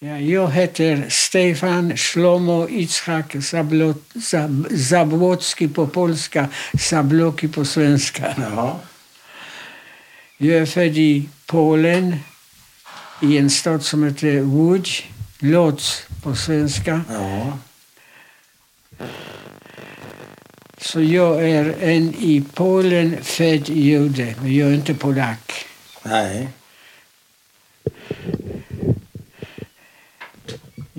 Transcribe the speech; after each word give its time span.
Ja, 0.00 0.18
jag 0.18 0.50
heter 0.50 1.06
Stefan 1.08 1.96
Shlomo 1.96 2.68
Itzhak 2.68 3.34
Zablot- 3.34 4.14
Zab- 4.14 4.66
Zabłocki 4.76 5.68
på 5.68 5.86
polska, 5.86 6.48
Zabloki 6.78 7.48
på 7.48 7.64
svenska. 7.64 8.34
Jaha. 8.38 8.76
Jag 10.38 10.56
är 10.56 10.66
född 10.66 10.96
i 10.98 11.28
Polen, 11.46 12.16
i 13.22 13.38
en 13.38 13.50
stad 13.50 13.82
som 13.84 14.04
heter 14.04 14.40
Łódź, 14.42 15.04
Lodz 15.38 16.02
på 16.22 16.34
svenska. 16.36 17.00
Ja. 17.10 17.58
Så 20.78 21.00
jag 21.02 21.50
är 21.50 21.74
en 21.82 22.14
i 22.14 22.44
Polen 22.54 23.16
född 23.22 23.68
jude, 23.68 24.34
men 24.40 24.54
jag 24.56 24.68
är 24.70 24.74
inte 24.74 24.94
polack. 24.94 25.52
Nej. 26.02 26.48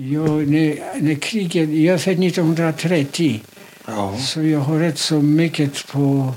Jag, 0.08 0.48
när, 0.48 1.00
när 1.02 1.14
kriget, 1.14 1.68
jag 1.68 1.94
är 1.94 1.98
född 1.98 2.24
1930, 2.24 3.40
Ja. 3.86 4.18
så 4.18 4.42
jag 4.42 4.58
har 4.60 4.78
rätt 4.78 4.98
så 4.98 5.14
mycket 5.14 5.86
på 5.86 6.34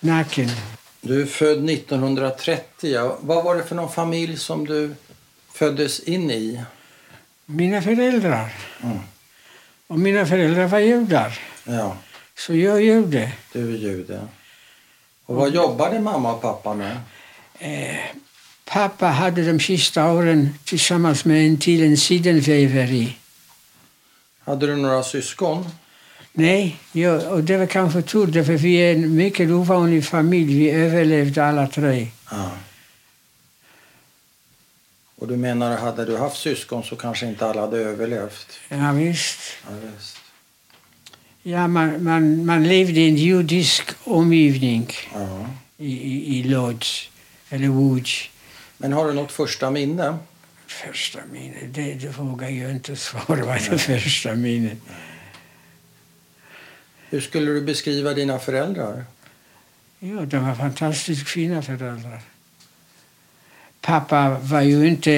nacken. 0.00 0.50
Du 1.00 1.22
är 1.22 1.26
född 1.26 1.70
1930. 1.70 2.90
Ja. 2.92 3.18
Vad 3.20 3.44
var 3.44 3.54
det 3.56 3.64
för 3.64 3.74
någon 3.74 3.92
familj 3.92 4.36
som 4.36 4.66
du 4.66 4.94
föddes 5.52 6.00
in 6.00 6.30
i? 6.30 6.60
Mina 7.46 7.82
föräldrar. 7.82 8.52
Mm. 8.82 8.98
Och 9.86 9.98
mina 9.98 10.26
föräldrar 10.26 10.66
var 10.66 10.78
judar, 10.78 11.38
Ja, 11.64 11.96
så 12.36 12.54
jag 12.54 12.76
är 12.76 12.80
jude. 12.80 13.32
du 13.52 13.74
är 13.74 13.78
jude. 13.78 14.20
Och 15.26 15.34
vad 15.36 15.54
jobbade 15.54 16.00
mamma 16.00 16.32
och 16.34 16.42
pappa 16.42 16.74
med? 16.74 16.96
Eh, 17.58 17.96
pappa 18.64 19.06
hade 19.06 19.44
de 19.52 19.60
sista 19.60 20.12
åren 20.12 20.54
tillsammans 20.64 21.24
med 21.24 21.46
en 21.46 21.56
till 21.58 21.82
en 21.82 21.96
sidenväveri. 21.96 23.16
Hade 24.44 24.66
du 24.66 24.76
några 24.76 25.02
syskon? 25.02 25.66
Nej, 26.32 26.76
jag, 26.92 27.32
och 27.32 27.44
det 27.44 27.56
var 27.56 27.66
kanske 27.66 28.02
tur, 28.02 28.26
därför 28.26 28.52
vi 28.56 28.74
är 28.76 28.92
en 28.94 29.16
mycket 29.16 29.50
ovanlig 29.50 30.04
familj. 30.04 30.54
Vi 30.58 30.70
överlevde 30.70 31.44
alla 31.44 31.66
tre. 31.66 32.06
Ja. 32.30 32.50
Och 35.16 35.28
du 35.28 35.36
menar, 35.36 35.76
hade 35.76 36.04
du 36.04 36.16
haft 36.16 36.36
syskon 36.40 36.82
så 36.84 36.96
kanske 36.96 37.26
inte 37.26 37.46
alla 37.46 37.60
hade 37.60 37.78
överlevt? 37.78 38.46
Ja, 38.68 38.92
visst. 38.92 39.38
Ja, 39.64 39.70
visst. 39.96 40.16
Ja, 41.42 41.68
man, 41.68 42.04
man, 42.04 42.46
man 42.46 42.68
levde 42.68 43.00
i 43.00 43.08
en 43.08 43.16
judisk 43.16 43.90
omgivning 44.04 44.90
Ja. 45.14 45.46
i, 45.78 45.92
i, 45.92 46.38
i 46.38 46.42
Lodz, 46.42 47.08
eller 47.50 47.68
Łódź. 47.68 48.30
Men 48.78 48.92
har 48.92 49.06
du 49.08 49.12
något 49.14 49.32
första 49.32 49.70
minne? 49.70 50.16
Första 50.66 51.18
minnet, 51.32 51.74
det, 51.74 51.94
det 51.94 52.08
vågar 52.18 52.48
jag 52.48 52.70
inte 52.70 52.96
svara 52.96 53.44
vad 53.44 53.54
det 53.70 53.78
första 53.78 54.34
minnet. 54.34 54.78
Hur 57.10 57.20
skulle 57.20 57.52
du 57.52 57.60
beskriva 57.60 58.14
dina 58.14 58.38
föräldrar? 58.38 59.04
Ja, 59.98 60.20
de 60.20 60.46
var 60.46 60.54
fantastiskt 60.54 61.28
fina 61.28 61.62
föräldrar. 61.62 62.20
Pappa 63.80 64.38
var 64.42 64.60
ju 64.60 64.86
inte 64.88 65.10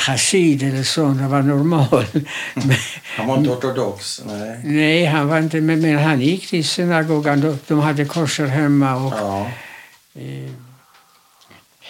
chassid 0.00 0.62
eller 0.62 0.82
så, 0.82 1.04
han 1.04 1.30
var 1.30 1.42
normal. 1.42 2.06
Men, 2.54 2.76
Han 3.16 3.26
var 3.26 3.36
inte 3.38 3.50
ortodox? 3.50 4.22
Nej. 4.26 4.60
nej, 4.64 5.04
han 5.04 5.28
var 5.28 5.38
inte, 5.38 5.60
men, 5.60 5.80
men 5.80 5.98
han 5.98 6.20
gick 6.20 6.48
till 6.48 6.64
synagogan. 6.68 7.40
De, 7.40 7.58
de 7.66 7.78
hade 7.78 8.04
korser 8.04 8.46
hemma 8.46 8.94
och 8.96 9.12
Ja. 9.12 9.50
eh, 10.14 10.50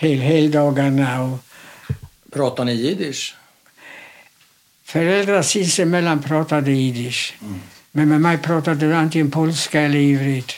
hel, 0.02 0.18
heldagarna. 0.18 1.22
Och 1.22 1.38
Pratar 2.32 2.64
ni 2.64 2.72
jiddisch? 2.72 3.34
föräldrar 4.84 5.42
sinsemellan 5.42 6.22
pratade 6.22 6.72
jiddisch. 6.72 7.34
Mm. 7.42 7.60
Men 7.92 8.08
med 8.08 8.20
mig 8.20 8.38
pratade 8.38 8.88
de 8.88 8.94
antingen 8.94 9.30
polska 9.30 9.80
eller 9.80 9.98
ivrit. 9.98 10.52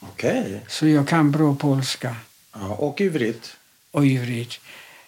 Okej. 0.00 0.60
Så 0.68 0.86
jag 0.86 1.08
kan 1.08 1.30
bra 1.30 1.54
polska 1.54 2.16
Ja, 2.52 2.66
och 2.68 3.00
ivrit? 3.00 3.56
och 3.90 4.06
ivrit. 4.06 4.60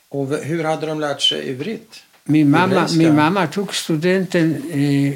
Och 0.09 0.29
hur 0.29 0.65
hade 0.65 0.87
de 0.87 1.01
lärt 1.01 1.23
sig 1.23 1.49
ivrit? 1.49 2.03
Min 2.25 2.51
mamma, 2.51 2.89
min 2.97 3.15
mamma 3.17 3.47
tog 3.47 3.75
studenten 3.75 4.71
eh, 4.73 5.15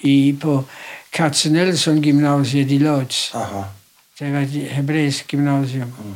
i, 0.00 0.36
på 0.40 0.64
Katzenelsson 1.10 2.02
gymnasiet 2.02 2.70
i 2.70 2.78
Lodz. 2.78 3.34
Aha. 3.34 3.64
Det 4.18 4.30
var 4.32 4.40
ett 4.40 4.70
hebreiskt 4.72 5.32
gymnasium. 5.32 5.82
Mm. 5.82 6.14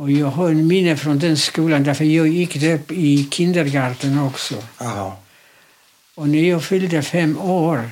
Och 0.00 0.10
jag 0.10 0.26
har 0.26 0.50
en 0.50 0.66
minne 0.66 0.96
från 0.96 1.18
den 1.18 1.36
skolan, 1.36 1.84
därför 1.84 2.04
jag 2.04 2.28
gick 2.28 2.60
där 2.60 2.80
i 2.88 3.28
kindergarten 3.30 4.18
också. 4.18 4.62
Aha. 4.78 5.18
Och 6.14 6.28
när 6.28 6.48
jag 6.48 6.64
fyllde 6.64 7.02
fem 7.02 7.38
år 7.38 7.90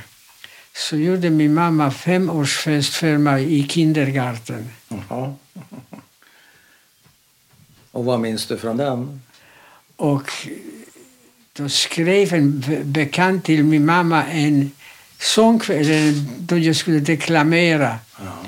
så 0.74 0.96
gjorde 0.96 1.30
min 1.30 1.54
mamma 1.54 1.90
femårsfest 1.90 2.94
för 2.94 3.18
mig 3.18 3.58
i 3.58 3.68
kindergarten. 3.68 4.68
Jaha. 4.88 5.34
Och 7.90 8.04
vad 8.04 8.20
minns 8.20 8.46
du 8.46 8.58
från 8.58 8.76
den? 8.76 9.20
Och 9.96 10.30
då 11.52 11.68
skrev 11.68 12.34
en 12.34 12.60
be- 12.60 12.84
bekant 12.84 13.44
till 13.44 13.64
min 13.64 13.86
mamma 13.86 14.24
en 14.26 14.70
sång 15.18 15.60
eller 15.68 16.12
då 16.38 16.58
jag 16.58 16.76
skulle 16.76 17.00
deklamera. 17.00 17.98
Ja. 18.18 18.38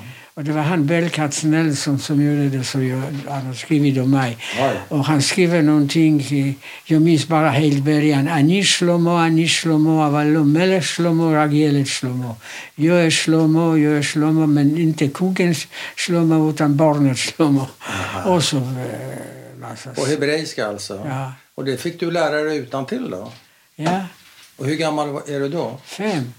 Och 0.41 0.47
det 0.47 0.53
var 0.53 0.62
han 0.62 0.87
Belkats 0.87 1.43
Nelson 1.45 1.99
som 1.99 2.23
gjorde 2.23 2.49
det, 2.59 2.65
så 2.65 2.83
jag, 2.83 3.03
han 3.28 3.47
har 3.47 3.55
skrivit 3.55 3.99
om 3.99 4.11
mig. 4.11 4.39
Oj. 4.61 4.81
Och 4.89 5.05
han 5.05 5.23
skriver 5.23 5.62
någonting, 5.62 6.21
eh, 6.21 6.53
jag 6.84 7.03
minns 7.03 7.28
bara 7.28 7.51
helt 7.51 7.84
början. 7.84 8.28
Ani 8.28 8.65
Shlomo, 8.65 9.11
Ani 9.11 9.49
Shlomo, 9.49 10.03
Avallo 10.03 10.45
Melech 10.45 10.84
Shlomo, 10.84 11.33
Ragelet 11.34 11.89
Shlomo. 11.89 12.37
Jag 12.75 13.03
är 13.06 13.11
Shlomo, 13.11 13.77
jag 13.77 13.97
är 13.99 14.03
Shlomo, 14.03 14.47
men 14.47 14.78
inte 14.78 15.09
kungens 15.09 15.67
Shlomo 15.97 16.51
utan 16.51 16.77
barnet 16.77 17.19
Shlomo. 17.19 17.67
Och 18.25 18.45
så 18.45 18.57
eh, 18.57 18.62
massa... 19.61 19.91
På 19.91 20.07
hebreiska 20.07 20.67
alltså? 20.67 21.07
Ja. 21.09 21.33
Och 21.55 21.65
det 21.65 21.77
fick 21.77 22.01
du 22.01 22.11
lära 22.11 22.43
dig 22.43 22.57
utan 22.59 22.87
till 22.87 23.11
då? 23.11 23.33
ja, 23.77 24.05
Och 24.57 24.67
hur 24.67 24.77
gammal 24.77 25.09
är 25.09 25.41
du 25.41 25.49
då? 25.49 25.78
fem. 25.84 26.33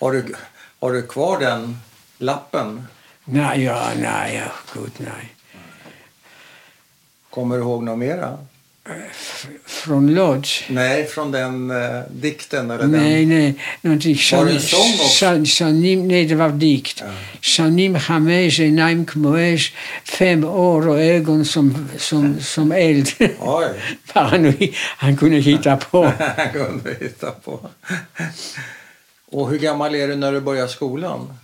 Har 0.00 0.12
du, 0.12 0.34
har 0.80 0.92
du 0.92 1.06
kvar 1.06 1.40
den 1.40 1.78
lappen? 2.18 2.86
Nej, 3.24 3.62
ja, 3.64 3.88
nej, 3.98 4.34
ja, 4.44 4.52
gud 4.74 4.92
nej. 4.98 5.34
Kommer 7.30 7.56
du 7.56 7.62
ihåg 7.62 7.82
något 7.82 7.98
mera? 7.98 8.38
F- 9.10 9.46
från 9.66 10.14
Lodz? 10.14 10.62
Nej, 10.68 11.06
från 11.06 11.32
den 11.32 11.70
eh, 11.70 12.00
dikten 12.10 12.70
eller 12.70 12.86
Nej, 12.86 13.20
den... 13.26 13.28
nej. 13.28 13.54
Någonting. 13.80 14.18
Var 14.32 14.44
det 14.44 14.52
en 14.52 14.60
sång 14.60 15.44
Shanim, 15.46 16.08
nej, 16.08 16.24
det 16.24 16.34
var 16.34 16.48
dikt. 16.48 17.02
Ja. 17.58 17.98
Hamesh 17.98 18.60
Enaim 18.60 19.06
Kmoesh. 19.06 19.72
Fem 20.04 20.44
år 20.44 20.88
och 20.88 21.00
ögon 21.00 21.44
som, 21.44 21.88
som, 21.98 22.40
som 22.40 22.72
eld. 22.72 23.08
Oj, 23.40 23.66
han, 24.12 24.54
han 24.96 25.16
kunde 25.16 25.36
hitta 25.36 25.76
på. 25.76 26.04
han 26.36 26.52
kunde 26.52 26.94
hitta 27.00 27.30
på. 27.30 27.70
Och 29.34 29.50
hur 29.50 29.58
gammal 29.58 29.94
är 29.94 30.08
du 30.08 30.16
när 30.16 30.32
du 30.32 30.40
börjar 30.40 30.66
skolan? 30.66 31.38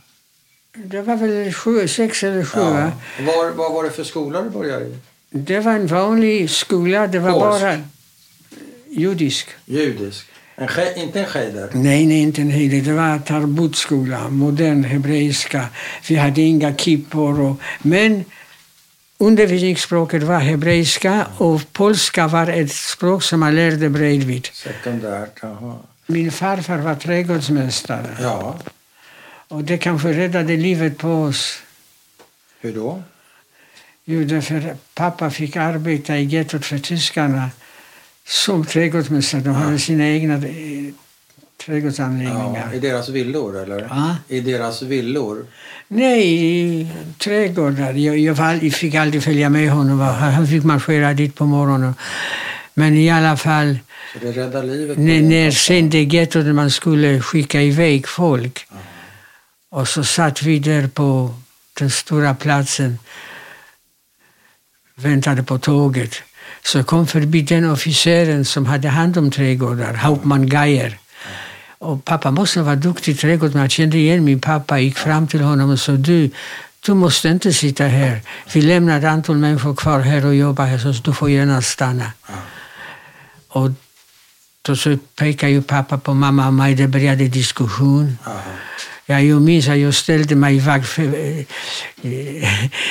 Det 0.75 1.03
var 1.03 1.17
väl 1.17 1.53
sju, 1.53 1.89
sex 1.89 2.23
eller 2.23 2.45
sju. 2.45 2.61
Ja. 2.61 2.71
va? 2.71 2.93
Var, 3.21 3.51
vad 3.51 3.73
var 3.73 3.85
det 3.85 3.91
för 3.91 4.05
skola 4.05 4.43
du 4.43 4.51
började 4.51 4.85
i? 4.85 4.95
Det 5.31 5.61
var 5.61 5.73
en 5.73 5.87
vanlig 5.87 6.51
skola. 6.51 7.07
Det 7.07 7.19
var 7.19 7.33
Polsk? 7.33 7.61
bara 7.61 7.81
judisk. 8.89 9.49
Judisk? 9.65 10.27
En, 10.57 10.69
inte 10.97 11.21
en 11.21 11.27
cheder? 11.27 11.71
Nej, 11.73 12.07
nej, 12.07 12.21
inte 12.23 12.41
en 12.41 12.51
hel. 12.51 12.85
Det 12.85 12.93
var 12.93 13.19
tarbutskola, 13.19 14.29
modern 14.29 14.85
hebreiska. 14.85 15.69
Vi 16.09 16.15
hade 16.17 16.41
inga 16.41 16.75
kippor. 16.75 17.41
Och, 17.41 17.57
men 17.83 18.25
undervisningsspråket 19.19 20.23
var 20.23 20.39
hebreiska 20.39 21.27
och 21.39 21.73
polska 21.73 22.29
var 22.29 22.47
ett 22.47 22.73
språk 22.73 23.23
som 23.23 23.41
man 23.41 23.55
lärde 23.57 23.89
bredvid. 23.89 24.49
Sekundärt, 24.53 25.39
jaha. 25.43 25.75
Min 26.11 26.33
farfar 26.33 26.79
var 26.79 26.95
trädgårdsmästare 26.95 28.17
Ja, 28.21 28.59
och 29.49 29.65
det 29.65 29.79
kanske 29.79 30.13
räddade 30.13 30.57
livet 30.57 30.99
på 30.99 31.09
oss. 31.09 31.63
hur 32.61 32.75
då? 32.75 33.03
Jo, 34.05 34.25
därför 34.25 34.77
pappa 34.95 35.31
fick 35.31 35.57
arbeta 35.57 36.17
i 36.17 36.25
gettot 36.25 36.67
för 36.67 36.79
tyskarna 36.79 37.51
som 38.27 38.65
trädgårdsmästare. 38.65 39.41
De 39.41 39.55
hade 39.55 39.79
sina 39.79 40.09
egna 40.09 40.35
eh, 40.35 40.85
Ja, 40.85 40.93
trädgårdsanläggningar. 41.67 42.75
I 42.75 42.79
deras 42.79 43.09
villor, 43.09 43.57
eller? 43.63 43.81
Ja. 43.91 44.17
I 44.29 44.41
deras 44.41 44.83
villor? 44.83 45.47
Nej, 45.89 46.23
i 46.45 46.89
trädgårdar. 47.19 47.93
Jag, 47.93 48.19
jag, 48.19 48.35
var, 48.35 48.71
fick 48.71 48.95
aldrig 48.95 49.23
följa 49.23 49.49
med 49.49 49.71
honom. 49.71 50.01
Han 50.01 50.47
fick 50.47 50.65
marschera 50.65 51.15
dit 51.15 51.35
på 51.35 51.47
morgonen. 51.47 51.95
Men 52.75 52.97
i 52.97 53.11
alla 53.11 53.37
fall, 53.37 53.79
när, 54.23 54.97
din 54.97 55.29
när 55.29 55.51
pappa. 55.51 55.57
sen 55.57 55.91
det 55.91 56.05
gettot 56.05 56.47
man 56.47 56.71
skulle 56.71 57.21
skicka 57.21 57.63
iväg 57.63 58.09
folk 58.09 58.67
och 59.71 59.89
så 59.89 60.05
satt 60.05 60.43
vi 60.43 60.59
där 60.59 60.87
på 60.89 61.35
den 61.79 61.91
stora 61.91 62.35
platsen 62.35 62.99
väntade 64.95 65.43
på 65.43 65.59
tåget. 65.59 66.15
så 66.65 66.85
kom 66.85 67.07
förbi 67.07 67.43
den 67.43 67.71
officeren 67.71 68.45
som 68.45 68.67
hade 68.67 68.89
hand 68.89 69.19
om 69.19 69.31
trädgårdar, 69.31 69.95
Hauptmann 69.95 70.47
Geier. 70.49 70.99
Och 71.79 72.05
pappa 72.05 72.31
måste 72.31 72.63
vara 72.63 72.77
duktig 72.77 73.19
trädgårdsman. 73.19 73.63
Jag 73.63 73.71
kände 73.71 73.99
igen 73.99 74.25
min 74.25 74.41
pappa, 74.41 74.79
gick 74.79 74.99
fram 74.99 75.27
till 75.29 75.41
honom 75.41 75.71
och 75.71 75.81
sa 75.81 75.93
du, 75.93 76.31
du 76.87 76.95
måste 76.95 77.29
inte 77.29 77.53
sitta 77.53 77.85
här. 77.85 78.21
Vi 78.53 78.63
lämnar 78.63 78.99
ett 78.99 79.05
antal 79.05 79.37
människor 79.37 79.75
kvar 79.75 80.01
här 80.01 80.27
och 80.27 80.35
jobbar 80.35 80.67
här, 80.67 80.79
så 80.79 81.03
du 81.03 81.13
får 81.13 81.31
gärna 81.31 81.63
stanna. 81.63 82.13
Och 83.53 83.71
då 84.63 84.77
så 84.77 84.99
pekade 85.17 85.53
ju 85.53 85.63
pappa 85.63 85.99
på 85.99 86.15
mamma 86.15 86.47
och 86.47 86.55
mig, 86.55 86.75
det 86.75 86.89
började 86.89 87.29
diskussion. 87.29 88.19
Aha. 88.27 88.41
Ja, 89.07 89.21
jag 89.21 89.43
minns 89.43 89.69
att 89.69 89.79
jag 89.79 89.95
ställde 89.95 90.35
mig 90.35 90.57
i 90.57 90.61
vakt, 90.61 90.99
eh, 90.99 91.05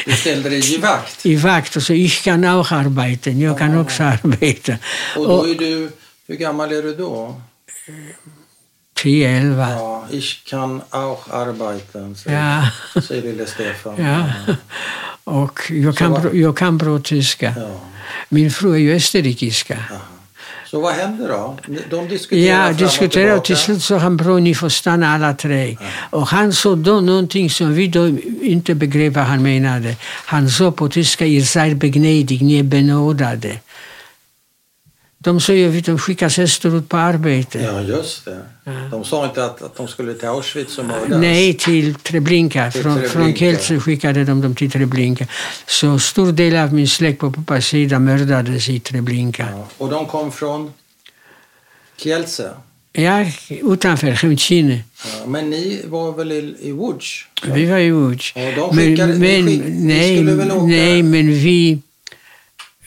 Du 0.06 0.12
ställde 0.16 0.50
dig 0.50 0.74
i 0.74 0.78
vakt. 0.78 1.26
i 1.26 1.36
vakt 1.36 1.76
och 1.76 1.84
så 1.84 1.94
ich 1.94 2.24
kan 2.24 2.44
auch 2.46 2.74
arbeiten, 2.74 3.40
jag 3.40 3.58
kan 3.58 3.78
också 3.78 4.04
arbeta. 4.04 4.74
Och 5.18 5.28
då 5.28 5.48
är 5.48 5.56
du, 5.56 5.92
hur 6.28 6.36
gammal 6.36 6.72
är 6.72 6.82
du 6.84 6.96
då? 6.96 7.42
10, 8.96 9.30
11. 9.30 9.70
Ja, 9.70 10.06
ich 10.12 10.44
kann 10.50 10.82
auch 10.90 11.30
arbeiten, 11.34 12.16
säger, 12.16 12.38
Ja. 12.96 13.02
säger 13.02 13.22
lille 13.22 13.46
Stefan. 13.48 13.96
Ja. 14.06 14.24
Och 15.24 15.60
jag 15.72 15.98
kan, 15.98 16.30
jag 16.34 16.58
kan 16.58 16.78
bra 16.78 17.00
tyska. 17.00 17.54
Ja. 17.58 17.80
Min 18.30 18.52
fru 18.52 18.74
är 18.74 18.78
ju 18.78 18.96
österrikiska. 18.96 19.74
Aha. 19.92 20.00
Så 20.72 20.80
vad 20.80 20.94
händer 20.94 21.28
då? 21.30 21.58
De 21.90 22.08
diskuterar 22.08 22.42
Ja, 22.42 22.58
fram 22.64 22.70
och 22.74 22.76
diskuterade 22.80 23.38
och 23.38 23.44
tillbaka. 23.44 23.46
till 23.46 23.58
slut 23.58 23.84
sa 23.84 23.98
han 23.98 24.18
bra, 24.18 24.38
ni 24.38 24.56
får 24.56 24.70
stanna 24.70 25.14
alla 25.14 25.34
tre. 25.34 25.78
Och 26.10 26.28
han 26.28 26.54
sa 26.54 26.76
då 26.76 27.02
någonting 27.02 27.50
som 27.50 27.74
vi 27.74 27.88
då 27.88 28.08
inte 28.42 28.76
begrep 28.76 29.14
vad 29.14 29.24
han 29.26 29.44
menade. 29.44 29.96
Han 30.26 30.50
sa 30.50 30.72
på 30.72 30.90
tyska, 30.90 31.26
ihr 31.26 31.42
seid 31.42 31.96
ni 32.42 32.60
är 32.60 32.64
benådade. 32.64 33.52
De 35.22 35.40
sa 35.40 35.54
ju 35.54 35.78
att 35.78 35.86
de 35.86 35.98
skickas 36.00 36.40
österut 36.40 36.90
på 36.90 36.98
arbete. 36.98 37.60
Ja, 37.60 37.82
just 37.82 38.26
det. 38.26 38.40
Ja. 38.64 38.72
De 38.92 39.04
sa 39.06 39.26
inte 39.26 39.46
att, 39.46 39.62
att 39.62 39.76
de 39.76 39.88
skulle 39.88 40.14
till 40.14 40.28
Auschwitz 40.28 40.78
och 40.78 40.86
mördas. 40.86 41.20
Nej, 41.22 41.54
till 41.54 41.96
Treblinka. 41.96 42.72
Till 42.72 42.82
Från, 42.82 42.94
Treblinka. 42.94 43.14
från 43.20 43.36
Kielce 43.36 43.80
skickade 43.80 44.24
de 44.24 44.42
dem 44.42 44.56
till 44.56 44.72
Treblinka. 44.72 45.28
Så 45.68 46.00
stor 46.00 46.32
del 46.32 46.56
av 46.56 46.74
min 46.74 46.88
släkt 46.88 47.20
på 47.20 47.32
pappas 47.32 47.66
sida 47.66 48.00
mördades 48.00 48.70
i 48.70 48.80
Treblinka. 48.80 49.48
Ja. 49.52 49.68
Och 49.78 49.90
de 49.90 50.06
kom 50.06 50.32
från 50.32 50.74
Kielce. 51.98 52.52
Ja, 52.94 53.26
utanför 53.50 54.16
Chemchine. 54.16 54.84
Ja. 55.06 55.26
Men 55.28 55.50
ni 55.50 55.82
var 55.86 56.12
väl 56.12 56.32
i, 56.32 56.56
i 56.62 56.72
Łódź? 56.72 57.28
Vi 57.46 57.66
var 57.66 57.78
i 57.78 57.92
Łódź. 57.92 58.34
Ja, 58.36 58.42
skick- 58.42 59.06
ni 59.20 59.58
nej, 59.70 60.24
nej, 60.64 61.04
men 61.04 61.34
vi, 61.34 61.80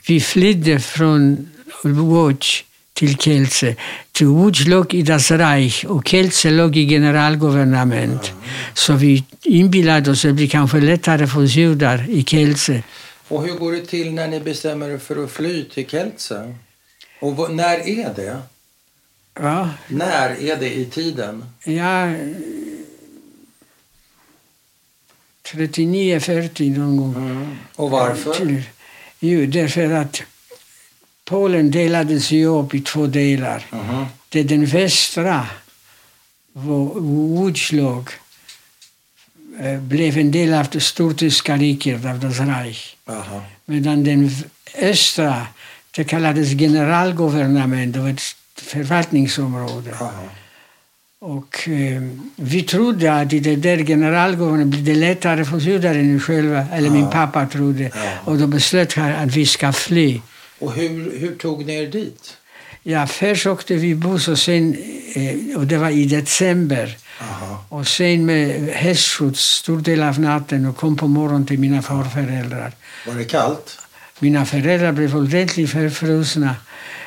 vi 0.06 0.20
flydde 0.20 0.80
från 0.80 1.48
Łódź 1.84 2.64
till 2.94 3.16
Kielce. 3.16 3.74
Till 4.12 4.26
Łódź 4.28 4.66
låg 4.66 4.94
i 4.94 5.02
Das 5.02 5.30
Reich 5.30 5.84
och 5.84 6.08
Kielce 6.08 6.50
låg 6.50 6.76
i 6.76 6.86
generalgouvernement. 6.88 8.32
Så 8.74 8.92
vi 8.94 9.24
inbillade 9.42 10.10
oss 10.10 10.24
att 10.24 10.28
det 10.30 10.32
blir 10.34 10.48
kanske 10.48 10.80
lättare 10.80 11.26
för 11.26 11.42
judar 11.42 12.04
i 12.10 12.24
Kielce. 12.24 12.82
Och 13.28 13.42
hur 13.46 13.54
går 13.54 13.72
det 13.72 13.86
till 13.86 14.12
när 14.14 14.28
ni 14.28 14.40
bestämmer 14.40 14.90
er 14.90 14.98
för 14.98 15.24
att 15.24 15.30
fly 15.30 15.64
till 15.64 15.86
Kielce? 15.86 16.54
Och 17.20 17.54
när 17.54 17.78
är 17.88 18.14
det? 18.16 18.38
Ja, 19.40 19.68
När 19.88 20.30
är 20.40 20.56
det 20.56 20.74
i 20.74 20.84
tiden? 20.84 21.44
ja 21.64 22.14
39, 25.42 26.20
40 26.20 26.70
någon 26.70 26.96
gång. 26.96 27.58
Och 27.76 27.90
varför? 27.90 28.32
Till- 28.34 28.62
Jo, 29.20 29.46
därför 29.46 29.90
att 29.90 30.22
Polen 31.24 31.70
delades 31.70 32.30
ju 32.30 32.46
upp 32.46 32.74
i 32.74 32.80
två 32.80 33.06
delar. 33.06 33.66
Mhm. 33.70 34.06
Det 34.28 34.40
är 34.40 34.44
den 34.44 34.66
västra, 34.66 35.46
låg, 37.72 38.08
eh, 39.60 39.80
blev 39.80 40.18
en 40.18 40.30
del 40.30 40.54
av 40.54 40.66
det 40.72 40.80
stortyska 40.80 41.56
riket, 41.56 42.04
av 42.04 42.20
das 42.20 42.40
Reich. 42.40 42.96
Aha. 43.06 43.42
Medan 43.64 44.04
den 44.04 44.30
östra, 44.78 45.46
det 45.90 46.04
kallades 46.04 46.50
generalgouvernement, 46.58 47.94
det 47.94 48.00
var 48.00 48.08
ett 48.08 48.22
förvaltningsområde. 48.56 49.94
Aha. 50.00 50.12
Och 51.18 51.68
eh, 51.68 52.02
vi 52.36 52.62
trodde 52.62 53.20
att 53.20 53.32
i 53.32 53.40
det 53.40 53.56
där 53.56 53.84
generalgouvernementet 53.84 54.80
blir 54.80 54.94
det 54.94 55.00
lättare 55.00 55.44
för 55.44 55.58
judar 55.58 55.94
än 55.94 56.20
själva, 56.20 56.66
eller 56.72 56.90
min 56.90 57.10
pappa 57.10 57.46
trodde. 57.46 57.90
Och 58.24 58.38
då 58.38 58.46
beslöt 58.46 58.92
han 58.92 59.12
att 59.12 59.36
vi 59.36 59.46
ska 59.46 59.72
fly. 59.72 60.20
Och 60.62 60.72
hur, 60.72 61.18
hur 61.18 61.34
tog 61.36 61.66
ni 61.66 61.74
er 61.74 61.86
dit? 61.86 62.36
Ja, 62.82 63.06
först 63.06 63.46
åkte 63.46 63.74
vi 63.74 63.94
buss 63.94 64.28
och 64.28 64.38
sen, 64.38 64.76
eh, 65.14 65.56
och 65.58 65.66
det 65.66 65.76
var 65.78 65.90
i 65.90 66.04
december. 66.04 66.96
Aha. 67.20 67.64
Och 67.68 67.88
sen 67.88 68.26
med 68.26 68.68
hästskjuts 68.68 69.40
stor 69.40 69.80
del 69.80 70.02
av 70.02 70.20
natten 70.20 70.66
och 70.66 70.76
kom 70.76 70.96
på 70.96 71.06
morgonen 71.08 71.46
till 71.46 71.58
mina 71.58 71.82
farföräldrar. 71.82 72.72
Var 73.06 73.14
det 73.14 73.24
kallt? 73.24 73.78
Mina 74.18 74.44
föräldrar 74.46 74.92
blev 74.92 75.16
ordentligt 75.16 75.70
förfrusna. 75.70 76.56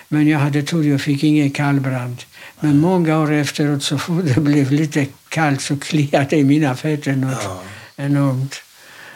Men 0.08 0.28
jag 0.28 0.40
hade 0.40 0.62
tur, 0.64 0.84
jag 0.84 1.02
fick 1.02 1.24
ingen 1.24 1.52
kallbrand. 1.52 2.18
Men 2.60 2.78
många 2.78 3.20
år 3.20 3.34
efteråt 3.34 3.84
så 3.84 3.98
fort 3.98 4.24
det 4.36 4.42
blev 4.42 4.72
lite 4.72 5.06
kallt 5.30 5.62
så 5.62 5.78
kliade 5.78 6.44
mina 6.44 6.76
fötter 6.76 7.12
något 7.12 7.44
Ja. 7.44 7.62
enormt. 7.96 8.56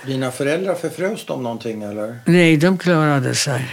Dina 0.06 0.31
föräldrar 0.31 0.75
förfrös 0.75 1.25
de 1.25 1.44
någonting 1.44 1.83
eller? 1.83 2.19
Nej, 2.25 2.57
de 2.57 2.77
klarade 2.77 3.35
sig. 3.35 3.65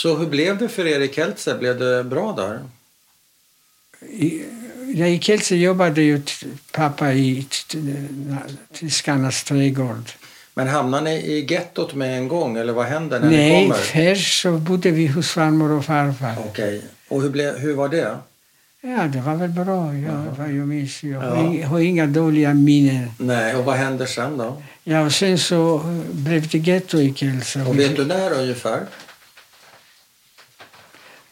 Så 0.00 0.16
hur 0.16 0.26
blev 0.26 0.58
det 0.58 0.68
för 0.68 0.86
er 0.86 1.00
i 1.00 1.08
Kielce? 1.08 1.54
Blev 1.54 1.78
det 1.78 2.04
bra 2.04 2.32
där? 2.32 2.60
I, 4.10 4.42
ja, 4.94 5.06
I 5.06 5.18
Kielce 5.18 5.56
jobbade 5.56 6.02
ju 6.02 6.22
pappa 6.72 7.12
i 7.12 7.46
tyskarnas 8.72 9.44
trädgård. 9.44 10.10
Men 10.54 10.68
hamnade 10.68 11.04
ni 11.04 11.14
i 11.16 11.46
gettot 11.52 11.94
med 11.94 12.18
en 12.18 12.28
gång 12.28 12.56
eller 12.56 12.72
vad 12.72 12.86
händer 12.86 13.20
när 13.20 13.28
ni 13.30 13.36
Nej, 13.36 13.62
kommer? 13.68 13.74
först 14.14 14.42
så 14.42 14.52
bodde 14.52 14.90
vi 14.90 15.06
hos 15.06 15.30
farmor 15.30 15.70
och 15.70 15.84
farfar. 15.84 16.34
Okej. 16.48 16.82
Och 17.08 17.22
hur, 17.22 17.30
blev, 17.30 17.58
hur 17.58 17.74
var 17.74 17.88
det? 17.88 18.16
Ja, 18.80 19.02
det 19.12 19.20
var 19.20 19.34
väl 19.36 19.50
bra. 19.50 19.94
Jag, 19.94 20.24
vad 20.38 20.48
jag 20.52 20.68
minns. 20.68 21.02
Jag 21.04 21.20
har 21.20 21.54
Ja. 21.60 21.66
har 21.66 21.80
inga 21.80 22.06
dåliga 22.06 22.54
minnen. 22.54 23.10
Nej, 23.18 23.54
och 23.56 23.64
vad 23.64 23.76
händer 23.76 24.06
sen 24.06 24.38
då? 24.38 24.62
Ja, 24.84 25.00
och 25.06 25.12
sen 25.12 25.38
så 25.38 25.76
eh, 25.76 25.84
blev 26.12 26.48
det 26.48 26.58
getto 26.58 27.00
i 27.00 27.14
Kielce. 27.14 27.62
Och 27.62 27.78
vet 27.78 27.96
du 27.96 28.04
när 28.04 28.32
ungefär? 28.32 28.80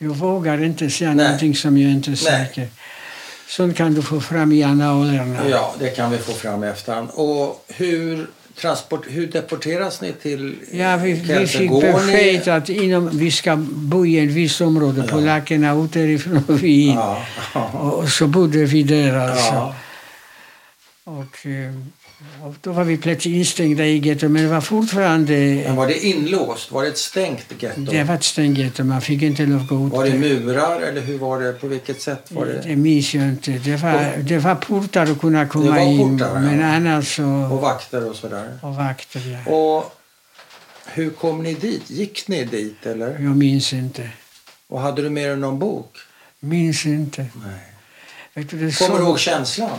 Jag 0.04 0.14
vågar 0.14 0.64
inte 0.64 0.90
säga 0.90 1.14
Nej. 1.14 1.24
någonting 1.24 1.54
som 1.54 1.78
jag 1.78 1.90
inte 1.90 2.10
är 2.10 2.14
säker. 2.14 2.68
Sånt 3.48 3.76
kan 3.76 3.94
du 3.94 4.02
få 4.02 4.20
fram 4.20 4.52
i 4.52 4.62
annalerna. 4.62 5.48
Ja, 5.50 5.74
det 5.78 5.88
kan 5.88 6.10
vi 6.10 6.18
få 6.18 6.32
fram 6.32 6.64
i 6.64 6.66
efterhand. 6.66 7.08
Och 7.14 7.64
hur, 7.68 8.26
transport, 8.60 9.06
hur 9.08 9.26
deporteras 9.26 10.00
ni 10.00 10.12
till 10.12 10.56
Ja, 10.72 10.96
vi, 10.96 11.12
vi 11.12 11.46
fick 11.46 11.70
besked 11.70 12.42
ni... 12.46 12.52
att 12.52 12.68
inom, 12.68 13.10
vi 13.12 13.30
ska 13.30 13.56
bo 13.56 14.06
i 14.06 14.18
ett 14.18 14.30
visst 14.30 14.60
område. 14.60 15.04
Ja. 15.06 15.16
Polackerna 15.16 15.84
ut 15.84 15.92
därifrån 15.92 16.44
och 16.48 16.62
vi 16.62 16.86
in. 16.86 16.94
Ja, 16.94 17.22
ja, 17.54 17.70
Och 17.72 18.08
så 18.08 18.26
bodde 18.26 18.64
vi 18.64 18.82
där 18.82 19.14
alltså. 19.14 19.54
ja. 19.54 19.74
Och, 21.06 21.46
eh, 21.46 21.74
och 22.46 22.54
då 22.60 22.72
var 22.72 22.84
vi 22.84 22.96
plötsligt 22.96 23.34
instängda 23.34 23.84
i 23.84 23.98
getto. 23.98 24.28
Men 24.28 24.42
det 24.42 24.48
var 24.48 24.60
fortfarande... 24.60 25.32
Men 25.66 25.76
var 25.76 25.86
det 25.86 26.04
inlåst? 26.06 26.72
Var 26.72 26.82
det 26.82 26.88
ett 26.88 26.98
stängt 26.98 27.62
getto? 27.62 27.80
Det 27.80 28.04
var 28.04 28.14
ett 28.14 28.24
stängt 28.24 28.58
getto. 28.58 28.84
Man 28.84 29.00
fick 29.00 29.22
inte 29.22 29.46
lov 29.46 29.60
att 29.60 29.68
gå 29.68 29.86
ut. 29.86 29.92
Var 29.92 30.04
det 30.04 30.14
murar 30.14 30.80
eller 30.80 31.00
hur 31.00 31.18
var 31.18 31.40
det? 31.40 31.52
På 31.52 31.66
vilket 31.66 32.02
sätt 32.02 32.32
var 32.32 32.46
det? 32.46 32.60
Det 32.64 32.76
minns 32.76 33.14
jag 33.14 33.24
inte. 33.24 33.50
Det 33.50 33.76
var, 33.76 34.16
det 34.22 34.38
var 34.38 34.54
portar 34.54 35.02
att 35.06 35.20
kunna 35.20 35.46
komma 35.48 35.70
var 35.70 35.78
in. 35.78 36.18
portar, 36.18 36.34
ja. 36.34 36.40
Men 36.40 36.62
annars 36.62 37.16
så... 37.16 37.24
Och 37.24 37.60
vakter 37.60 38.10
och 38.10 38.16
sådär? 38.16 38.58
Och 38.62 38.74
vakter, 38.74 39.42
ja. 39.46 39.52
Och 39.52 39.96
hur 40.86 41.10
kom 41.10 41.42
ni 41.42 41.54
dit? 41.54 41.90
Gick 41.90 42.28
ni 42.28 42.44
dit 42.44 42.86
eller? 42.86 43.10
Jag 43.10 43.36
minns 43.36 43.72
inte. 43.72 44.10
Och 44.68 44.80
hade 44.80 45.02
du 45.02 45.10
med 45.10 45.28
dig 45.28 45.36
någon 45.36 45.58
bok? 45.58 45.96
Minns 46.40 46.86
inte. 46.86 47.26
Nej. 47.44 47.60
Du, 48.34 48.42
det 48.42 48.50
Kommer 48.58 48.70
så- 48.72 48.96
du 48.98 49.02
ihåg 49.02 49.18
känslan? 49.18 49.78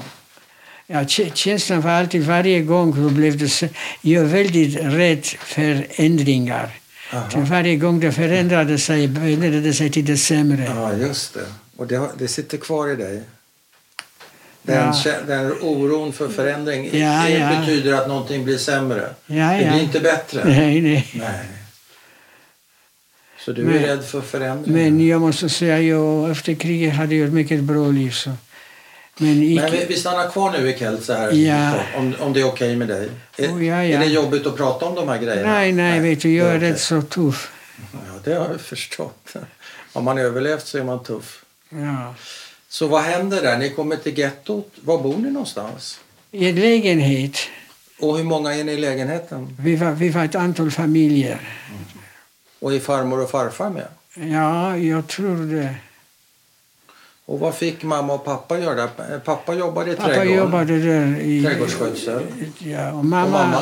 Ja, 0.88 1.04
kä- 1.04 1.34
känslan 1.34 1.82
var 1.82 1.92
alltid, 1.92 2.24
varje 2.26 2.62
gång 2.62 3.16
blev 3.16 3.38
det... 3.38 3.62
Jag 4.02 4.24
är 4.24 4.28
väldigt 4.28 4.76
rädd 4.82 5.26
för 5.26 5.88
ändringar. 5.90 6.70
Aha. 7.14 7.30
varje 7.36 7.76
gång 7.76 8.00
det 8.00 8.12
förändrade 8.12 8.78
sig, 8.78 9.08
det 9.08 9.74
sig 9.74 9.90
till 9.92 10.06
det 10.06 10.18
sämre. 10.18 10.64
Ja, 10.76 10.94
just 10.94 11.34
det. 11.34 11.46
Och 11.78 11.88
det, 11.88 12.10
det 12.18 12.28
sitter 12.28 12.58
kvar 12.58 12.90
i 12.92 12.96
dig? 12.96 13.22
Den, 14.62 14.94
Ja. 15.06 15.14
den 15.28 15.52
oron 15.62 16.14
för 16.14 16.30
förändring 16.30 16.86
Ja, 17.00 17.24
det 17.28 17.30
ja. 17.30 17.60
betyder 17.60 17.94
att 17.94 18.08
någonting 18.08 18.44
blir 18.44 18.58
sämre. 18.58 19.10
Ja, 19.28 19.52
Det 19.52 19.70
blir 19.72 19.82
inte 19.84 20.00
bättre. 20.00 20.44
Nej, 20.46 20.82
nej. 20.82 21.08
Nej. 21.14 21.46
Så 23.40 23.52
du 23.52 23.64
Men- 23.64 23.76
är 23.76 23.80
rädd 23.88 24.06
för 24.06 24.22
förändring? 24.22 24.74
Men 24.74 25.08
jag 25.08 25.22
måste 25.22 25.50
säga, 25.50 25.82
jag, 25.82 26.32
efter 26.32 26.54
kriget 26.54 26.94
hade 26.94 27.16
jag 27.16 27.28
ett 27.28 27.34
mycket 27.34 27.64
bra 27.64 27.88
liv. 27.88 28.12
Så. 28.12 28.32
Men 29.18 29.44
icke, 29.44 29.62
Men 29.62 29.72
vi, 29.72 29.86
vi 29.86 29.96
stannar 29.96 30.30
kvar 30.30 30.52
nu 30.52 30.70
i 30.70 30.78
Kelce 30.80 31.14
här, 31.14 31.32
Ja. 31.32 31.74
om, 31.96 32.16
om 32.20 32.34
det 32.34 32.40
är 32.42 32.46
okej 32.48 32.76
med 32.76 32.88
dig. 32.88 33.10
Är, 33.38 33.48
Oh, 33.48 33.66
ja, 33.66 33.84
ja. 33.84 33.96
är 33.96 34.00
det 34.00 34.06
jobbigt 34.06 34.48
att 34.48 34.56
prata 34.58 34.86
om 34.86 34.96
de 34.96 35.08
här 35.08 35.18
grejerna? 35.18 35.54
nej, 35.54 35.72
nej, 35.72 36.00
vet 36.00 36.22
du, 36.22 36.36
jag 36.36 36.48
är 36.56 36.60
rätt 36.60 36.80
så 36.82 37.02
tuff. 37.02 37.52
Ja, 37.94 37.98
det 38.24 38.34
har 38.34 38.50
jag 38.52 38.62
förstått. 38.62 39.34
Har 39.94 40.02
man 40.02 40.18
överlevt 40.18 40.68
så 40.68 40.78
är 40.78 40.84
man 40.84 41.04
tuff. 41.04 41.44
Ja. 41.70 42.16
Så 42.70 42.88
vad 42.88 43.02
händer 43.04 43.42
där? 43.42 43.58
Ni 43.58 43.70
kommer 43.70 43.96
till 43.96 44.18
gettot. 44.20 44.72
Var 44.82 44.98
bor 44.98 45.18
ni 45.18 45.32
någonstans? 45.32 46.00
I 46.32 46.50
en 46.50 46.56
lägenhet. 46.56 47.38
Och 48.00 48.18
hur 48.18 48.24
många 48.24 48.54
är 48.56 48.64
ni 48.64 48.72
i 48.72 48.78
lägenheten? 48.78 49.58
Vi 49.60 49.76
var, 49.76 49.92
vi 49.92 50.10
var 50.10 50.26
ett 50.26 50.36
antal 50.36 50.72
familjer. 50.72 51.40
Och 52.60 52.74
är 52.74 52.80
farmor 52.80 53.20
och 53.24 53.30
farfar 53.30 53.70
med? 53.70 53.88
Ja, 54.34 54.78
jag 54.78 55.08
tror 55.08 55.56
det. 55.56 55.76
Och 57.26 57.40
vad 57.40 57.56
fick 57.56 57.84
mamma 57.84 58.14
och 58.14 58.26
pappa 58.26 58.60
göra? 58.60 58.88
Pappa 59.26 59.54
jobbade 59.54 59.92
i 59.92 59.96
Pappa 59.96 60.08
trädgården. 60.10 60.38
jobbade 60.38 60.80
där 60.80 61.20
i... 61.20 61.44
Trädgårdsskötsel. 61.44 62.22
Ja, 62.60 62.92
och 62.92 62.98
Och 63.00 63.06
mamma... 63.06 63.30
mamma 63.32 63.62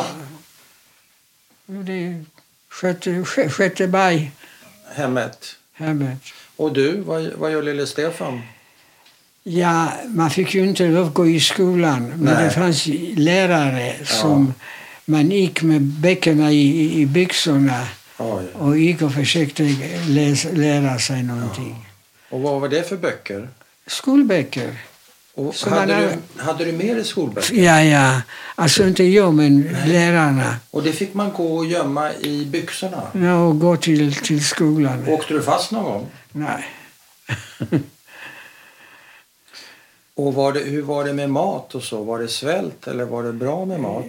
Det 1.66 2.24
skötte, 2.70 3.10
skö- 3.10 3.50
skötte 3.50 3.88
berg 3.88 4.32
hemmet. 4.96 5.56
hemmet. 5.74 6.20
Och 6.56 6.74
du, 6.74 7.02
vad, 7.02 7.32
vad 7.38 7.52
gör 7.52 7.62
lille 7.62 7.88
Stefan? 7.88 8.42
Ja, 9.44 9.92
man 10.08 10.30
fick 10.30 10.54
ju 10.56 10.66
inte 10.68 10.88
lov 10.88 11.08
att 11.08 11.14
gå 11.14 11.28
i 11.28 11.40
skolan. 11.40 12.08
Men 12.08 12.20
Nej. 12.36 12.44
det 12.44 12.52
fanns 12.52 12.86
lärare 13.16 13.96
som 14.06 14.54
man 15.06 15.32
gick 15.32 15.62
med 15.64 15.82
bäckarna 15.82 16.52
i, 16.52 17.02
i 17.02 17.06
byxorna 17.06 17.88
Oj. 18.18 18.44
och 18.54 18.78
gick 18.78 19.02
och 19.02 19.14
försökte 19.14 19.64
läsa, 20.08 20.50
lära 20.52 21.00
sig 21.00 21.24
någonting. 21.24 21.83
Och 22.34 22.42
vad 22.42 22.62
var 22.62 22.70
det 22.70 22.84
för 22.90 22.98
böcker? 22.98 23.50
Skolböcker. 23.88 24.78
Och 25.34 25.56
Så 25.56 25.70
hade, 25.70 25.94
man 25.94 26.22
du, 26.36 26.44
hade 26.44 26.66
du 26.66 26.72
med 26.72 26.96
dig 26.96 27.06
skolböcker? 27.06 27.56
Ja, 27.56 27.84
ja. 27.84 28.22
Alltså 28.56 28.88
inte 28.88 29.04
jag, 29.04 29.34
men 29.34 29.62
lärarna. 29.86 30.56
Och 30.72 30.84
det 30.84 30.92
fick 30.92 31.14
man 31.14 31.34
gå 31.34 31.56
och 31.58 31.66
gömma 31.66 32.14
i 32.14 32.46
byxorna? 32.46 33.02
Ja, 33.14 33.46
och 33.46 33.60
gå 33.60 33.78
till, 33.78 34.16
till 34.16 34.46
skolan. 34.46 35.08
Åkte 35.08 35.34
du 35.34 35.42
fast 35.42 35.72
någon 35.72 35.84
gång? 35.84 36.08
Nej. 36.32 36.66
Och 40.16 40.34
var 40.34 40.54
det, 40.54 40.60
hur 40.60 40.82
var 40.82 41.06
det 41.06 41.14
med 41.14 41.30
mat 41.30 41.76
och 41.76 41.84
så? 41.84 42.04
Var 42.04 42.20
det 42.20 42.28
svält 42.28 42.88
eller 42.88 43.06
var 43.06 43.24
det 43.24 43.34
bra 43.34 43.66
med 43.66 43.80
mat? 43.80 44.06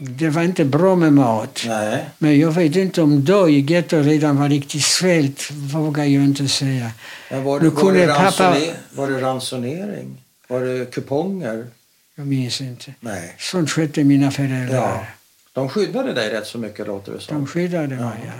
Det 0.00 0.28
var 0.28 0.42
inte 0.42 0.64
bra 0.64 0.96
med 0.96 1.12
mat. 1.12 1.62
Nej. 1.66 2.04
Men 2.18 2.38
jag 2.38 2.50
vet 2.50 2.76
inte 2.76 3.02
om 3.02 3.24
då 3.24 3.48
i 3.48 3.60
getto 3.60 3.96
redan 4.02 4.36
var 4.36 4.48
riktigt 4.48 4.84
svält, 4.84 5.50
vågar 5.50 6.04
jag 6.04 6.24
inte 6.24 6.48
säga. 6.48 6.90
Men 7.30 7.44
var, 7.44 7.60
det, 7.60 7.68
var, 7.70 7.80
kunde 7.80 8.06
det 8.06 8.12
pappa- 8.14 8.56
var 8.90 9.10
det 9.10 9.20
ransonering? 9.20 10.22
Var 10.48 10.60
det 10.60 10.90
kuponger? 10.94 11.66
Jag 12.14 12.26
minns 12.26 12.60
inte. 12.60 12.94
Nej. 13.00 13.34
Sånt 13.38 13.70
skötte 13.70 14.04
mina 14.04 14.30
föräldrar. 14.30 14.76
Ja. 14.76 15.04
De 15.52 15.68
skyddade 15.68 16.12
dig 16.12 16.30
rätt 16.30 16.46
så 16.46 16.58
mycket 16.58 16.86
låter 16.86 17.12
det 17.12 17.18
De 17.18 17.22
som. 17.24 17.46
skyddade 17.46 17.96
mig. 17.96 18.20
Ja. 18.26 18.32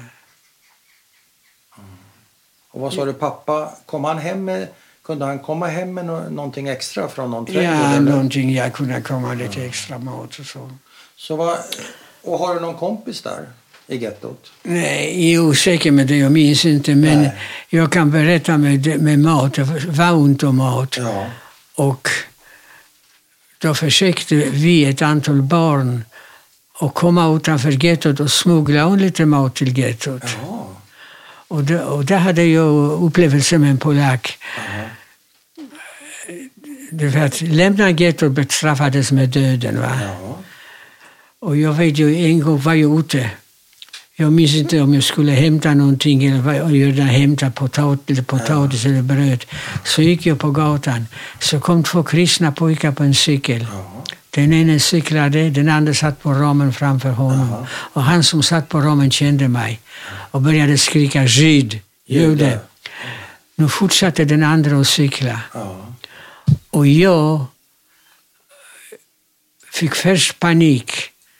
Och 2.70 2.80
vad 2.80 2.92
sa 2.94 3.04
du, 3.04 3.12
pappa, 3.12 3.72
kom 3.86 4.04
han 4.04 4.18
hem 4.18 4.44
med, 4.44 4.68
kunde 5.02 5.24
han 5.24 5.38
komma 5.38 5.66
hem 5.66 5.94
med 5.94 6.04
nå- 6.06 6.28
någonting 6.30 6.68
extra 6.68 7.08
från 7.08 7.30
någon 7.30 7.46
trädgård? 7.46 7.64
Ja, 7.64 7.92
eller? 7.92 8.10
någonting 8.10 8.52
jag 8.54 8.72
kunde 8.72 9.00
komma 9.00 9.34
lite 9.34 9.64
extra 9.64 9.98
mat 9.98 10.38
och 10.38 10.46
så. 10.46 10.70
Så 11.18 11.36
vad, 11.36 11.58
och 12.22 12.38
har 12.38 12.54
du 12.54 12.60
någon 12.60 12.74
kompis 12.74 13.22
där 13.22 13.46
i 13.86 13.96
gettot? 13.96 14.52
Nej, 14.62 15.32
jag 15.34 15.44
är 15.44 15.48
osäker 15.48 15.90
med 15.90 16.06
det, 16.06 16.16
jag 16.16 16.32
minns 16.32 16.64
inte. 16.64 16.94
Men 16.94 17.22
Nej. 17.22 17.32
jag 17.68 17.92
kan 17.92 18.10
berätta 18.10 18.56
med, 18.58 18.78
det- 18.80 18.98
med 18.98 19.18
mat, 19.18 19.54
det 19.54 19.62
var 19.88 20.12
ont 20.12 20.42
om 20.42 20.56
mat. 20.56 20.96
Ja. 20.98 21.26
Och 21.74 22.08
då 23.58 23.74
försökte 23.74 24.34
vi, 24.34 24.84
ett 24.84 25.02
antal 25.02 25.42
barn, 25.42 26.04
att 26.80 26.94
komma 26.94 27.36
utanför 27.36 27.84
gettot 27.84 28.20
och 28.20 28.30
smuggla 28.30 28.88
in 28.92 28.98
lite 28.98 29.26
mat 29.26 29.54
till 29.54 29.78
gettot. 29.78 30.22
Ja. 30.42 30.68
Och, 31.48 31.64
då, 31.64 31.78
och 31.78 32.04
där 32.04 32.18
hade 32.18 32.44
jag 32.44 33.02
upplevelse 33.02 33.58
med 33.58 33.70
en 33.70 33.78
polack. 33.78 34.38
Aha. 34.58 34.84
Det 36.90 37.08
var 37.08 37.20
att 37.20 37.40
lämna 37.40 37.90
gettot 37.90 38.32
bestraffades 38.32 39.12
med 39.12 39.28
döden. 39.28 39.80
Va? 39.80 39.98
Ja. 40.02 40.38
Och 41.40 41.56
jag 41.56 41.72
vet 41.72 41.98
ju, 41.98 42.24
en 42.26 42.40
gång 42.40 42.60
var 42.60 42.74
jag 42.74 43.00
ute. 43.00 43.30
Jag 44.16 44.32
minns 44.32 44.54
inte 44.54 44.80
om 44.80 44.94
jag 44.94 45.04
skulle 45.04 45.32
hämta 45.32 45.74
någonting 45.74 46.24
eller 46.24 46.40
vad 46.40 46.56
jag 46.56 46.76
gjorde, 46.76 47.02
hämta 47.02 47.50
potat, 47.50 48.10
eller 48.10 48.22
potatis 48.22 48.84
eller 48.84 49.02
bröd. 49.02 49.44
Så 49.84 50.02
gick 50.02 50.26
jag 50.26 50.38
på 50.38 50.50
gatan. 50.50 51.06
Så 51.40 51.60
kom 51.60 51.84
två 51.84 52.02
kristna 52.02 52.52
pojkar 52.52 52.92
på 52.92 53.02
en 53.02 53.14
cykel. 53.14 53.66
Den 54.30 54.52
ene 54.52 54.80
cyklade, 54.80 55.50
den 55.50 55.68
andra 55.68 55.94
satt 55.94 56.22
på 56.22 56.32
ramen 56.32 56.72
framför 56.72 57.10
honom. 57.10 57.48
Jaha. 57.50 57.66
Och 57.92 58.02
han 58.02 58.24
som 58.24 58.42
satt 58.42 58.68
på 58.68 58.80
ramen 58.80 59.10
kände 59.10 59.48
mig 59.48 59.80
och 60.30 60.42
började 60.42 60.78
skrika 60.78 61.26
žid, 61.26 61.80
jude. 62.06 62.60
Nu 63.54 63.68
fortsatte 63.68 64.24
den 64.24 64.42
andra 64.42 64.80
att 64.80 64.88
cykla. 64.88 65.40
Ja. 65.54 65.86
Och 66.70 66.86
jag 66.86 67.46
fick 69.72 69.94
först 69.94 70.38
panik, 70.38 70.92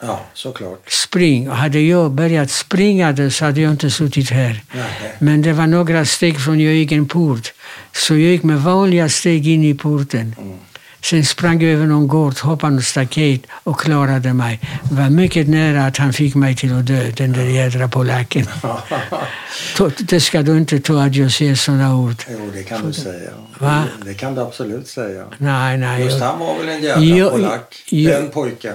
ja, 0.02 0.20
såklart. 0.34 0.90
spring. 0.90 1.48
Hade 1.48 1.80
jag 1.80 2.10
börjat 2.10 2.50
springa 2.50 3.30
så 3.30 3.44
hade 3.44 3.60
jag 3.60 3.70
inte 3.72 3.90
suttit 3.90 4.30
här. 4.30 4.62
Nej. 4.72 4.86
Men 5.18 5.42
det 5.42 5.52
var 5.52 5.66
några 5.66 6.04
steg 6.04 6.40
från 6.40 6.60
jag 6.60 6.74
gick 6.74 6.92
en 6.92 7.08
port. 7.08 7.52
Så 7.92 8.12
jag 8.14 8.20
gick 8.20 8.42
med 8.42 8.62
vanliga 8.62 9.08
steg 9.08 9.48
in 9.48 9.64
i 9.64 9.74
porten. 9.74 10.34
Mm. 10.38 10.58
Sen 11.02 11.24
sprang 11.24 11.62
jag 11.62 11.72
över 11.72 11.86
någon 11.86 12.08
gård, 12.08 12.38
hoppade 12.38 12.72
någon 12.72 12.82
staket 12.82 13.40
och 13.64 13.80
klarade 13.80 14.32
mig. 14.34 14.60
Det 14.90 14.94
var 14.94 15.10
mycket 15.10 15.48
nära 15.48 15.86
att 15.86 15.96
han 15.96 16.12
fick 16.12 16.34
mig 16.34 16.56
till 16.56 16.74
att 16.78 16.86
dö, 16.86 17.10
den 17.16 17.32
där 17.32 17.44
jädra 17.44 17.88
polacken. 17.88 18.46
Det 19.98 20.20
ska 20.20 20.42
du 20.42 20.56
inte 20.58 20.80
tro 20.80 20.98
att 20.98 21.14
jag 21.14 21.32
säger 21.32 21.54
sådana 21.54 21.96
ord. 21.96 22.16
jo, 22.30 22.50
det 22.54 22.62
kan 22.62 22.86
du 22.86 22.92
säga. 22.92 23.30
Va? 23.58 23.84
Det 24.04 24.14
kan 24.14 24.34
du 24.34 24.40
absolut 24.40 24.88
säga. 24.88 25.24
Nej, 25.38 25.78
nej. 25.78 26.04
Just 26.04 26.18
Jag, 26.18 26.26
han 26.26 26.38
var 26.38 26.58
väl 26.58 26.68
en 26.68 26.82
jävla 26.82 27.04
Jo, 27.04 27.30
polack, 27.30 27.74
den 27.90 28.28
pojken. 28.28 28.74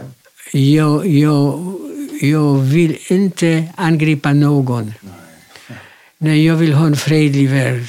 Jag, 0.53 1.07
jag, 1.07 1.73
jag 2.21 2.53
vill 2.57 2.97
inte 3.07 3.63
angripa 3.75 4.33
någon. 4.33 4.93
Nej, 6.17 6.45
jag 6.45 6.55
vill 6.55 6.73
ha 6.73 6.85
en 6.85 6.95
fredlig 6.95 7.49
värld. 7.49 7.83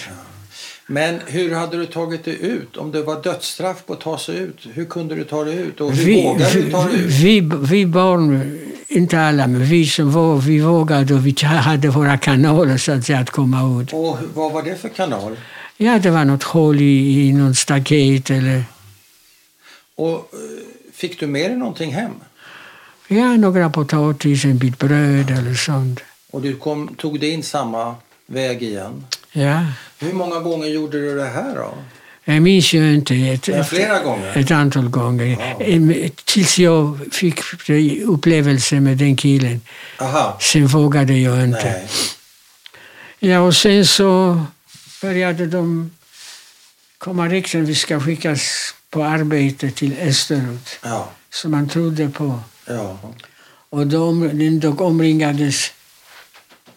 Men 0.87 1.21
hur 1.26 1.54
hade 1.54 1.76
du 1.76 1.87
tagit 1.87 2.25
dig 2.25 2.38
ut? 2.40 2.76
Om 2.76 2.92
det 2.92 3.02
var 3.02 3.23
dödsstraff 3.23 3.87
på 3.87 3.92
att 3.92 4.00
ta 4.00 4.18
sig 4.18 4.37
ut, 4.37 4.66
hur 4.73 4.85
kunde 4.85 5.14
du 5.14 5.25
ta 5.25 5.44
dig 5.44 5.56
ut? 5.56 5.80
Och 5.80 5.92
hur 5.92 6.04
Vi, 6.04 6.23
vågade 6.23 6.62
du 6.62 6.71
ta 6.71 6.85
dig 6.88 7.00
ut? 7.00 7.11
vi, 7.12 7.40
vi 7.71 7.87
barn, 7.87 8.59
inte 8.88 9.21
alla, 9.21 9.47
men 9.47 9.64
vi 9.64 9.87
som 9.87 10.12
var, 10.12 10.37
vi 10.37 10.61
vågade 10.61 11.14
och 11.14 11.26
vi 11.26 11.35
hade 11.44 11.88
våra 11.88 12.18
kanaler 12.18 12.76
så 12.76 12.92
att 12.92 13.04
säga 13.04 13.18
att 13.18 13.30
komma 13.30 13.83
ut. 13.83 13.92
Och 13.92 14.18
vad 14.35 14.52
var 14.52 14.62
det 14.62 14.76
för 14.76 14.88
kanal? 14.88 15.37
Ja, 15.76 15.99
det 15.99 16.11
var 16.11 16.25
något 16.25 16.42
hål 16.42 16.80
i, 16.80 17.26
i 17.28 17.33
någon 17.33 17.54
staket 17.54 18.30
eller 18.30 18.64
Och 19.97 20.14
eh, 20.14 20.18
fick 20.92 21.21
du 21.21 21.26
med 21.26 21.50
dig 21.50 21.59
någonting 21.59 21.92
hem? 21.92 22.12
Ja, 23.08 23.37
några 23.37 23.70
potatis, 23.70 24.44
en 24.44 24.58
bit 24.58 24.78
bröd 24.78 25.30
eller 25.30 25.54
sånt. 25.54 26.00
Och 26.30 26.42
du 26.42 26.56
kom, 26.56 26.94
tog 26.99 27.20
dig 27.20 27.30
in 27.30 27.42
samma 27.42 27.94
väg 28.26 28.62
igen? 28.62 29.06
Ja. 29.32 29.66
Hur 29.99 30.12
många 30.12 30.40
gånger 30.40 30.66
gjorde 30.66 31.00
du 31.00 31.16
det 31.16 31.25
här 31.28 31.54
då? 31.54 31.75
Jag 32.25 32.42
minns 32.42 32.73
ju 32.73 32.94
inte. 32.94 33.14
Ett, 33.14 33.49
Men 33.49 33.61
ett, 33.61 33.68
flera 33.68 33.99
gånger? 34.02 34.37
ett 34.38 34.50
antal 34.50 34.88
gånger. 34.88 35.56
Em, 35.61 35.94
Tills 36.25 36.58
jag 36.58 36.99
fick 37.12 37.40
upplevelse 38.06 38.80
med 38.80 38.96
den 38.96 39.16
killen. 39.16 39.61
Aha, 40.00 40.38
Sen 40.40 40.66
vågade 40.66 41.14
jag 41.18 41.44
inte. 41.44 41.64
nej. 41.64 41.88
Ja, 43.18 43.40
och 43.40 43.56
sen 43.56 43.87
så 43.87 44.40
började 45.02 45.46
de 45.46 45.90
komma 46.99 47.28
rykten 47.28 47.64
vi 47.64 47.75
ska 47.75 48.00
skickas 48.00 48.75
på 48.90 49.04
arbete 49.04 49.70
till 49.70 49.96
österut, 50.00 50.78
Ja, 50.82 51.08
som 51.34 51.50
man 51.50 51.68
trodde 51.68 52.08
på. 52.08 52.40
ja. 52.66 52.98
Och 53.68 53.86
de, 53.86 54.60
de 54.60 54.78
omringades 54.80 55.72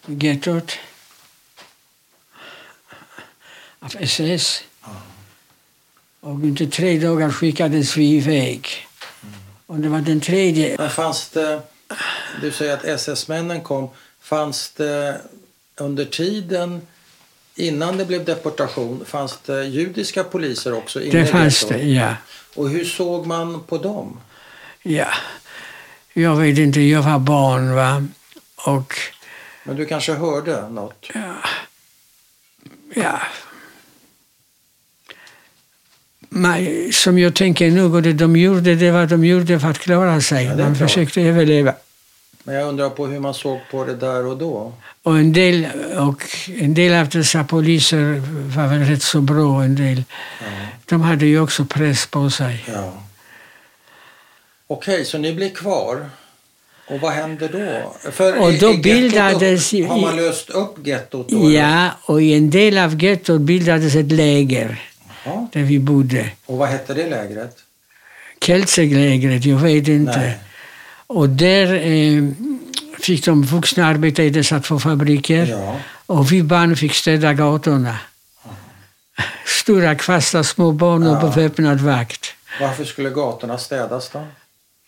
gettot 0.05 0.71
av 3.79 3.95
SS. 3.99 4.63
Och 6.19 6.31
under 6.31 6.65
tre 6.65 6.99
dagar 6.99 7.31
skickades 7.31 7.97
vi 7.97 8.15
iväg. 8.15 8.67
Och 9.65 9.79
det 9.79 9.89
var 9.89 10.01
den 10.01 10.21
tredje. 10.21 10.75
Men 10.77 10.89
fanns 10.89 11.29
det, 11.29 11.61
du 12.41 12.51
säger 12.51 12.73
att 12.73 12.83
SS-männen 12.83 13.61
kom, 13.61 13.89
fanns 14.21 14.69
det 14.69 15.21
under 15.75 16.05
tiden 16.05 16.81
innan 17.55 17.97
det 17.97 18.05
blev 18.05 18.25
deportation, 18.25 19.05
fanns 19.05 19.37
det 19.45 19.65
judiska 19.65 20.23
poliser 20.23 20.73
också 20.73 20.99
Det 20.99 21.25
fanns 21.25 21.65
det, 21.65 21.83
ja. 21.83 22.15
Och 22.55 22.69
hur 22.69 22.85
såg 22.85 23.25
man 23.25 23.63
på 23.63 23.77
dem? 23.77 24.19
Ja. 24.87 25.07
Jag 26.13 26.35
vet 26.35 26.57
inte, 26.57 26.81
jag 26.81 27.01
var 27.01 27.19
barn 27.19 27.75
va. 27.75 28.07
Och 28.55 28.93
Men 29.63 29.75
du 29.75 29.85
kanske 29.85 30.13
hörde 30.13 30.69
något? 30.69 31.09
ja. 32.95 33.19
Men, 36.29 36.91
som 36.93 37.17
jag 37.19 37.35
tänker 37.35 37.71
nu, 37.71 37.83
och 37.83 38.01
det 38.01 38.13
de 38.13 38.35
gjorde, 38.35 38.75
det 38.75 38.91
var 38.91 39.05
de 39.05 39.25
gjorde 39.25 39.59
för 39.59 39.69
att 39.69 39.79
klara 39.79 40.21
sig. 40.21 40.45
Ja, 40.45 40.55
klart. 40.55 40.77
försökte 40.77 41.21
överleva. 41.21 41.73
Men 42.43 42.55
jag 42.55 42.67
undrar 42.67 42.89
på 42.89 43.07
hur 43.07 43.19
man 43.19 43.33
såg 43.33 43.59
på 43.71 43.85
det 43.85 43.95
där 43.95 44.25
och 44.25 44.37
då. 44.37 44.73
Och 45.03 45.17
en 45.17 45.33
del, 45.33 45.67
och 45.97 46.23
en 46.47 46.73
del 46.73 46.93
av 46.93 47.09
dessa 47.09 47.43
poliser 47.43 48.21
var 48.55 48.67
väl 48.67 48.79
rätt 48.83 49.03
så 49.03 49.21
bra. 49.21 49.63
En 49.63 49.75
del. 49.75 50.03
Ja. 50.39 50.45
De 50.85 51.01
hade 51.01 51.25
ju 51.25 51.39
också 51.39 51.65
press 51.65 52.05
på 52.07 52.29
sig. 52.29 52.65
ja. 52.73 52.93
Okej, 54.67 55.05
så 55.05 55.17
ni 55.17 55.33
blir 55.33 55.49
kvar. 55.49 56.09
Och 56.89 56.99
vad 56.99 57.11
händer 57.11 57.49
då? 57.49 57.95
För 58.11 58.39
Och 58.39 58.53
då 58.53 58.73
i 58.73 58.77
bildades 58.77 59.73
upp, 59.73 59.87
Har 59.87 60.01
man 60.01 60.15
löst 60.15 60.49
upp 60.49 60.87
gettot 60.87 61.29
då? 61.29 61.51
Ja, 61.51 61.89
och 62.03 62.21
i 62.21 62.33
en 62.33 62.49
del 62.49 62.77
av 62.77 63.03
gettot 63.03 63.41
bildades 63.41 63.95
ett 63.95 64.11
läger 64.11 64.81
Ja. 65.25 65.47
där 65.53 65.61
vi 65.61 65.79
bodde. 65.79 66.29
Och 66.45 66.57
vad 66.57 66.69
hette 66.69 66.93
det 66.93 67.09
lägret? 67.09 67.57
Keltselägret, 68.41 69.45
jag 69.45 69.57
vet 69.57 69.87
inte. 69.87 70.17
Nej. 70.19 70.37
Och 71.07 71.29
där 71.29 71.73
eh, 71.73 72.23
fick 73.01 73.25
de 73.25 73.43
vuxna 73.43 73.85
arbeta 73.87 74.23
i 74.23 74.29
dessa 74.29 74.59
två 74.59 74.79
fabriker. 74.79 75.45
Ja. 75.45 75.75
Och 76.05 76.31
vi 76.31 76.43
barn 76.43 76.75
fick 76.75 76.93
städa 76.93 77.33
gatorna. 77.33 77.97
Stora 79.45 79.95
kvastar, 79.95 80.43
små 80.43 80.71
barn 80.71 81.07
och 81.07 81.15
Ja. 81.23 81.29
beväpnad 81.29 81.79
vakt. 81.81 82.25
Varför 82.61 82.85
skulle 82.85 83.09
gatorna 83.09 83.57
städas 83.57 84.09
då? 84.09 84.23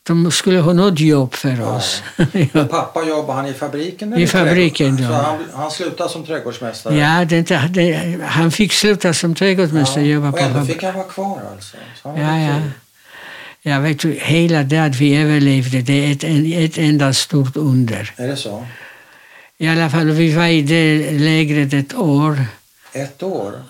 De 0.10 0.32
skulle 0.32 0.60
ha 0.60 0.74
något 0.74 1.00
jobb 1.00 1.34
för 1.34 1.62
oss. 1.62 2.04
Men 2.52 2.68
pappa 2.70 3.04
jobbade 3.04 3.34
han 3.34 3.48
i 3.48 3.54
fabriken? 3.54 4.18
I 4.18 4.28
fabriken, 4.28 4.98
ja. 4.98 5.08
Så 5.08 5.14
han, 5.14 5.40
han 5.54 5.72
slutade 5.72 6.10
som 6.10 6.26
trädgårdsmästare? 6.26 6.96
ja, 6.96 7.26
det, 7.26 7.42
det, 7.70 8.20
han 8.24 8.52
fick 8.52 8.74
sluta 8.74 9.14
som 9.14 9.36
trädgårdsmästare. 9.36 10.04
Ja, 10.04 10.14
jobba 10.14 10.32
och 10.32 10.40
ändå 10.40 10.66
fick 10.66 10.84
han 10.84 10.94
vara 10.94 11.08
kvar 11.08 11.42
alltså? 11.52 11.78
Ja, 12.04 12.40
ja. 12.40 12.62
Jag 13.62 13.82
vet 13.82 14.00
du, 14.00 14.12
hela 14.22 14.64
det 14.64 14.80
att 14.80 14.96
vi 14.96 15.18
överlevde, 15.18 15.82
det 15.82 16.06
är 16.06 16.12
ett, 16.12 16.24
ett 16.72 16.78
enda 16.78 17.14
stort 17.14 17.58
under. 17.58 18.14
Är 18.18 18.28
det 18.28 18.38
så? 18.38 18.66
I 19.58 19.68
alla 19.68 19.90
fall, 19.90 20.10
vi 20.10 20.34
var 20.34 20.46
i 20.46 20.62
det 20.62 21.12
lägret 21.12 21.74
ett 21.74 21.96
år. 21.96 22.46
Ett 22.94 23.24
år? 23.24 23.64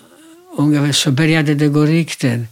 Ungefär 0.57 0.91
så 0.91 1.11
började 1.11 1.53
det 1.53 1.67
gå 1.67 1.85
rykten 1.85 2.47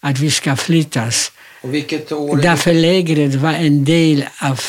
att 0.00 0.18
vi 0.18 0.30
ska 0.30 0.56
flyttas. 0.56 1.32
Och 1.60 1.74
vilket 1.74 2.12
år? 2.12 2.32
är 2.32 2.36
det? 2.36 2.48
Därför 2.48 2.72
lägret 2.72 3.34
var 3.34 3.52
en 3.52 3.84
del 3.84 4.24
av 4.42 4.60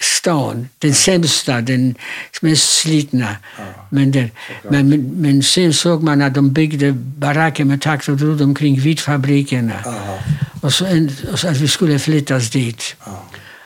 stan. 0.00 0.68
Den 0.78 0.94
sämsta, 0.94 1.60
den 1.60 1.94
mest 2.42 2.78
slitna. 2.78 3.36
Ja. 3.58 3.64
Men, 3.90 4.10
det, 4.10 4.30
men, 4.62 4.88
men, 4.88 5.00
men 5.16 5.42
sen 5.42 5.72
såg 5.72 6.02
man 6.02 6.22
att 6.22 6.34
de 6.34 6.52
byggde 6.52 6.92
baracker 6.92 7.64
med 7.64 7.82
tak 7.82 8.08
och 8.08 8.16
drog 8.16 8.40
omkring 8.40 8.80
vid 8.80 9.00
fabrikerna. 9.00 9.74
Aha. 9.86 10.18
Och 10.60 10.72
så, 10.72 10.84
en, 10.84 11.10
och 11.32 11.38
så 11.38 11.48
att 11.48 11.56
vi 11.56 11.68
skulle 11.68 11.98
flyttas 11.98 12.50
dit. 12.50 12.96
Ja. 13.06 13.24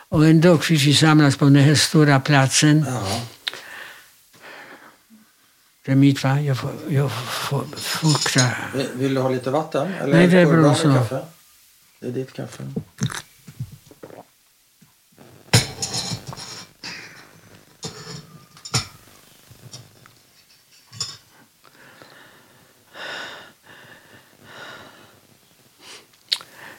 Och 0.09 0.27
en 0.27 0.41
dag 0.41 0.65
fick 0.65 0.87
vi 0.87 0.95
samlas 0.95 1.37
på 1.37 1.45
den 1.45 1.57
här 1.57 1.75
stora 1.75 2.21
platsen. 2.21 2.85
Ja. 2.89 3.21
Det 5.85 5.93
är 5.93 5.97
mitt 5.97 6.25
va? 6.25 6.41
Jag 6.41 6.59
får, 6.59 6.71
jag 6.89 7.13
får 7.13 7.65
fukta. 7.77 8.41
Vill, 8.75 8.87
vill 8.95 9.15
du 9.15 9.21
ha 9.21 9.29
lite 9.29 9.51
vatten? 9.51 9.93
Eller 10.01 10.17
Nej, 10.17 10.27
det 10.27 10.39
är 10.39 10.47
bra 10.47 10.75
så. 10.75 10.95
Kaffe? 10.95 11.21
Det 12.03 12.09
är 12.09 12.13
ditt 12.13 12.33
kaffe. 12.33 12.63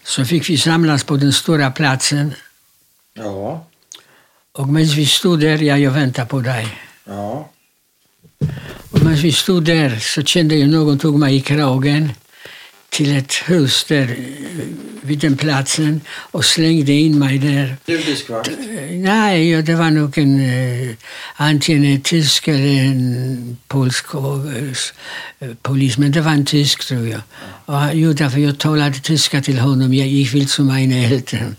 Så 0.04 0.26
fick 0.26 0.50
vi 0.50 0.58
samlas 0.58 1.04
på 1.04 1.18
den 1.18 1.34
stora 1.34 1.72
platsen. 1.72 2.34
Ja. 3.14 3.66
Och 4.52 4.68
medan 4.68 4.96
vi 4.96 5.06
stod 5.06 5.40
där, 5.40 5.58
ja, 5.58 5.78
jag 5.78 5.92
väntar 5.92 6.26
på 6.26 6.40
dig. 6.40 6.78
Ja. 7.06 7.50
Och 8.92 9.00
medan 9.00 9.16
vi 9.16 9.32
stod 9.32 9.64
där 9.64 10.00
så 10.00 10.24
kände 10.24 10.56
jag 10.56 10.70
någon 10.70 11.00
tog 11.00 11.20
mig 11.20 11.36
i 11.36 11.42
kragen 11.42 12.12
till 12.94 13.18
ett 13.18 13.34
hus 13.34 13.86
där 13.88 14.02
eh, 14.02 14.66
vid 15.02 15.20
den 15.20 15.38
platsen 15.38 16.02
och 16.08 16.46
slängde 16.46 16.92
in 16.92 17.20
mig 17.20 17.38
där. 17.38 17.78
Judisk 17.86 18.30
vakt? 18.30 18.48
Eh, 18.48 18.56
Nej, 18.92 19.50
ja, 19.50 19.62
det 19.62 19.76
var 19.76 19.90
nog 19.92 20.18
en, 20.18 20.40
eh, 20.40 20.96
antingen 21.36 21.86
en 21.86 22.02
tysk 22.02 22.48
eller 22.48 22.84
en 22.84 23.58
polsk 23.68 24.06
eh, 25.40 25.50
polis, 25.62 25.98
men 25.98 26.12
det 26.12 26.22
var 26.22 26.32
en 26.32 26.46
tysk 26.46 26.88
tror 26.88 27.08
jag. 27.08 27.22
Och, 27.66 27.82
jo, 27.94 28.14
därför 28.14 28.40
jag 28.40 28.58
talade 28.60 29.00
tyska 29.00 29.42
till 29.42 29.60
honom, 29.60 29.94
jag 29.94 30.08
gick 30.08 30.34
vill 30.34 30.50
som. 30.50 30.70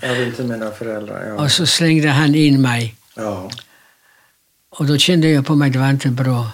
Jag 0.01 0.14
vill 0.14 0.33
till 0.33 0.44
mina 0.44 0.70
föräldrar. 0.70 1.25
Ja. 1.29 1.44
Och 1.44 1.53
så 1.53 1.66
slängde 1.66 2.09
han 2.09 2.35
in 2.35 2.62
mig. 2.62 2.94
ja. 3.16 3.51
Och 4.77 4.87
då 4.87 4.99
kände 4.99 5.29
jag 5.29 5.47
på 5.47 5.55
mig, 5.55 5.70
det 5.70 5.79
var 5.79 5.90
inte 5.90 6.09
bra. 6.09 6.51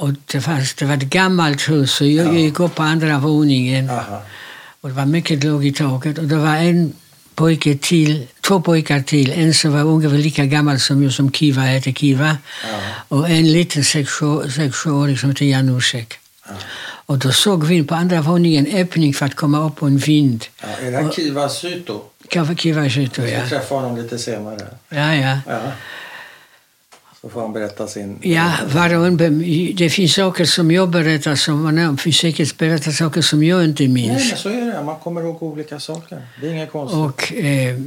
Och 0.00 0.10
det, 0.32 0.40
fanns, 0.40 0.74
det 0.74 0.84
var 0.84 0.94
ett 0.94 1.02
gammalt 1.02 1.68
hus, 1.68 1.90
så 1.92 2.04
jag, 2.04 2.26
jag 2.26 2.40
gick 2.40 2.60
upp 2.60 2.74
på 2.74 2.82
andra 2.82 3.18
våningen. 3.18 3.90
Aha. 3.90 4.22
Och 4.80 4.88
det 4.88 4.94
var 4.94 5.06
mycket 5.06 5.44
lågt 5.44 5.64
i 5.64 5.72
taket. 5.72 6.18
Och 6.18 6.24
det 6.24 6.36
var 6.36 6.56
en 6.56 6.92
pojke 7.34 7.78
till, 7.78 8.26
två 8.40 8.60
pojkar 8.60 9.00
till. 9.00 9.32
En 9.32 9.54
som 9.54 9.72
var 9.72 9.80
ungefär 9.84 10.18
lika 10.18 10.44
gammal 10.44 10.80
som 10.80 11.02
jag, 11.02 11.12
som 11.12 11.32
Kiva 11.32 11.60
hette 11.60 11.92
Kiva. 11.92 12.36
Ja. 12.72 12.78
Och 13.08 13.28
en 13.30 13.52
liten 13.52 13.84
sex- 13.84 14.20
sexåring 14.56 15.18
som 15.18 15.28
hette 15.30 15.44
Janusek. 15.44 16.14
Ja. 16.48 16.54
Och 17.06 17.18
då 17.18 17.32
såg 17.32 17.66
vi 17.66 17.82
på 17.82 17.94
andra 17.94 18.20
våningen 18.22 18.66
en 18.66 18.76
öppning 18.82 19.14
för 19.14 19.26
att 19.26 19.34
komma 19.34 19.66
upp 19.66 19.76
på 19.76 19.86
en 19.86 19.98
vind. 19.98 20.44
Ja. 20.62 20.68
Är 20.86 20.90
det 20.90 21.12
Kiva 21.14 21.48
Syto? 21.48 22.02
Kiva 22.28 22.86
Jag 22.86 22.86
ja. 22.86 23.46
ska 23.46 23.48
träffa 23.48 23.74
honom 23.74 23.96
lite 23.96 24.18
senare. 24.18 24.66
Ja, 24.88 25.14
ja. 25.14 25.38
Ja. 25.46 25.60
Så 27.20 27.28
får 27.28 27.40
han 27.40 27.52
berätta 27.52 27.86
sin... 27.86 28.18
Ja, 28.22 28.52
var 28.74 28.94
och 28.94 29.06
en, 29.06 29.16
be- 29.16 29.72
det 29.74 29.90
finns 29.90 30.14
saker 30.14 30.44
som 30.44 30.70
jag 30.70 30.88
berättar 30.90 31.34
som 31.36 31.62
man 31.62 31.96
finns 31.98 32.16
säkert 32.16 32.58
berättar 32.58 32.90
saker 32.92 33.22
som 33.22 33.42
jag 33.42 33.64
inte 33.64 33.82
Nej, 33.82 33.92
minns. 33.92 34.28
men 34.30 34.38
så 34.38 34.48
är 34.48 34.66
det. 34.74 34.82
Man 34.84 34.98
kommer 34.98 35.20
ihåg 35.20 35.42
olika 35.42 35.80
saker. 35.80 36.26
Det 36.40 36.46
är 36.46 36.50
inget 36.52 36.72
konstigt. 36.72 36.98
Och 36.98 37.32
eh, 37.32 37.80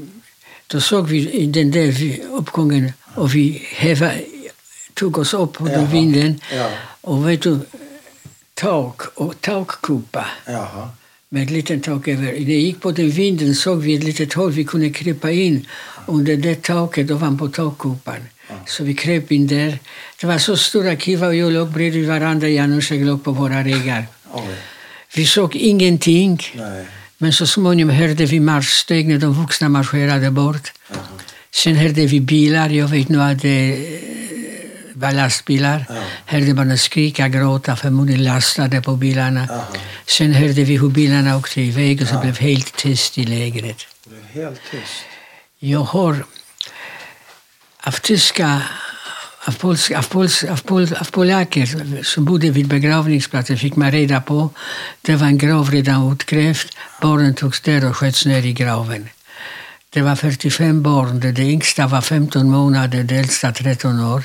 då 0.67 0.81
såg 0.81 1.07
vi 1.07 1.45
den 1.45 1.71
där 1.71 1.87
vi- 1.91 2.21
uppgången 2.31 2.91
och 3.15 3.35
vi 3.35 3.61
häva, 3.75 4.11
tog 4.93 5.17
oss 5.17 5.33
upp 5.33 5.53
på 5.53 5.65
den 5.65 5.73
Jaha. 5.81 5.91
vinden. 5.91 6.39
Ja. 6.53 6.69
Och 7.01 7.29
vet 7.29 7.41
du, 7.41 7.59
tak 8.53 9.01
och 9.15 9.41
takkupa 9.41 10.25
Jaha. 10.45 10.89
med 11.29 11.43
ett 11.43 11.49
litet 11.51 11.83
tak 11.83 12.07
över. 12.07 12.23
När 12.23 12.31
vi 12.31 12.53
gick 12.55 12.81
på 12.81 12.91
den 12.91 13.09
vinden 13.09 13.55
såg 13.55 13.81
vi 13.81 13.95
ett 13.95 14.03
litet 14.03 14.33
hål 14.33 14.51
vi 14.51 14.63
kunde 14.63 14.89
krypa 14.89 15.31
in 15.31 15.67
under 16.05 16.37
det 16.37 16.61
taket 16.61 17.11
ovanpå 17.11 17.47
takkupan. 17.47 18.15
Så 18.65 18.83
vi 18.83 18.93
kröp 18.93 19.31
in 19.31 19.47
där. 19.47 19.79
Det 20.21 20.27
var 20.27 20.37
så 20.37 20.57
stora 20.57 20.95
Kiva 20.95 21.27
och 21.27 21.35
jag 21.35 21.51
låg 21.51 21.71
bredvid 21.71 22.07
varandra. 22.07 22.47
Janus 22.47 22.91
och 22.91 22.97
jag 22.97 23.05
låg 23.05 23.23
på 23.23 23.31
våra 23.31 23.63
ryggar. 23.63 24.05
Vi 25.15 25.25
såg 25.25 25.55
ingenting. 25.55 26.41
Nej. 26.55 26.85
Men 27.17 27.33
så 27.33 27.47
småningom 27.47 27.89
hörde 27.89 28.25
vi 28.25 28.39
marschsteg 28.39 29.07
när 29.07 29.17
de 29.17 29.33
vuxna 29.33 29.69
marscherade 29.69 30.31
bort. 30.31 30.71
Jaha. 30.89 30.99
Sen 31.51 31.75
hörde 31.75 32.05
vi 32.05 32.21
bilar. 32.21 32.69
Jag 32.69 32.87
vet 32.87 33.09
nu 33.09 33.21
att 33.21 33.41
det 33.41 33.73
eh, 33.73 33.99
var 34.93 35.11
lastbilar. 35.11 35.85
Ja. 35.89 35.95
Hörde 36.25 36.53
man 36.53 36.77
skrika, 36.77 37.27
gråta, 37.27 37.75
förmodligen 37.75 38.23
lastade 38.23 38.81
på 38.81 38.95
bilarna. 38.95 39.47
Jaha. 39.49 39.63
Sen 40.05 40.33
hörde 40.33 40.63
vi 40.63 40.77
hur 40.77 40.89
bilarna 40.89 41.37
åkte 41.37 41.61
iväg 41.61 42.01
och 42.01 42.07
så 42.07 42.19
blev 42.19 42.39
helt 42.39 42.75
tyst 42.77 43.17
i 43.17 43.23
lägret. 43.23 43.77
Helt 44.33 44.61
tyst. 44.71 45.05
Jag 45.59 45.79
har 45.79 46.25
av 47.87 47.91
tyska, 47.91 48.61
av, 49.45 49.51
polska, 49.51 49.97
av, 49.97 50.03
pols, 50.03 50.43
av, 50.43 50.61
pol, 50.61 50.83
av 50.99 51.11
polacker 51.11 52.03
som 52.03 52.25
bodde 52.25 52.49
vid 52.49 52.67
begravningsplatsen 52.67 53.57
fick 53.57 53.75
man 53.75 53.91
reda 53.91 54.21
på 54.21 54.49
det 55.01 55.15
var 55.15 55.27
en 55.27 55.37
grav 55.37 55.71
redan 55.71 56.13
utgrävd. 56.13 56.69
Barnen 57.01 57.33
togs 57.35 57.61
där 57.61 57.89
och 57.89 57.97
sköts 57.97 58.25
ner 58.25 58.45
i 58.45 58.53
graven. 58.53 59.09
Det 59.89 60.01
var 60.01 60.15
45 60.15 60.83
barn. 60.83 61.19
Det 61.19 61.39
yngsta 61.39 61.87
var 61.87 62.01
15 62.01 62.49
månader, 62.49 63.03
det 63.03 63.15
äldsta 63.15 63.51
13 63.51 63.99
år. 63.99 64.23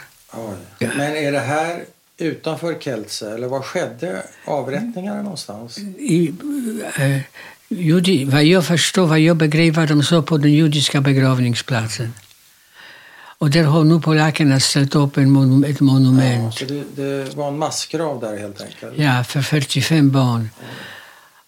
Men 0.78 1.16
är 1.16 1.32
det 1.32 1.40
här 1.40 1.84
utanför 2.18 2.74
Keltse? 2.80 3.34
Eller 3.34 3.48
var 3.48 3.62
skedde 3.62 4.22
avrättningarna 4.44 5.22
någonstans? 5.22 5.78
I, 5.98 6.34
eh, 6.96 7.20
judi, 7.68 8.24
vad 8.24 8.44
jag 8.44 8.66
förstår, 8.66 9.06
vad 9.06 9.20
jag 9.20 9.36
begrep, 9.36 9.74
var 9.76 9.86
de 9.86 10.02
så 10.02 10.22
på 10.22 10.38
den 10.38 10.52
judiska 10.52 11.00
begravningsplatsen. 11.00 12.12
Och 13.38 13.50
där 13.50 13.64
har 13.64 13.84
nu 13.84 14.00
polackerna 14.00 14.60
ställt 14.60 14.94
upp 14.94 15.16
en 15.16 15.30
mon, 15.30 15.64
ett 15.64 15.76
Ja, 15.80 15.84
monument. 15.86 16.54
så 16.54 16.64
det, 16.64 16.84
det 16.96 17.34
var 17.36 17.48
en 17.48 17.58
massgrav 17.58 18.20
där 18.20 18.38
helt 18.38 18.60
enkelt? 18.60 18.92
Ja, 18.96 19.24
för 19.24 19.42
45 19.42 20.10
barn. 20.10 20.50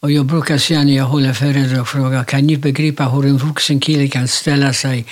Och 0.00 0.10
jag 0.10 0.26
brukar 0.26 0.58
säga 0.58 0.82
när 0.82 0.96
jag 0.96 1.04
håller 1.04 1.32
föredrag 1.32 1.88
fråga, 1.88 2.24
kan 2.24 2.46
ni 2.46 2.56
begripa 2.56 3.04
hur 3.04 3.26
en 3.26 3.38
vuxen 3.38 3.80
kille 3.80 4.08
kan 4.08 4.28
ställa 4.28 4.72
sig 4.72 5.06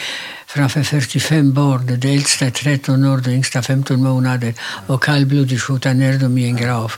framför 0.46 0.82
45 0.82 1.52
barn, 1.54 2.00
det 2.00 2.08
äldsta 2.14 2.46
är 2.46 2.50
13 2.50 3.04
år, 3.04 3.18
det 3.18 3.30
yngsta 3.32 3.62
15 3.62 4.02
månader, 4.02 4.54
och 4.86 5.02
kallblodigt 5.02 5.62
skjuta 5.62 5.92
ner 5.92 6.18
dem 6.18 6.38
i 6.38 6.44
en 6.44 6.56
grav? 6.56 6.92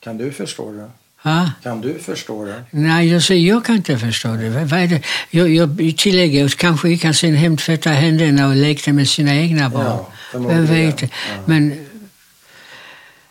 Kan 0.00 0.18
du 0.18 0.32
förstå 0.32 0.72
det? 0.72 0.90
Va? 1.24 1.52
Kan 1.62 1.80
du 1.80 1.98
förstå 1.98 2.44
det? 2.44 2.64
Nej, 2.70 3.12
jag 3.12 3.22
säger, 3.22 3.48
jag 3.48 3.64
kan 3.64 3.76
inte 3.76 3.98
förstå 3.98 4.28
det. 4.28 4.48
Vad 4.48 4.88
det? 4.88 5.02
Jag, 5.30 5.50
jag 5.50 5.96
tillägger 5.96 6.44
att 6.44 6.56
kanske 6.56 6.98
han 7.02 7.14
sen 7.14 7.34
hem, 7.34 7.56
tvättade 7.56 7.96
händerna 7.96 8.48
och 8.48 8.56
lekte 8.56 8.92
med 8.92 9.08
sina 9.08 9.34
egna 9.34 9.70
barn. 9.70 10.04
Ja, 10.32 10.38
Vem 10.38 10.66
vet? 10.66 11.02
Ja. 11.02 11.08
Men, 11.46 11.86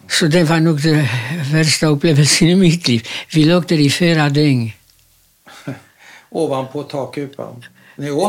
så 0.10 0.28
det 0.28 0.44
var 0.44 0.60
nog 0.60 0.82
den 0.82 1.08
värsta 1.52 1.88
upplevelsen 1.88 2.48
i 2.48 2.56
mitt 2.56 2.88
liv. 2.88 3.08
Vi 3.34 3.46
låg 3.46 3.68
där 3.68 3.80
i 3.80 3.90
fyra 3.90 4.30
dygn. 4.30 4.72
Ovanpå 6.30 6.84
takkupan? 6.84 7.66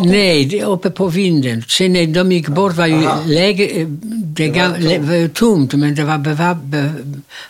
Nej, 0.04 0.44
det 0.44 0.60
är 0.60 0.66
uppe 0.66 0.90
på 0.90 1.08
vinden. 1.08 1.64
Sen 1.68 1.92
när 1.92 2.06
de 2.06 2.32
gick 2.32 2.48
bort 2.48 2.76
var 2.76 2.86
ju 2.86 3.08
läge, 3.26 3.64
eh, 3.66 3.86
det, 3.86 4.46
Det 4.46 4.60
var 4.60 4.68
tomt. 4.78 5.08
var 5.08 5.28
tomt, 5.28 5.74
men 5.74 5.94
det 5.94 6.04
var 6.04 6.18
beva, 6.18 6.54
be, 6.54 6.92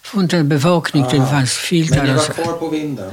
funnits 0.02 0.34
en 0.34 0.48
bevakning, 0.48 1.04
det 1.10 1.26
fanns 1.26 1.52
filtar 1.52 1.96
Men 1.96 2.06
ni 2.06 2.12
var 2.12 2.24
kvar 2.24 2.52
på 2.52 2.68
vinden? 2.68 3.10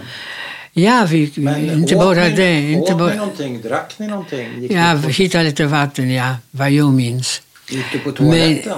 Ja, 0.74 1.08
vi, 1.10 1.32
Men 1.36 1.72
inte 1.72 1.96
bara 1.96 2.24
ni, 2.28 2.36
det. 2.36 2.72
Inte 2.72 2.94
åt 2.94 3.00
bara, 3.00 3.10
ni 3.12 3.18
någonting? 3.18 3.62
Drack 3.62 3.94
ni 3.98 4.08
någonting? 4.08 4.62
Gick, 4.62 4.72
ja, 4.72 5.00
vi 5.08 5.14
hittade 5.14 5.44
lite 5.44 5.66
vatten, 5.66 6.10
ja, 6.12 6.36
vad 6.52 6.72
jag 6.72 6.94
minns. 6.94 7.42
gick 7.70 7.86
du 7.92 8.00
på 8.00 8.10
Men, 8.10 8.16
toaletten? 8.16 8.74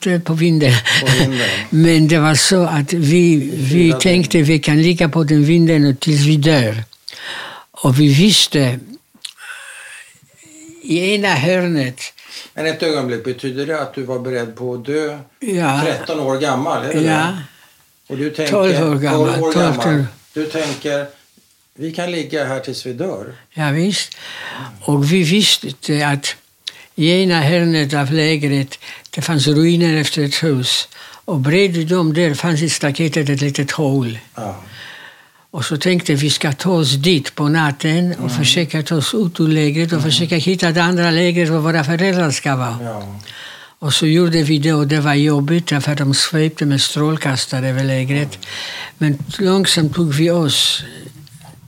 det 0.00 0.06
är 0.14 0.18
på 0.18 0.34
vinden. 0.34 0.72
På 1.00 1.06
vinden? 1.20 1.48
Men 1.70 2.08
det 2.08 2.18
var 2.18 2.34
så 2.34 2.62
att 2.62 2.92
vi, 2.92 3.50
vi 3.54 3.92
tänkte 4.00 4.42
vi 4.42 4.58
kan 4.58 4.82
ligga 4.82 5.08
på 5.08 5.24
den 5.24 5.44
vinden 5.44 5.84
och 5.86 6.00
tills 6.00 6.20
vi 6.26 6.36
dör. 6.36 6.84
Och 7.70 8.00
vi 8.00 8.14
visste 8.14 8.78
i 10.82 11.14
ena 11.14 11.28
hörnet, 11.28 12.00
Men 12.54 12.66
ett 12.66 12.82
ögonblick, 12.82 13.24
betyder 13.24 13.66
det 13.66 13.80
att 13.80 13.94
du 13.94 14.02
var 14.02 14.18
beredd 14.18 14.56
på 14.56 14.74
att 14.74 14.84
dö 14.84 15.18
ja, 15.40 15.80
13 15.84 16.20
år 16.20 16.38
gammal? 16.38 16.82
Det 16.82 17.00
ja? 17.00 17.36
Och 18.08 18.16
du 18.16 18.30
tänker, 18.30 18.52
12 18.52 18.90
år 18.90 18.94
gammal, 18.94 19.34
12 19.34 19.42
år 19.42 19.52
12 19.52 19.76
gammal. 19.76 20.04
Du 20.34 20.46
tänker, 20.46 21.06
vi 21.74 21.92
kan 21.92 22.10
ligga 22.10 22.44
här 22.44 22.60
tills 22.60 22.86
vi 22.86 22.92
dör. 22.92 23.34
ja 23.50 23.70
visst. 23.70 24.16
Och 24.80 25.12
vi 25.12 25.22
visste 25.22 26.06
att 26.06 26.36
i 26.94 27.22
ena 27.22 27.40
hörnet 27.40 27.94
av 27.94 28.12
lägret 28.12 28.78
det 29.10 29.22
fanns 29.22 29.46
ruiner 29.46 29.96
efter 29.96 30.24
ett 30.24 30.42
hus. 30.42 30.88
Och 31.24 31.38
bredvid 31.38 31.88
dem 31.88 32.14
där 32.14 32.34
fanns 32.34 32.62
i 32.62 32.70
staketet 32.70 33.28
ett 33.28 33.40
litet 33.40 33.70
hål. 33.70 34.18
Ja. 34.34 34.62
Och 35.52 35.64
så 35.64 35.76
tänkte 35.76 36.14
vi 36.14 36.30
ska 36.30 36.52
ta 36.52 36.70
oss 36.70 36.92
dit 36.92 37.34
på 37.34 37.48
natten 37.48 38.14
och 38.14 38.32
försöka 38.32 38.82
ta 38.82 38.96
oss 38.96 39.14
ut 39.14 39.40
ur 39.40 39.48
lägret 39.48 39.92
och 39.92 40.02
försöka 40.02 40.36
hitta 40.36 40.72
det 40.72 40.82
andra 40.82 41.10
lägret 41.10 41.48
var 41.48 41.58
våra 41.58 41.84
föräldrar 41.84 42.30
ska 42.30 42.56
vara. 42.56 42.78
Ja. 42.84 43.20
Och 43.78 43.94
så 43.94 44.06
gjorde 44.06 44.42
vi 44.42 44.58
det 44.58 44.72
och 44.72 44.86
det 44.86 45.00
var 45.00 45.14
jobbigt 45.14 45.66
därför 45.66 45.94
de 45.94 46.14
svepte 46.14 46.66
med 46.66 46.80
strålkastare 46.80 47.68
över 47.68 47.84
lägret. 47.84 48.38
Men 48.98 49.18
långsamt 49.38 49.94
tog 49.94 50.14
vi 50.14 50.30
oss 50.30 50.84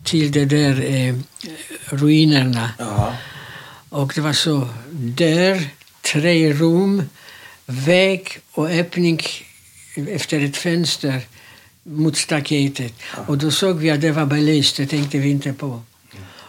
till 0.05 0.33
de 0.33 0.44
där 0.44 0.85
eh, 0.94 1.14
ruinerna. 1.85 2.70
Ja. 2.79 3.14
Och 3.88 4.12
det 4.14 4.20
var 4.20 4.33
så 4.33 4.68
där, 4.92 5.68
tre 6.12 6.53
rum, 6.53 7.03
väg 7.66 8.38
och 8.53 8.70
öppning 8.70 9.20
efter 10.09 10.40
ett 10.40 10.57
fönster 10.57 11.20
mot 11.85 12.16
staketet. 12.16 12.92
Och 13.27 13.38
då 13.38 13.51
såg 13.51 13.79
vi 13.79 13.90
att 13.90 14.01
det 14.01 14.12
var 14.12 14.27
belyst, 14.27 14.77
det 14.77 14.87
tänkte 14.87 15.18
vi 15.18 15.31
inte 15.31 15.53
på. 15.53 15.83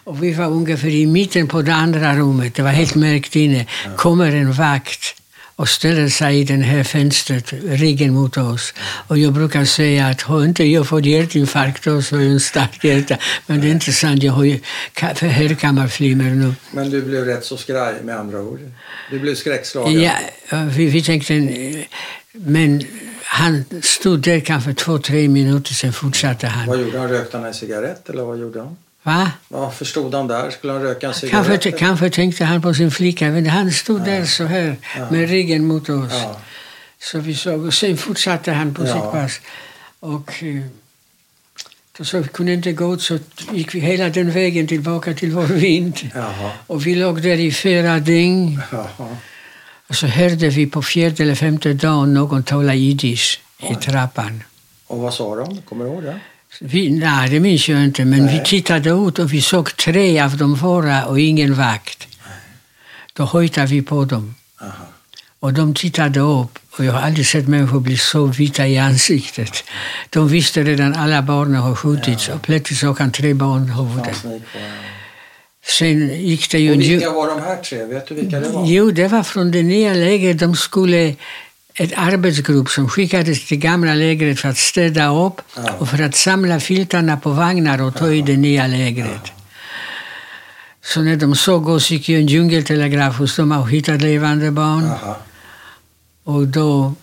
Och 0.04 0.24
vi 0.24 0.34
var 0.34 0.45
ungefär 0.45 0.88
i 0.88 1.06
mitten 1.06 1.48
på 1.48 1.62
det 1.62 1.74
andra 1.74 2.15
rummet, 2.15 2.56
det 2.56 2.62
var 2.62 2.71
helt 2.71 2.95
mörkt 2.95 3.36
inne. 3.36 3.65
Kommer 3.98 4.32
en 4.32 4.54
vakt 4.54 5.15
och 5.56 5.69
ställer 5.69 6.10
sig 6.10 6.39
i 6.39 6.43
det 6.43 6.54
här 6.54 6.84
fönstret, 6.84 7.54
ryggen 7.63 8.13
mot 8.13 8.38
oss. 8.38 8.74
Och 9.08 9.17
jag 9.17 9.34
brukar 9.34 9.65
säga 9.65 10.08
att 10.08 10.21
har 10.21 10.45
inte 10.45 10.63
jag 10.63 10.88
fått 10.88 11.06
hjärtinfarkt 11.06 11.84
då 11.84 12.02
så 12.02 12.15
är 12.15 12.21
jag 12.21 12.32
en 12.32 12.39
stark 12.39 12.84
hjärta. 12.84 13.17
Men 13.48 13.62
det 13.62 13.67
är 13.67 13.71
inte 13.71 13.93
sant, 13.93 14.24
jag 14.24 14.34
har 14.34 14.43
ju 14.43 14.60
hörkammarflimmer 15.21 16.30
nu. 16.30 16.54
Men 16.71 16.89
du 16.89 17.02
blev 17.02 17.26
rätt 17.26 17.45
så 17.45 17.58
skraj 17.58 17.93
med 18.04 18.19
andra 18.19 18.41
ord. 18.41 18.60
Du 19.12 19.19
blev 19.19 19.36
skräckslagen. 19.36 20.02
Ja, 20.02 20.13
vi, 20.76 20.86
vi 20.86 21.04
tänkte, 21.04 21.34
eh, 21.34 21.86
men 22.32 22.84
han 23.27 23.65
stod 23.83 24.19
där 24.19 24.39
kanske 24.39 24.73
två, 24.73 24.97
tre 24.97 25.27
minuter, 25.27 25.73
sen 25.73 25.93
fortsatte 25.93 26.47
han. 26.47 26.67
Vad 26.67 26.79
gjorde 26.79 26.99
han? 26.99 27.09
Rökte 27.09 27.38
han 27.38 27.45
en 27.45 27.53
cigarett 27.53 28.09
eller 28.09 28.23
vad 28.23 28.39
gjorde 28.39 28.59
han? 28.59 28.77
Va? 29.03 29.31
Vad 29.47 29.73
förstod 29.73 30.13
han 30.15 30.27
där? 30.27 30.49
Skulle 30.51 30.73
han 30.73 30.81
röka 30.81 31.07
en 31.07 31.13
cigarett? 31.13 31.45
Kanske, 31.47 31.71
kanske 31.71 32.09
tänkte 32.09 32.45
han 32.45 32.61
på 32.61 32.73
sin 32.73 32.91
flicka, 32.91 33.29
men 33.31 33.45
han 33.47 33.71
stod 33.71 34.01
där 34.05 34.25
så 34.25 34.43
här 34.45 34.77
Ja. 34.97 35.11
med 35.11 35.29
ryggen 35.29 35.65
mot 35.67 35.89
oss. 35.89 36.11
Ja. 36.11 36.39
Så 36.99 37.19
vi 37.19 37.35
såg, 37.35 37.65
och 37.65 37.73
sen 37.73 37.97
fortsatte 37.97 38.51
han 38.51 38.73
på 38.73 38.85
Ja. 38.85 38.93
sitt 38.93 39.11
pass. 39.11 39.41
Och 39.99 40.43
eh, 40.43 40.61
då 41.97 42.03
så 42.05 42.19
vi 42.19 42.27
kunde 42.27 42.53
inte 42.53 42.71
gå 42.71 42.93
ut 42.93 43.01
så 43.01 43.19
gick 43.51 43.75
vi 43.75 43.79
hela 43.79 44.09
den 44.09 44.31
vägen 44.31 44.67
tillbaka 44.67 45.13
till 45.13 45.31
vår 45.31 45.45
vind. 45.45 46.09
Och 46.67 46.85
vi 46.88 46.95
låg 46.95 47.21
där 47.21 47.38
i 47.39 47.51
fyra 47.51 47.99
dygn. 47.99 48.61
Och 49.88 49.95
så 49.95 50.08
hörde 50.08 50.50
vi 50.50 50.67
på 50.67 50.82
fjärde 50.82 51.24
eller 51.24 51.36
femte 51.36 51.74
dagen 51.74 52.13
någon 52.13 52.43
tala 52.43 52.74
jiddisch 52.74 53.41
i 53.71 53.76
trappan. 53.76 54.43
Och 54.88 55.00
vad 55.00 55.13
sa 55.13 55.36
de? 55.36 55.62
Kommer 55.62 55.86
du 55.86 55.91
ihåg 55.91 56.04
det? 56.04 56.19
Vi, 56.62 56.89
nej, 56.89 57.30
det 57.30 57.39
minns 57.39 57.69
jag 57.69 57.84
inte, 57.84 58.06
men 58.06 58.26
Nej. 58.26 58.39
vi 58.39 58.45
tittade 58.45 58.89
ut 58.89 59.19
och 59.19 59.34
vi 59.34 59.41
såg 59.41 59.78
tre 59.78 60.19
av 60.19 60.38
dem 60.38 60.56
vara 60.56 61.06
och 61.06 61.19
ingen 61.19 61.54
vakt. 61.54 62.08
Då 63.13 63.24
hojtade 63.24 63.67
vi 63.67 63.82
på 63.82 64.06
dem. 64.06 64.36
Aha. 64.62 64.86
Och 65.39 65.54
de 65.54 65.74
tittade 65.74 66.19
upp 66.19 66.60
och 66.71 66.86
jag 66.86 66.93
har 66.93 67.02
aldrig 67.02 67.28
sett 67.28 67.48
människor 67.48 67.80
bli 67.80 67.98
så 67.98 68.26
vita 68.26 68.67
i 68.67 68.78
ansiktet. 68.78 69.63
De 70.10 70.28
visste 70.28 70.63
redan 70.63 70.93
alla 70.93 71.21
barnen 71.21 71.62
har 71.62 71.76
skjutits 71.76 72.30
och 72.30 72.41
plötsligt 72.41 72.80
såg 72.80 73.00
han 73.00 73.12
tre. 73.12 73.36
Fanns 73.36 74.24
ni 74.24 74.39
kvar? 74.39 74.94
Sen 75.67 76.10
gick 76.25 76.49
det 76.51 76.60
ju 76.60 76.71
Och 76.73 76.82
vilka 76.82 77.10
var 77.10 77.28
de 77.28 77.41
här 77.41 77.56
tre? 77.56 77.86
Vet 77.86 78.08
du 78.08 78.15
vilka 78.15 78.39
det 78.39 78.49
var? 78.49 78.65
Jo, 78.65 78.91
det 78.91 79.08
var 79.08 79.23
från 79.23 79.51
det 79.51 79.63
nya 79.63 79.93
lägret. 79.93 80.39
De 80.39 80.56
skulle 80.56 81.15
ett 81.73 81.93
arbetsgrupp 81.95 82.69
som 82.69 82.89
skickades 82.89 83.45
till 83.47 83.58
gamla 83.58 83.93
lägret 83.93 84.39
för 84.39 84.49
att 84.49 84.58
städa 84.58 85.25
upp 85.25 85.41
Ja. 85.56 85.73
och 85.80 85.89
för 85.89 86.01
att 86.04 86.15
samla 86.15 86.60
filtarna 86.60 87.17
på 87.17 87.30
vagnar 87.30 87.82
och 87.82 87.95
ta 87.95 88.12
i 88.12 88.21
det 88.21 88.38
nya 88.38 88.67
lägret. 88.67 89.32
Så 90.84 91.01
när 91.01 91.15
de 91.15 91.36
såg 91.36 91.69
oss 91.69 91.91
gick 91.91 92.10
ju 92.10 92.17
en 92.17 92.28
djungeltelegraf 92.28 93.17
hos 93.17 93.36
dem 93.36 93.51
och 93.51 93.69
hittade 93.69 93.97
levande 93.97 94.51
barn. 94.51 94.84
Aha. 94.86 95.17
Och 96.23 96.47
då... 96.47 96.93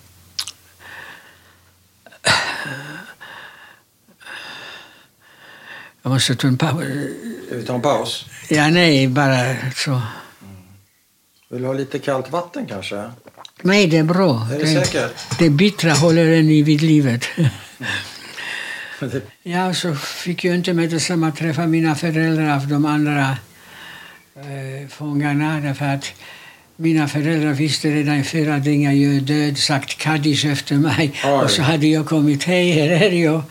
Jag 6.02 6.10
måste 6.12 6.34
ta 6.34 6.48
en 6.48 6.58
paus. 6.58 6.82
Ska 7.46 7.56
vi 7.56 7.62
ta 7.66 7.74
en 7.74 7.80
paus? 7.82 8.26
Ja, 8.48 8.68
nej, 8.70 9.08
bara 9.08 9.56
så. 9.76 10.02
Vill 11.50 11.60
du 11.62 11.66
ha 11.66 11.74
lite 11.74 11.98
kallt 11.98 12.30
vatten 12.30 12.66
kanske? 12.66 13.10
Nej, 13.62 13.86
det 13.86 13.96
är 13.96 14.02
bra. 14.04 14.48
Är 14.54 14.58
det 14.58 14.84
säkert? 14.84 15.38
det 15.38 15.50
bittra 15.50 15.92
håller 15.92 16.26
en 16.30 16.50
i 16.50 16.62
vid 16.62 16.82
livet. 16.82 17.24
Det- 17.36 17.50
Ja, 19.42 19.74
så 19.74 19.94
fick 19.94 20.44
jag 20.44 20.54
inte 20.54 20.72
med 20.72 20.90
detsamma 20.90 21.30
träffa 21.30 21.66
mina 21.66 21.94
föräldrar 21.94 22.56
av 22.56 22.66
de 22.68 22.84
andra 22.84 23.36
eh, 24.36 24.88
fångarna 24.90 25.60
därför 25.60 25.84
att 25.84 26.12
mina 26.76 27.08
föräldrar 27.08 27.52
visste 27.52 27.88
redan 27.90 28.16
i 28.16 28.24
fyra 28.24 28.58
dygn 28.58 28.82
jag 29.02 29.16
är 29.16 29.20
död, 29.20 29.58
sagt 29.58 29.98
kaddish 29.98 30.44
efter 30.46 30.74
mig 30.76 31.12
Oj. 31.24 31.30
och 31.30 31.50
så 31.50 31.62
hade 31.62 31.86
jag 31.86 32.06
kommit, 32.06 32.44
hej, 32.44 32.70
här 32.72 32.88
är 32.90 33.10
jag. 33.24 33.42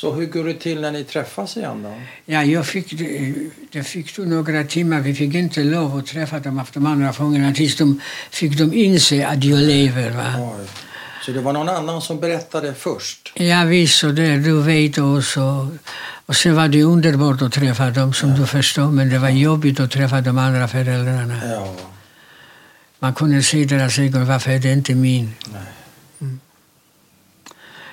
Så 0.00 0.12
hur 0.12 0.26
går 0.26 0.44
det 0.44 0.54
till 0.54 0.80
när 0.80 0.92
ni 0.92 1.04
träffas 1.04 1.56
igen 1.56 1.82
då? 1.82 1.94
Ja, 2.24 2.44
jag 2.44 2.66
fick, 2.66 2.98
det, 2.98 3.34
det 3.72 3.82
fick 3.82 4.16
då 4.16 4.22
några 4.22 4.64
timmar, 4.64 5.00
vi 5.00 5.14
fick 5.14 5.34
inte 5.34 5.64
lov 5.64 5.98
att 5.98 6.06
träffa 6.06 6.38
dem 6.38 6.58
av 6.58 6.68
de 6.72 6.86
andra 6.86 7.12
fångarna 7.12 7.54
tills 7.54 7.76
de 7.76 8.00
fick 8.30 8.58
de 8.58 8.74
inse 8.74 9.26
att 9.26 9.44
jag 9.44 9.58
lever. 9.58 10.10
Va? 10.10 10.34
Oj. 10.38 10.66
Så 11.24 11.30
det 11.32 11.40
var 11.40 11.52
någon 11.52 11.68
annan 11.68 12.02
som 12.02 12.20
berättade 12.20 12.74
först? 12.74 13.32
Ja, 13.34 13.64
visst, 13.64 14.04
och 14.04 14.14
det, 14.14 14.36
du 14.36 14.62
vet 14.62 14.98
också. 14.98 15.68
Och 16.26 16.36
sen 16.36 16.54
var 16.54 16.68
det 16.68 16.82
underbart 16.82 17.42
att 17.42 17.52
träffa 17.52 17.90
dem, 17.90 18.12
som 18.12 18.34
du 18.34 18.46
förstår, 18.46 18.90
men 18.90 19.10
det 19.10 19.18
var 19.18 19.28
jobbigt 19.28 19.80
att 19.80 19.90
träffa 19.90 20.20
de 20.20 20.38
andra 20.38 20.68
föräldrarna. 20.68 21.40
Ja. 21.44 21.74
Man 22.98 23.14
kunde 23.14 23.42
se 23.42 23.64
deras 23.64 23.98
ögon, 23.98 24.26
varför 24.26 24.50
är 24.50 24.58
det 24.58 24.72
inte 24.72 24.94
min? 24.94 25.34
Nej. 25.52 25.62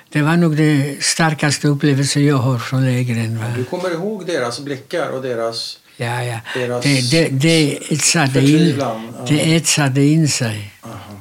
Det 0.08 0.22
var 0.22 0.36
nog 0.36 0.56
det 0.56 0.96
starkaste 1.00 1.68
upplevelsen 1.68 2.24
jag 2.24 2.36
har 2.36 2.58
från 2.58 2.84
lägren. 2.84 3.38
Va? 3.38 3.44
Du 3.56 3.64
kommer 3.64 3.90
ihåg 3.90 4.26
deras 4.26 4.60
blickar 4.60 5.08
och 5.08 5.22
deras 5.22 5.78
Ja, 5.96 6.24
ja. 6.24 6.40
Deras 6.54 6.84
Det, 6.84 7.10
det, 7.10 7.28
det, 7.28 7.78
etsade 7.92 8.40
in, 8.40 8.82
det 9.28 9.56
etsade 9.56 10.04
in 10.04 10.28
sig. 10.28 10.72
Aha. 10.80 11.20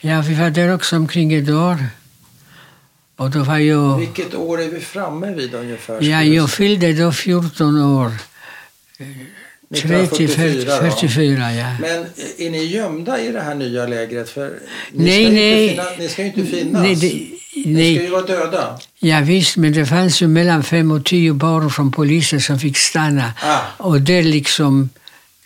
Ja, 0.00 0.24
vi 0.28 0.34
var 0.34 0.50
där 0.50 0.74
också 0.74 0.96
omkring 0.96 1.32
ett 1.32 1.50
år. 1.50 1.86
Och 3.16 3.30
då 3.30 3.42
var 3.42 3.58
jag... 3.58 3.98
Vilket 3.98 4.34
år 4.34 4.60
är 4.60 4.68
vi 4.68 4.80
framme 4.80 5.34
vid 5.34 5.54
ungefär? 5.54 6.02
Ja, 6.02 6.22
jag 6.22 6.50
fyllde 6.50 6.92
då 6.92 7.12
14 7.12 7.82
år. 7.82 8.12
30, 9.70 10.24
1944 10.24 10.80
då. 10.80 10.90
44, 10.90 11.52
ja. 11.52 11.76
Men 11.80 12.06
är 12.38 12.50
ni 12.50 12.64
gömda 12.64 13.20
i 13.20 13.32
det 13.32 13.40
här 13.40 13.54
nya 13.54 13.86
lägret? 13.86 14.30
För 14.30 14.58
ni 14.92 15.04
Nej, 15.04 15.24
ska 15.24 15.32
nej. 15.32 15.68
Inte 15.68 15.82
finna, 15.82 15.98
ni 15.98 16.08
ska 16.08 16.22
ju 16.22 16.28
inte 16.28 16.44
finnas. 16.44 16.82
Nej, 16.82 17.41
Ni 17.64 17.94
ska 17.96 18.04
ju 18.04 18.10
vara 18.10 18.22
döda. 18.22 18.78
Ja, 18.98 19.20
visst, 19.20 19.56
men 19.56 19.72
det 19.72 19.86
fanns 19.86 20.22
ju 20.22 20.28
mellan 20.28 20.62
fem 20.62 20.90
och 20.90 21.04
tio 21.04 21.32
barn 21.32 21.70
från 21.70 21.92
polisen 21.92 22.40
som 22.40 22.58
fick 22.58 22.76
stanna. 22.76 23.32
Ah. 23.42 23.58
Och 23.76 24.00
det 24.00 24.22
liksom 24.22 24.88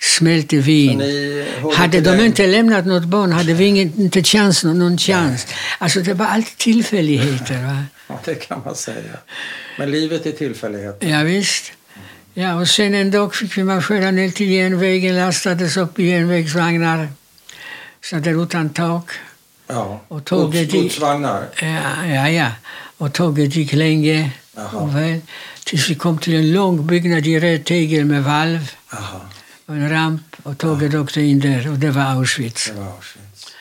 smälte 0.01 0.57
vi 0.57 0.87
Så 0.87 0.93
in. 0.93 1.73
Hade 1.75 2.01
de 2.01 2.11
den- 2.11 2.27
inte 2.27 2.47
lämnat 2.47 2.87
något 2.87 3.05
barn 3.05 3.33
hade 3.33 3.55
vi 3.55 3.65
ingen, 3.65 4.01
inte 4.01 4.23
chans, 4.23 4.65
någon 4.65 4.99
chans. 4.99 5.47
Alltså 5.79 6.01
det 6.01 6.15
var 6.15 6.27
alltid 6.27 6.57
tillfälligheter. 6.59 7.63
Va? 7.67 7.85
Ja, 8.09 8.21
det 8.25 8.35
kan 8.35 8.63
man 8.65 8.75
säga. 8.75 9.17
Men 9.79 9.91
livet 9.91 10.27
är 10.27 10.33
tillfällighet. 10.33 10.97
Ja, 11.01 11.23
visst. 11.23 11.73
Ja, 12.35 12.55
och 12.55 12.69
sen 12.69 12.95
en 12.95 13.11
dag 13.11 13.35
fick 13.35 13.59
vi 13.59 13.65
marschera 13.65 14.11
ner 14.11 14.31
till 14.31 14.51
järnvägen, 14.51 15.17
lastades 15.17 15.77
upp 15.77 15.99
i 15.99 16.05
järnvägsvagnar, 16.05 17.09
satt 18.05 18.25
där 18.25 18.43
utan 18.43 18.69
tak. 18.71 19.11
Ja. 19.67 20.01
Och 20.09 20.25
tåget 20.25 20.73
godsvagnar. 20.73 21.49
Ja, 21.63 22.07
ja, 22.07 22.29
ja. 22.29 22.51
Och 22.99 23.13
tåget 23.13 23.57
gick 23.57 23.73
länge 23.73 24.31
väl. 24.95 25.21
Tills 25.65 25.91
vi 25.91 25.95
kom 25.95 26.19
till 26.19 26.35
en 26.35 26.53
lång 26.53 26.87
byggnad 26.87 27.27
i 27.27 27.41
röd 27.41 27.65
tegel 27.65 28.05
med 28.05 28.25
valv 28.25 28.73
Aha, 28.93 29.21
och 29.67 29.75
en 29.75 29.91
ramp 29.91 30.37
och 30.43 30.59
tåget 30.59 30.95
åkte 30.95 31.21
in 31.21 31.41
där 31.41 31.71
och 31.71 31.79
det 31.79 31.91
var 31.91 32.03
Auschwitz. 32.03 32.67
det 32.67 32.81
var 32.81 32.87
Auschwitz. 32.87 33.53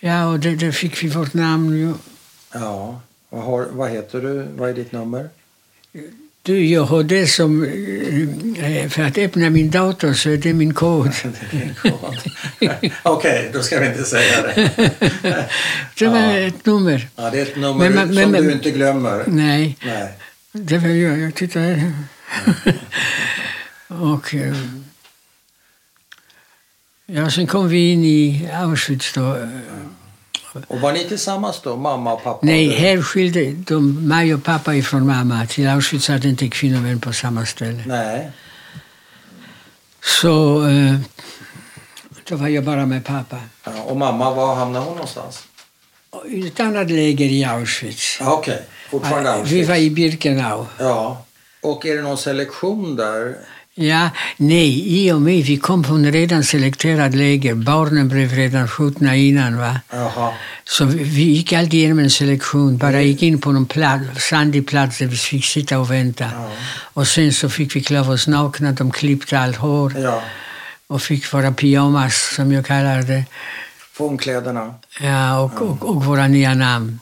Ja, 0.00 0.26
och 0.26 0.40
där, 0.40 0.72
fick 0.72 1.02
vi 1.02 1.08
vårt 1.08 1.34
namn. 1.34 1.94
Ja. 2.52 3.00
Vad, 3.28 3.44
har, 3.44 3.66
vad 3.72 3.90
heter 3.90 4.20
du? 4.20 4.46
Vad 4.56 4.68
är 4.70 4.74
ditt 4.74 4.92
nummer? 4.92 5.28
Du, 6.42 6.66
jag 6.66 6.82
har 6.84 7.02
det 7.02 7.26
som... 7.26 7.64
eh, 7.64 8.88
För 8.88 9.02
att 9.02 9.18
öppna 9.18 9.50
min 9.50 9.70
dator 9.70 10.12
så 10.12 10.30
är 10.30 10.36
det 10.36 10.52
min 10.54 10.74
kod. 10.74 11.10
Okej, 13.02 13.50
då 13.52 13.62
ska 13.62 13.80
vi 13.80 13.86
inte 13.86 14.04
säga 14.04 14.42
det. 14.42 14.70
Det 15.98 16.06
var 16.06 16.18
Ja. 16.18 16.36
ett 16.38 16.66
nummer. 16.66 17.08
Ja, 17.16 17.30
det 17.30 17.38
är 17.38 17.42
ett 17.42 17.56
nummer 17.56 17.90
Men- 17.90 17.92
men- 18.14 18.22
som 18.22 18.32
men- 18.32 18.44
du 18.44 18.52
inte 18.52 18.70
glömmer. 18.70 19.24
Nej, 19.26 19.76
Nej. 19.84 20.08
det 20.52 20.78
var 20.78 20.88
jag. 20.88 21.18
Jag 21.18 21.34
tittar 21.34 21.60
här. 21.60 21.92
och... 23.86 24.34
eh, 24.34 24.56
Ja, 27.12 27.30
sen 27.30 27.46
kom 27.46 27.68
vi 27.68 27.92
in 27.92 28.04
i 28.04 28.48
Auschwitz 28.52 29.12
då. 29.12 29.36
Och 30.68 30.80
var 30.80 30.92
ni 30.92 31.04
tillsammans 31.08 31.60
då, 31.62 31.76
mamma 31.76 32.12
och 32.12 32.22
pappa? 32.24 32.38
Nej, 32.42 32.68
här 32.68 33.02
skilde 33.02 33.50
de 33.50 34.08
mig 34.08 34.34
och 34.34 34.44
pappa 34.44 34.74
ifrån 34.74 35.06
mamma. 35.06 35.46
Till 35.46 35.68
Auschwitz 35.68 36.08
hade 36.08 36.28
inte 36.28 36.48
kvinnomän 36.48 37.00
på 37.00 37.12
samma 37.12 37.46
ställe. 37.46 37.82
Nej. 37.86 38.30
Så 40.02 40.66
eh, 40.68 40.96
då 42.28 42.36
var 42.36 42.48
jag 42.48 42.64
bara 42.64 42.86
med 42.86 43.04
pappa. 43.04 43.36
Ja, 43.64 43.82
och 43.82 43.96
mamma, 43.96 44.34
var 44.34 44.54
hamnade 44.54 44.84
hon 44.84 44.94
någonstans? 44.94 45.44
I 46.28 46.46
ett 46.46 46.60
annat 46.60 46.90
läger 46.90 47.26
i 47.26 47.44
Auschwitz. 47.44 48.16
Ja, 48.20 48.32
Okej, 48.32 48.62
fortfarande 48.90 49.30
Vi 49.32 49.38
Auschwitz. 49.40 49.68
var 49.68 49.76
i 49.76 49.90
Birkenau. 49.90 50.66
Ja. 50.78 51.24
Och 51.62 51.86
är 51.86 51.96
det 51.96 52.02
någon 52.02 52.18
selektion 52.18 52.96
där? 52.96 53.36
Ja, 53.82 54.10
nej, 54.36 54.84
i 55.04 55.12
och 55.12 55.22
med 55.22 55.44
vi 55.44 55.56
kom 55.56 55.84
från 55.84 56.12
redan 56.12 56.44
selekterat 56.44 57.14
läger. 57.14 57.54
Barnen 57.54 58.08
blev 58.08 58.32
redan 58.32 58.68
skjutna 58.68 59.16
innan. 59.16 59.58
Va? 59.58 59.80
Jaha. 59.92 60.32
Så 60.64 60.84
vi, 60.84 61.04
vi 61.04 61.22
gick 61.22 61.52
alltid 61.52 61.74
igenom 61.74 61.98
en 61.98 62.10
selektion. 62.10 62.76
Bara 62.76 63.02
gick 63.02 63.22
in 63.22 63.40
på 63.40 63.52
någon 63.52 63.66
plats, 63.66 64.28
sandig 64.28 64.68
plats 64.68 64.98
där 64.98 65.06
vi 65.06 65.16
fick 65.16 65.44
sitta 65.44 65.78
och 65.78 65.90
vänta. 65.90 66.24
Ja. 66.24 66.50
Och 66.94 67.06
sen 67.08 67.32
så 67.32 67.48
fick 67.48 67.76
vi 67.76 67.80
klä 67.82 68.00
oss 68.00 68.26
nakna. 68.28 68.72
De 68.72 68.90
klippte 68.90 69.38
allt 69.38 69.56
hår 69.56 69.94
Ja. 69.98 70.22
och 70.86 71.02
fick 71.02 71.32
våra 71.34 71.52
pyjamas, 71.52 72.34
som 72.36 72.52
jag 72.52 72.66
kallar 72.66 73.02
det. 73.02 73.24
Fångkläderna. 73.92 74.74
Ja, 75.00 75.40
och, 75.40 75.62
och, 75.62 75.88
och 75.88 76.04
våra 76.04 76.28
nya 76.28 76.54
namn. 76.54 77.00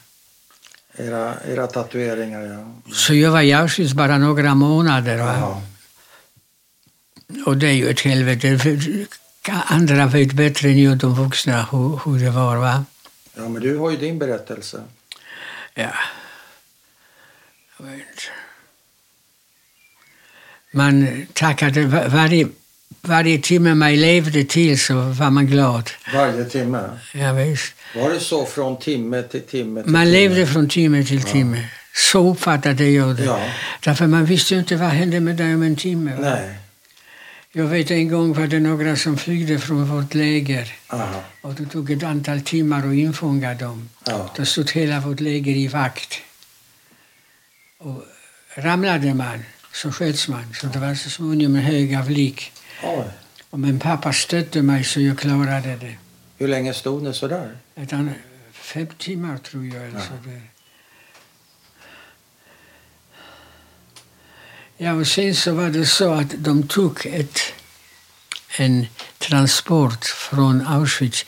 Era, 0.99 1.35
era 1.53 1.67
tatueringar, 1.67 2.41
ja. 2.43 2.93
Så 2.95 3.15
jag 3.15 3.31
var 3.31 3.41
i 3.43 3.53
Auschwitz 3.53 3.93
bara 3.95 4.19
några 4.19 4.55
månader. 4.55 5.19
Va? 5.19 5.35
Jaha. 5.41 5.57
Och 7.47 7.57
det 7.57 7.67
är 7.69 7.73
ju 7.73 7.89
ett 7.91 8.01
helvete. 8.01 8.59
Andra 9.49 10.07
vet 10.07 10.33
bättre 10.33 10.69
än 10.69 10.83
jag, 10.83 10.97
de 10.97 11.15
vuxna, 11.15 11.67
hur, 11.73 12.01
hur 12.05 12.19
det 12.25 12.31
var. 12.31 12.57
Va? 12.57 12.85
Ja, 13.37 13.49
men 13.49 13.63
du 13.63 13.77
har 13.77 13.91
ju 13.91 13.97
din 13.97 14.19
berättelse. 14.19 14.81
Ja. 15.75 15.91
Jag 17.79 17.87
vet 17.87 17.95
inte. 17.95 18.23
Man 20.71 21.27
tackade 21.33 21.85
va- 21.87 22.09
varje, 22.09 22.49
varje 23.01 23.39
timme 23.39 23.75
man 23.75 23.97
levde 23.97 24.45
till 24.45 24.81
så 24.81 24.95
var 24.95 25.31
man 25.31 25.47
glad. 25.47 25.91
Varje 26.15 26.45
timme. 26.45 26.91
Ja, 27.15 27.33
visst. 27.33 27.75
Var 27.97 28.11
det 28.11 28.21
så 28.21 28.47
från 28.47 28.79
timme 28.79 29.23
till 29.23 29.43
timme 29.43 29.83
till 29.83 29.93
Man 29.93 30.03
timme? 30.07 30.13
levde 30.19 30.47
från 30.47 30.69
timme 30.69 31.05
till 31.05 31.23
timme. 31.23 31.69
Så 31.95 32.31
uppfattade 32.33 32.85
jag 32.91 33.17
det. 33.17 33.25
Ja. 33.25 33.41
Därför 33.85 34.07
man 34.07 34.25
visste 34.25 34.55
inte 34.55 34.77
vad 34.77 34.89
hände 34.89 35.21
med 35.21 35.37
dig 35.37 35.55
om 35.55 35.63
en 35.63 35.77
timme. 35.77 36.15
va? 36.15 36.21
Nej. 36.21 36.55
Jag 37.53 37.67
vet 37.67 37.91
en 37.91 38.09
gång 38.09 38.33
var 38.33 38.47
det 38.47 38.61
några 38.61 38.97
som 38.97 39.17
flygde 39.17 39.59
från 39.59 39.85
vårt 39.89 40.15
läger. 40.15 40.75
Aha. 40.89 41.23
Och 41.41 41.55
det 41.55 41.67
tog 41.67 41.91
ett 41.91 42.03
antal 42.03 42.41
timmar 42.41 42.87
att 42.89 42.95
infånga 42.95 43.55
dem. 43.55 43.89
Ja. 44.07 44.31
Då 44.37 44.45
stod 44.45 44.71
hela 44.71 45.01
vårt 45.01 45.21
läger 45.21 45.53
i 45.57 45.69
vakt. 45.69 46.15
Och 47.79 48.05
ramlade 48.55 49.15
man 49.15 49.45
så 49.73 49.93
sköts 49.93 50.29
man. 50.29 50.55
Så 50.55 50.67
det 50.67 50.79
var 50.79 50.95
så 50.95 51.11
småningom 51.11 51.57
en 51.57 51.63
hög 51.63 51.95
av 51.95 52.11
lik. 52.11 52.53
Oj. 52.85 53.05
Och 53.51 53.61
min 53.61 53.79
pappa 53.81 54.13
stötte 54.13 54.63
mig 54.63 54.85
så 54.85 55.01
jag 55.01 55.19
klarade 55.19 55.77
det. 55.77 55.95
Hur 56.39 56.49
länge 56.49 56.75
stod 56.75 57.03
ni 57.03 57.15
så 57.15 57.29
där? 57.29 57.57
Ett 57.75 57.91
fem 58.53 58.87
timmar 58.99 59.39
tror 59.39 59.67
jag. 59.67 59.77
Eller 59.77 59.95
Ja. 59.99 60.01
så 60.01 60.29
där. 60.29 60.43
Ja, 64.81 64.93
och 64.93 65.07
sen 65.07 65.35
så 65.35 65.55
var 65.55 65.71
det 65.71 65.87
så 65.87 66.13
att 66.13 66.35
de 66.39 66.63
tog 66.63 67.07
ett, 67.07 67.39
en 68.59 68.87
transport 69.19 70.05
från 70.05 70.67
Auschwitz. 70.67 71.25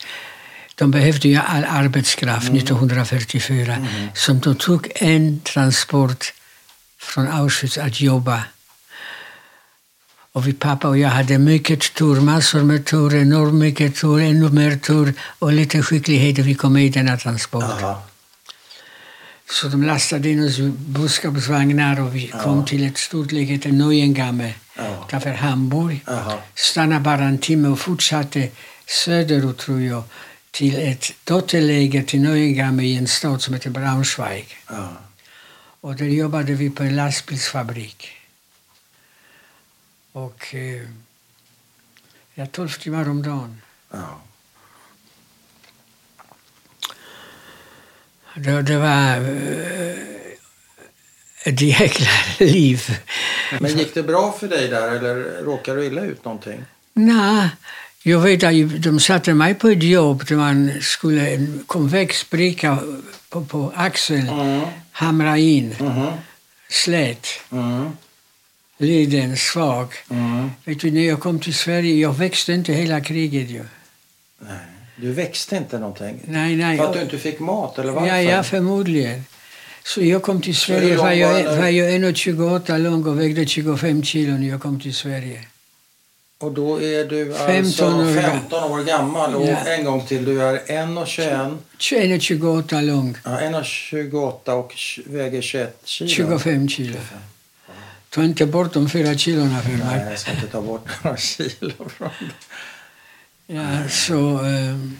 De 0.75 0.91
behövde 0.91 1.27
ju 1.27 1.35
all 1.35 1.63
arbetskraft 1.63 2.49
1944. 2.49 3.87
Så 4.15 4.33
de 4.33 4.55
tog 4.55 4.91
en 4.95 5.39
transport 5.39 6.33
från 6.97 7.27
Auschwitz 7.27 7.77
att 7.77 8.01
jobba. 8.01 8.43
Och 10.31 10.47
vi 10.47 10.53
pappa 10.53 10.87
och 10.87 10.97
jag 10.97 11.09
hade 11.09 11.37
mycket 11.37 11.93
tur, 11.93 12.21
massor 12.21 12.63
med 12.63 12.85
tur, 12.85 13.15
enormt 13.15 13.53
mycket 13.53 13.95
tur, 13.95 14.19
ännu 14.19 14.49
mer 14.49 14.77
tur 14.77 15.13
och 15.39 15.53
lite 15.53 15.81
skicklighet 15.81 16.37
vi 16.39 16.55
kom 16.55 16.73
med 16.73 16.85
i 16.85 16.89
denna 16.89 17.17
transport. 17.17 17.63
Aha. 17.63 18.03
Så 19.51 19.67
de 19.67 19.83
lastade 19.83 20.29
in 20.29 20.43
oss 20.47 20.59
i 20.59 20.69
boskapsvagnar 20.69 22.01
och 22.01 22.15
vi 22.15 22.27
kom 22.27 22.65
till 22.65 22.83
ett 22.87 22.97
stort 22.97 23.31
läge 23.31 23.57
till 23.59 23.73
Neuengamme 23.73 24.53
Ja. 24.77 25.05
utanför 25.07 25.33
Hamburg. 25.33 26.03
Aha. 26.07 26.41
Stannade 26.55 27.01
bara 27.01 27.23
en 27.23 27.37
timme 27.37 27.67
och 27.67 27.79
fortsatte 27.79 28.49
söderut, 28.87 29.57
tror 29.57 29.81
jag, 29.81 30.03
till 30.51 30.75
ett 30.79 31.05
dotterläger 31.23 32.03
till 32.03 32.21
Neuengamme 32.21 32.83
i 32.83 32.95
en 32.95 33.07
stad 33.07 33.41
som 33.41 33.53
heter 33.53 33.69
Braunschweig. 33.69 34.57
Ja. 34.69 34.89
Och 35.81 35.95
där 35.95 36.05
jobbade 36.05 36.53
vi 36.53 36.69
på 36.69 36.83
en 36.83 36.95
lastbilsfabrik. 36.95 38.09
Och 40.11 40.55
eh, 40.55 40.87
ja, 42.33 42.45
12 42.45 42.69
timmar 42.69 43.09
om 43.09 43.23
dagen. 43.23 43.61
Ja. 43.91 44.21
Det, 48.35 48.61
det 48.61 48.77
var 48.77 49.15
eh, 49.17 49.95
ett 51.43 51.61
jäkla 51.61 52.07
liv. 52.39 52.97
Men 53.59 53.77
gick 53.77 53.93
det 53.93 54.03
bra 54.03 54.31
för 54.39 54.47
dig 54.47 54.67
där 54.67 54.91
eller 54.91 55.15
råkade 55.43 55.79
du 55.81 55.85
illa 55.87 56.01
ut 56.01 56.25
någonting? 56.25 56.63
Nej, 56.93 57.49
jag 58.03 58.19
vet 58.19 58.43
att 58.43 58.83
de 58.83 58.99
satte 58.99 59.33
mig 59.33 59.53
på 59.55 59.67
ett 59.67 59.83
jobb 59.83 60.25
där 60.27 60.35
man 60.35 60.71
skulle 60.81 61.29
en 61.29 61.63
konvex 61.67 62.29
bricka 62.29 62.77
på, 63.29 63.45
på 63.45 63.73
axeln 63.75 64.29
Mm. 64.29 64.61
hamra 64.91 65.37
in, 65.37 65.75
Mhm. 65.79 66.07
slät, 66.69 67.27
Mm. 67.51 67.89
leden 68.77 69.37
svag. 69.37 69.93
Mm. 70.09 70.51
Vet 70.65 70.79
du, 70.79 70.91
när 70.91 71.01
jag 71.07 71.19
kom 71.19 71.39
till 71.39 71.53
Sverige, 71.55 71.95
jag 71.95 72.13
växte 72.17 72.53
inte 72.53 72.73
hela 72.73 73.01
kriget 73.01 73.49
ju. 73.49 73.63
Nej. 74.39 74.57
Du 75.01 75.11
växte 75.11 75.55
inte 75.55 75.79
någonting? 75.79 76.19
Nej, 76.25 76.55
nej. 76.55 76.77
För 76.77 76.85
att 76.85 76.93
du 76.93 77.01
inte 77.01 77.17
fick 77.17 77.39
mat 77.39 77.79
eller 77.79 77.91
varför? 77.91 78.07
Ja, 78.07 78.21
ja, 78.21 78.43
förmodligen. 78.43 79.23
Så 79.83 80.03
jag 80.03 80.21
kom 80.21 80.41
till 80.41 80.55
Sverige, 80.55 80.97
var 80.97 81.11
jag, 81.11 81.57
var 81.57 81.67
jag 81.67 81.89
1,28 81.89 82.77
lång 82.77 83.05
och 83.07 83.19
vägde 83.19 83.45
25 83.45 84.03
kilo 84.03 84.37
när 84.37 84.47
jag 84.47 84.61
kom 84.61 84.79
till 84.79 84.95
Sverige. 84.95 85.41
Och 86.39 86.51
då 86.51 86.81
är 86.81 87.05
du 87.05 87.33
15 87.33 87.55
alltså 87.57 87.85
år 87.85 88.21
15 88.21 88.63
år 88.71 88.83
gammal 88.83 89.35
och 89.35 89.47
Ja. 89.47 89.55
en 89.57 89.83
gång 89.83 90.05
till, 90.05 90.25
du 90.25 90.41
är 90.41 90.57
1,21 90.57 91.57
1,28 91.79 92.81
lång, 92.81 93.17
ja, 93.25 93.29
1,28 93.41 94.51
och 94.51 94.73
väger 95.05 95.41
21 95.41 95.81
kilo. 95.83 96.09
25 96.09 96.69
kilo. 96.69 96.97
Ta 98.09 98.23
inte 98.23 98.45
bort 98.45 98.73
de 98.73 98.89
fyra 98.89 99.17
kilona 99.17 99.61
för 99.61 99.69
Nej, 99.69 99.77
mig. 99.79 100.05
jag 100.09 100.19
ska 100.19 100.31
inte 100.31 100.47
ta 100.47 100.61
bort 100.61 100.87
några 101.03 101.17
kilo 101.17 101.71
från 101.97 102.09
det. 102.19 102.25
Ja, 103.53 103.89
så... 103.89 104.37
ehm, 104.37 104.97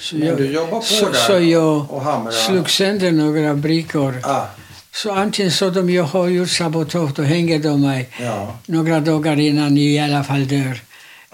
Så 0.00 0.16
Men 0.16 0.70
på 0.70 0.80
så, 0.82 1.12
så 1.14 1.38
jag 1.40 1.86
slog 2.32 2.70
sönder 2.70 3.12
några 3.12 3.54
brickor. 3.54 4.20
Ah, 4.22 4.46
Så 4.94 5.12
antingen 5.12 5.52
så 5.52 5.70
de 5.70 5.90
jag 5.90 6.04
har 6.04 6.28
gjort 6.28 6.50
sabotage, 6.50 7.14
då 7.14 7.22
hänger 7.22 7.58
de 7.58 7.80
mig 7.80 8.08
ja. 8.20 8.58
några 8.66 9.00
dagar 9.00 9.38
innan 9.40 9.76
jag 9.76 9.84
i 9.86 9.98
alla 9.98 10.24
fall 10.24 10.48
dör. 10.48 10.80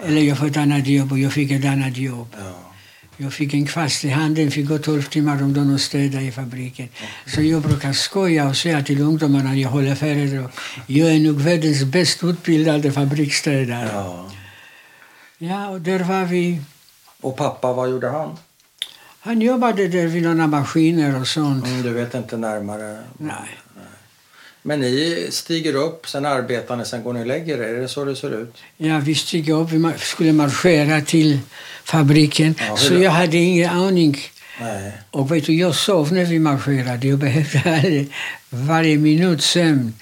Eller 0.05 0.21
jag 0.21 0.37
får 0.37 0.47
ett 0.47 0.57
annat 0.57 0.87
jobb 0.87 1.11
och 1.11 1.19
jag 1.19 1.33
fick 1.33 1.51
ett 1.51 1.65
annat 1.65 1.97
jobb. 1.97 2.27
ja. 2.37 2.53
Jag 3.17 3.33
fick 3.33 3.53
en 3.53 3.65
kvast 3.67 4.05
i 4.05 4.09
handen, 4.09 4.51
fick 4.51 4.67
gå 4.67 4.77
12 4.77 5.03
timmar 5.03 5.43
om 5.43 5.53
dagen 5.53 5.73
och 5.73 5.81
städa 5.81 6.21
i 6.21 6.31
fabriken. 6.31 6.87
Så 7.27 7.41
jag 7.41 7.61
brukar 7.61 7.93
skoja 7.93 8.47
och 8.47 8.57
säga 8.57 8.83
till 8.83 9.01
ungdomarna 9.01 9.55
jag 9.55 9.69
håller 9.69 9.95
föredrag. 9.95 10.49
Jag 10.87 11.11
är 11.11 11.19
nog 11.19 11.41
världens 11.41 11.83
bäst 11.83 12.23
utbildade 12.23 12.91
fabriksstädare. 12.91 13.89
Ja. 13.93 14.25
Ja. 15.49 15.69
och 15.69 15.81
där 15.81 15.99
var 15.99 16.25
vi. 16.25 16.61
Och 17.21 17.35
pappa, 17.37 17.73
vad 17.73 17.89
gjorde 17.89 18.09
han? 18.09 18.37
Han 19.19 19.41
jobbade 19.41 19.87
där 19.87 20.07
vid 20.07 20.23
några 20.23 20.47
maskiner 20.47 21.21
och 21.21 21.27
sånt. 21.27 21.67
Mm, 21.67 21.81
du 21.81 21.89
vet 21.89 22.13
inte 22.15 22.37
närmare? 22.37 22.99
Nej. 23.17 23.59
Men 24.67 24.79
ni 24.79 25.27
stiger 25.29 25.75
upp, 25.75 26.07
sen 26.07 26.25
arbetar 26.25 26.75
ni, 26.75 26.85
sen 26.85 27.03
går 27.03 27.13
ni 27.13 27.21
och 27.21 27.25
lägger 27.25 27.57
er. 27.57 27.73
Är 27.73 27.81
det 27.81 27.87
så 27.87 28.05
det 28.05 28.15
ser 28.15 28.41
ut? 28.41 28.55
Ja, 28.77 28.99
vi 28.99 29.15
steg 29.15 29.49
upp, 29.49 29.71
vi 29.71 29.91
skulle 29.97 30.33
marschera 30.33 31.01
till 31.01 31.39
fabriken. 31.83 32.55
Ja, 32.59 32.77
så 32.77 32.93
jag 32.93 33.11
hade 33.11 33.37
ingen 33.37 33.69
aning. 33.69 34.17
Nej. 34.61 34.91
Och 35.11 35.31
vet 35.31 35.45
du, 35.45 35.53
jag 35.55 35.75
sov 35.75 36.13
när 36.13 36.25
vi 36.25 36.39
marscherade. 36.39 37.07
Jag 37.07 37.19
behövde 37.19 37.61
varje, 37.65 38.05
varje 38.49 38.97
minut 38.97 39.43
sömn. 39.43 39.93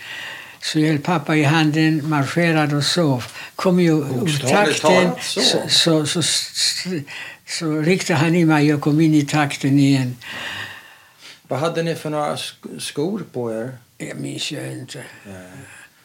Så 0.63 0.79
höll 0.79 0.99
pappa 0.99 1.35
i 1.35 1.43
handen, 1.43 2.09
marscherade 2.09 2.75
och 2.75 2.83
sov. 2.83 3.23
Kom 3.55 3.79
jag 3.79 3.97
ur 3.99 4.49
takten 4.49 5.11
så. 5.21 5.41
så, 5.69 6.05
så, 6.05 6.21
så, 6.21 6.21
så, 7.47 7.81
riktade 7.81 8.19
han 8.19 8.35
i 8.35 8.45
mig. 8.45 8.67
Jag 8.67 8.81
kom 8.81 9.01
in 9.01 9.13
i 9.13 9.25
takten 9.25 9.79
igen. 9.79 10.17
Vad 11.47 11.59
hade 11.59 11.83
ni 11.83 11.95
för 11.95 12.09
några 12.09 12.35
sk- 12.35 12.79
skor 12.79 13.23
på 13.33 13.53
er? 13.53 13.77
Jag 13.97 14.17
minns 14.17 14.51
jag 14.51 14.71
inte. 14.71 15.03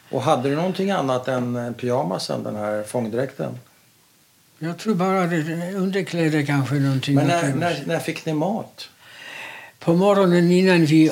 Och 0.09 0.21
hade 0.21 0.49
du 0.49 0.55
någonting 0.55 0.91
annat 0.91 1.27
än 1.27 1.55
eh, 1.55 1.71
pyjamasen, 1.71 2.43
den 2.43 2.55
här 2.55 2.83
fångdräkten? 2.83 3.57
Jag 4.59 4.77
tror 4.77 4.95
bara 4.95 5.25
det, 5.25 5.73
underkläder 5.73 6.45
kanske 6.45 6.75
någonting. 6.75 7.15
Men 7.15 7.27
när, 7.27 7.53
när, 7.53 7.83
när 7.85 7.99
fick 7.99 8.25
ni 8.25 8.33
mat? 8.33 8.89
På 9.89 9.95
morgonen 9.95 10.51
innan 10.51 10.85
vi 10.85 11.11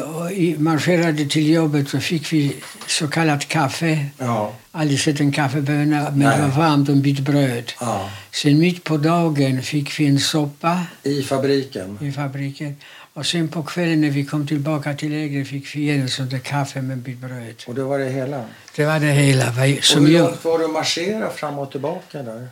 marscherade 0.60 1.26
till 1.26 1.50
jobbet 1.54 1.90
så 1.90 2.00
fick 2.00 2.34
vi 2.34 2.56
så 2.88 3.08
kallat 3.08 3.48
kaffe. 3.48 4.06
Ja. 4.18 4.54
Aldrig 4.72 5.00
sett 5.00 5.20
en 5.20 5.32
kaffeböna, 5.32 6.02
men 6.04 6.20
Nej. 6.20 6.38
det 6.38 6.42
var 6.44 6.50
varmt 6.50 6.90
och 6.90 6.96
en 6.96 7.02
bit 7.02 7.20
bröd. 7.20 7.72
ja. 7.80 8.10
Sen 8.32 8.60
mitt 8.60 8.84
på 8.84 8.98
dagen 8.98 9.62
fick 9.62 10.00
vi 10.00 10.06
en 10.08 10.20
soppa 10.20 10.84
I 11.04 11.22
fabriken? 11.24 11.98
i 12.02 12.12
fabriken. 12.12 12.76
Och 13.14 13.26
sen 13.26 13.48
på 13.48 13.64
kvällen 13.64 14.02
när 14.02 14.10
vi 14.10 14.26
kom 14.26 14.48
tillbaka 14.48 14.94
till 14.94 15.12
lägret 15.12 15.48
fick 15.48 15.76
vi 15.76 15.80
igen 15.82 16.02
en 16.02 16.10
sån 16.10 16.30
där 16.30 16.40
kaffe 16.40 16.82
med 16.82 16.94
en 16.94 17.02
bit 17.02 17.18
bröd. 17.18 17.56
Och 17.68 17.76
det 17.76 17.84
var 17.84 18.00
det 18.00 18.10
hela? 18.10 18.44
Det 18.76 18.86
var 18.86 19.00
det 19.00 19.12
hela. 19.12 19.52
Vad- 19.52 19.78
och 19.78 19.84
Som 19.84 20.06
hur 20.06 20.20
långt 20.20 20.46
var 20.46 20.60
du 20.60 20.66
att 20.66 20.72
marschera 20.72 21.30
fram 21.30 21.60
och 21.60 21.72
tillbaka 21.72 22.24
där? 22.24 22.48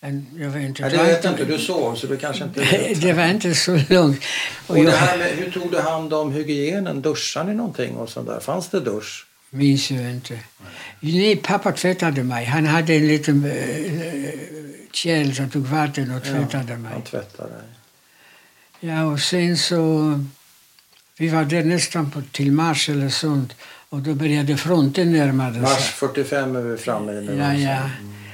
En, 0.00 0.26
jag 0.38 0.50
vet 0.50 0.62
inte. 0.62 0.82
Nej, 0.82 0.90
det 0.90 1.04
vet 1.04 1.24
inte. 1.24 1.44
Du 1.44 1.58
sov, 1.58 1.94
så 1.94 2.06
du 2.06 2.16
kanske 2.16 2.44
inte 2.44 2.60
vet. 2.60 3.00
det 3.02 3.12
var 3.12 3.26
inte 3.26 3.54
så 3.54 3.80
långt. 3.88 4.24
Och 4.66 4.76
Och 4.76 4.78
jag 4.78 5.18
med, 5.18 5.30
hur 5.36 5.50
tog 5.50 5.70
du 5.72 5.80
hand 5.80 6.12
om 6.14 6.32
hygienen? 6.32 7.02
Duschade 7.02 7.48
ni 7.50 7.54
någonting 7.54 7.96
och 7.96 8.08
sånt 8.08 8.28
där? 8.28 8.40
Fanns 8.40 8.68
det 8.68 8.80
dusch? 8.80 9.26
minns 9.50 9.90
jag 9.90 10.10
inte. 10.10 10.38
Nej, 11.00 11.36
pappa 11.36 11.72
tvättade 11.72 12.22
mig. 12.24 12.44
Han 12.44 12.66
hade 12.66 12.94
en 12.94 13.08
liten 13.08 13.44
äh, 13.44 14.40
kärl 14.92 15.32
som 15.32 15.50
tog 15.50 15.62
vatten 15.66 16.10
och 16.10 16.24
tvättade 16.24 16.76
mig. 16.76 16.92
Han 16.92 17.02
tvättade. 17.02 17.54
Ja, 18.80 19.04
och 19.04 19.20
sen 19.20 19.56
så... 19.56 20.12
Vi 21.18 21.28
var 21.28 21.44
där 21.44 21.64
nästan 21.64 22.10
på, 22.10 22.22
till 22.32 22.52
mars 22.52 22.88
eller 22.88 23.08
sånt. 23.08 23.52
Och 23.88 23.98
då 23.98 24.14
började 24.14 24.56
fronten 24.56 25.12
närma 25.12 25.52
sig. 25.52 25.60
Mars 25.62 25.90
45 25.90 26.56
är 26.56 26.60
vi 26.60 26.76
framme 26.76 27.12
i 27.12 27.20
nu. 27.20 27.36
Ja, 27.36 27.54
ja. 27.54 27.76
Mo- 27.78 28.27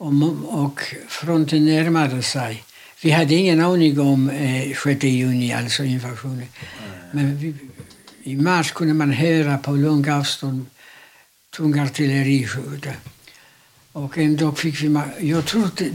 och 0.00 0.80
fronten 1.08 1.64
närmade 1.64 2.22
sig. 2.22 2.62
Vi 3.02 3.10
hade 3.10 3.34
ingen 3.34 3.60
aning 3.60 4.00
om 4.00 4.30
eh, 4.30 4.76
6 4.84 5.04
juni, 5.04 5.52
alltså 5.52 5.84
invasionen. 5.84 6.46
Men 7.12 7.36
vi, 7.38 7.54
i 8.22 8.36
mars 8.36 8.72
kunde 8.72 8.94
man 8.94 9.12
höra 9.12 9.58
på 9.58 9.70
långt 9.72 10.08
avstånd 10.08 10.66
tung 11.56 11.78
artilleriskydd. 11.78 12.92
Och 13.92 14.18
en 14.18 14.36
dag 14.36 14.58
fick 14.58 14.82
vi... 14.82 15.00
Jag 15.20 15.44
tror 15.46 15.64
att 15.64 15.76
det- 15.76 15.92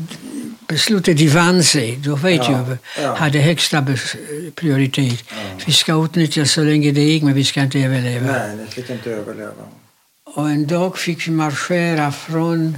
beslutet 0.68 1.20
i 1.22 1.28
Vanse, 1.28 1.96
då 1.96 2.16
vet 2.16 2.36
Ja, 2.36 2.52
jag, 2.52 2.78
ja. 3.04 3.16
hade 3.16 3.40
högsta 3.40 3.86
prioritet. 4.56 5.24
Vi 5.66 5.74
ska 5.74 6.04
utnyttja 6.06 6.46
så 6.46 6.64
länge 6.64 6.92
det 6.92 7.02
gick, 7.02 7.24
men 7.24 7.34
vi 7.34 7.44
ska 7.44 7.62
inte 7.62 7.80
överleva. 7.80 8.32
Nej, 8.32 8.56
ni 8.58 8.66
fick 8.68 8.90
inte 8.90 9.12
överleva. 9.12 9.52
Och 10.24 10.50
en 10.50 10.68
dag 10.68 10.98
fick 10.98 11.28
vi 11.28 11.32
marschera 11.32 12.12
från 12.12 12.78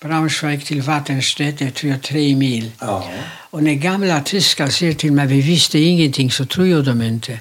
Braunschweig 0.00 0.64
till 0.64 0.82
Vattenstedt, 0.82 1.58
det 1.58 1.70
tror 1.70 1.92
jag 1.92 2.02
tre 2.02 2.36
mil. 2.36 2.72
Ja. 2.80 3.10
Och 3.50 3.62
när 3.62 3.74
gamla 3.74 4.20
tyskar 4.20 4.68
säger 4.68 4.94
till 4.94 5.12
mig 5.12 5.26
vi 5.26 5.40
visste 5.40 5.78
ingenting 5.78 6.30
så 6.30 6.44
tror 6.44 6.66
jag 6.66 6.84
dem 6.84 7.02
inte. 7.02 7.40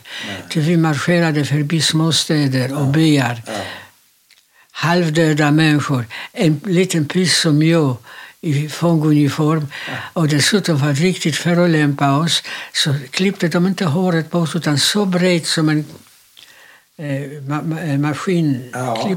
Till 0.50 0.62
vi 0.62 0.78
marscherade 0.78 1.46
förbi 1.46 1.82
småstäder 1.82 2.78
och 2.80 2.88
byar. 2.88 3.42
ja. 3.46 3.54
Halvdöda 4.72 5.52
människor. 5.52 6.06
En 6.32 6.62
liten 6.66 7.06
pyss 7.06 7.38
som 7.38 7.63
jag 7.63 7.98
i 8.42 8.70
fånguniform. 8.70 9.68
Och 10.13 10.28
dessutom 10.28 10.80
för 10.80 10.92
att 10.92 11.00
riktigt 11.00 11.36
förolämpa 11.36 12.18
oss 12.18 12.44
så 12.74 12.96
klippte 13.12 13.48
de 13.48 13.68
inte 13.68 13.86
håret 13.86 14.32
på 14.32 14.39
oss 14.39 14.56
utan 14.56 14.78
så 14.78 15.06
brett 15.06 15.48
som 15.48 15.70
en 15.70 15.86
eh, 16.98 17.42
ma 17.48 17.62
ma 17.62 17.98
maskin. 17.98 18.70
Ja. 18.74 19.16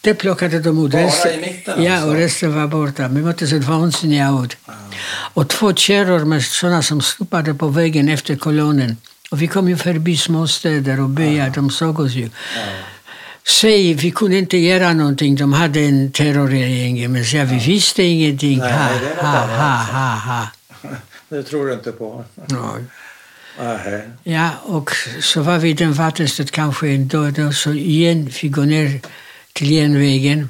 Det 0.00 0.14
plockade 0.14 0.60
de 0.60 0.84
ut. 0.86 0.92
Bara 0.92 1.02
Resten- 1.02 1.34
i 1.34 1.40
mitten 1.40 1.82
Ja, 1.84 1.92
alltså? 1.94 2.08
och 2.08 2.14
resten 2.14 2.54
var 2.54 2.66
borta. 2.66 3.08
Men 3.08 3.34
det 3.38 3.46
sett 3.46 3.64
vansinniga 3.64 4.40
ut. 4.44 4.56
Och 5.34 5.48
två 5.48 5.74
kärror 5.74 6.24
med 6.24 6.44
sådana 6.44 6.82
som 6.82 7.00
stupade 7.00 7.54
på 7.54 7.68
vägen 7.68 8.08
efter 8.08 8.36
kolonnen. 8.36 8.96
Och 9.30 9.42
vi 9.42 9.46
kom 9.46 9.68
ju 9.68 9.76
förbi 9.76 10.16
småstäder 10.16 11.00
och 11.00 11.08
byar, 11.08 11.50
de 11.50 11.70
såg 11.70 12.00
oss 12.00 12.12
ju. 12.12 12.30
Säg, 13.60 13.94
vi 13.94 14.10
kunde 14.10 14.38
inte 14.38 14.56
göra 14.56 14.92
någonting, 14.92 15.36
de 15.36 15.52
hade 15.52 15.80
en 15.80 16.12
terrorregering. 16.12 17.12
Men 17.12 17.24
säg, 17.24 17.44
vi 17.44 17.58
visste 17.58 18.02
ingenting. 18.02 18.58
Nej, 18.58 18.72
ha, 18.72 18.88
det 18.88 19.06
är 19.06 19.16
något 19.16 19.24
ha, 19.24 19.46
ha, 19.46 19.76
ha, 19.92 20.14
ha. 20.14 20.46
Det 21.28 21.42
tror 21.42 21.66
du 21.66 21.72
inte 21.74 21.92
på? 21.92 22.24
Ja. 22.48 22.76
Nej. 23.60 24.02
Ja, 24.22 24.50
och 24.62 24.90
så 25.20 25.42
var 25.42 25.58
vi 25.58 25.68
i 25.70 25.72
den 25.72 25.92
Vattenstedt 25.92 26.50
kanske 26.50 26.88
en 26.88 27.08
dag, 27.08 27.32
då, 27.32 27.52
så 27.52 27.72
igen 27.72 28.30
fick 28.30 28.52
gå 28.52 28.60
ner 28.62 29.00
till 29.58 29.70
järnvägen 29.70 30.48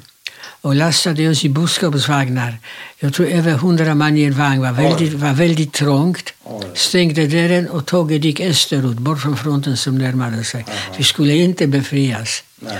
och 0.61 0.75
lastade 0.75 1.29
oss 1.29 1.45
i 1.45 1.49
boskapsvagnar. 1.49 2.57
Jag 2.99 3.13
tror 3.13 3.27
över 3.27 3.51
hundra 3.51 3.95
man 3.95 4.17
i 4.17 4.23
en 4.23 4.33
vagn. 4.33 4.61
var 4.61 4.71
väldigt, 4.71 5.13
var 5.13 5.33
väldigt 5.33 5.73
trångt. 5.73 6.33
Stängde 6.73 7.27
dörren 7.27 7.65
och 7.75 7.85
tåget 7.85 8.23
gick 8.23 8.39
österut, 8.39 8.97
bort 8.97 9.21
från 9.21 9.37
fronten 9.37 9.77
som 9.77 9.97
närmade 9.97 10.43
sig. 10.43 10.65
Vi 10.97 11.03
skulle 11.03 11.33
inte 11.33 11.67
befrias. 11.67 12.43
Nej. 12.55 12.79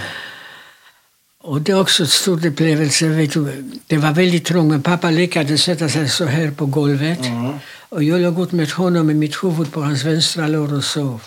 Och 1.41 1.61
det 1.61 1.71
är 1.71 1.79
också 1.81 2.03
en 2.03 2.09
stor 2.09 2.45
upplevelse. 2.45 3.07
Vet 3.07 3.33
du, 3.33 3.41
det 3.87 3.97
var 3.97 4.11
väldigt 4.11 4.45
trångt, 4.45 4.71
men 4.71 4.81
pappa 4.81 5.09
lyckades 5.09 5.63
sätta 5.63 5.89
sig 5.89 6.09
så 6.09 6.25
här 6.25 6.51
på 6.51 6.65
golvet. 6.65 7.25
Mm. 7.25 7.53
Och 7.89 8.03
jag 8.03 8.21
låg 8.21 8.39
ut 8.39 8.51
med 8.51 8.71
honom 8.71 9.07
med 9.07 9.15
mitt 9.15 9.43
huvud 9.43 9.71
på 9.71 9.81
hans 9.81 10.03
vänstra 10.03 10.47
lår 10.47 10.73
och 10.73 10.83
sov. 10.83 11.21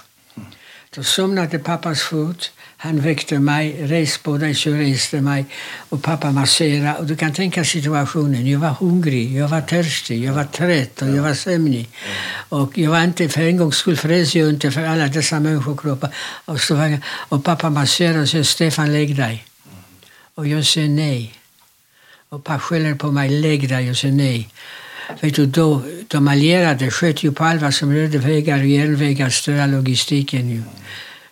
Då 0.94 1.02
somnade 1.02 1.58
pappas 1.58 2.00
fot. 2.02 2.50
Han 2.82 3.00
väckte 3.00 3.38
mig, 3.38 3.76
res 3.86 4.18
på 4.18 4.38
dig, 4.38 4.54
så 4.54 4.70
reste 4.70 5.20
mig. 5.20 5.46
Och 5.88 6.02
pappa 6.02 6.30
masserade. 6.30 6.98
Och 6.98 7.06
du 7.06 7.16
kan 7.16 7.32
tänka 7.32 7.64
situationen. 7.64 8.46
Jag 8.46 8.58
var 8.58 8.70
hungrig, 8.70 9.36
jag 9.36 9.48
var 9.48 9.60
törstig, 9.60 10.24
jag 10.24 10.32
var 10.32 10.44
trött 10.44 11.02
och 11.02 11.08
jag 11.08 11.22
var 11.22 11.34
sömnig. 11.34 11.88
Och 12.48 12.78
jag 12.78 12.90
var 12.90 13.04
inte, 13.04 13.28
för 13.28 13.42
en 13.42 13.56
gångs 13.56 13.76
skull 13.76 13.96
frös 13.96 14.34
jag 14.34 14.48
inte 14.48 14.70
för 14.70 14.84
alla 14.84 15.06
dessa 15.06 15.40
människokroppar. 15.40 16.10
Och, 16.44 16.60
så 16.60 16.74
var 16.74 16.86
jag, 16.86 17.00
och 17.28 17.44
pappa 17.44 17.70
masserade 17.70 18.20
och 18.20 18.28
sa 18.28 18.44
Stefan, 18.44 18.92
lägg 18.92 19.16
dig. 19.16 19.44
Och 20.34 20.46
jag 20.46 20.66
sa 20.66 20.80
nej. 20.80 21.34
Och 22.28 22.44
pappa 22.44 22.58
skäller 22.58 22.94
på 22.94 23.10
mig, 23.10 23.28
lägg 23.28 23.68
dig. 23.68 23.86
Jag 23.86 23.96
sa 23.96 24.08
nej. 24.08 24.48
Vet 25.20 25.34
du, 25.34 25.46
då, 25.46 25.82
de 26.08 26.28
allierade 26.28 26.90
sköt 26.90 27.22
ju 27.22 27.32
på 27.32 27.44
allvar 27.44 27.70
som 27.70 27.94
rörde 27.94 28.18
vägar 28.18 28.58
och 28.58 28.66
järnvägar, 28.66 29.30
störde 29.30 29.66
logistiken 29.66 30.50
ju. 30.50 30.62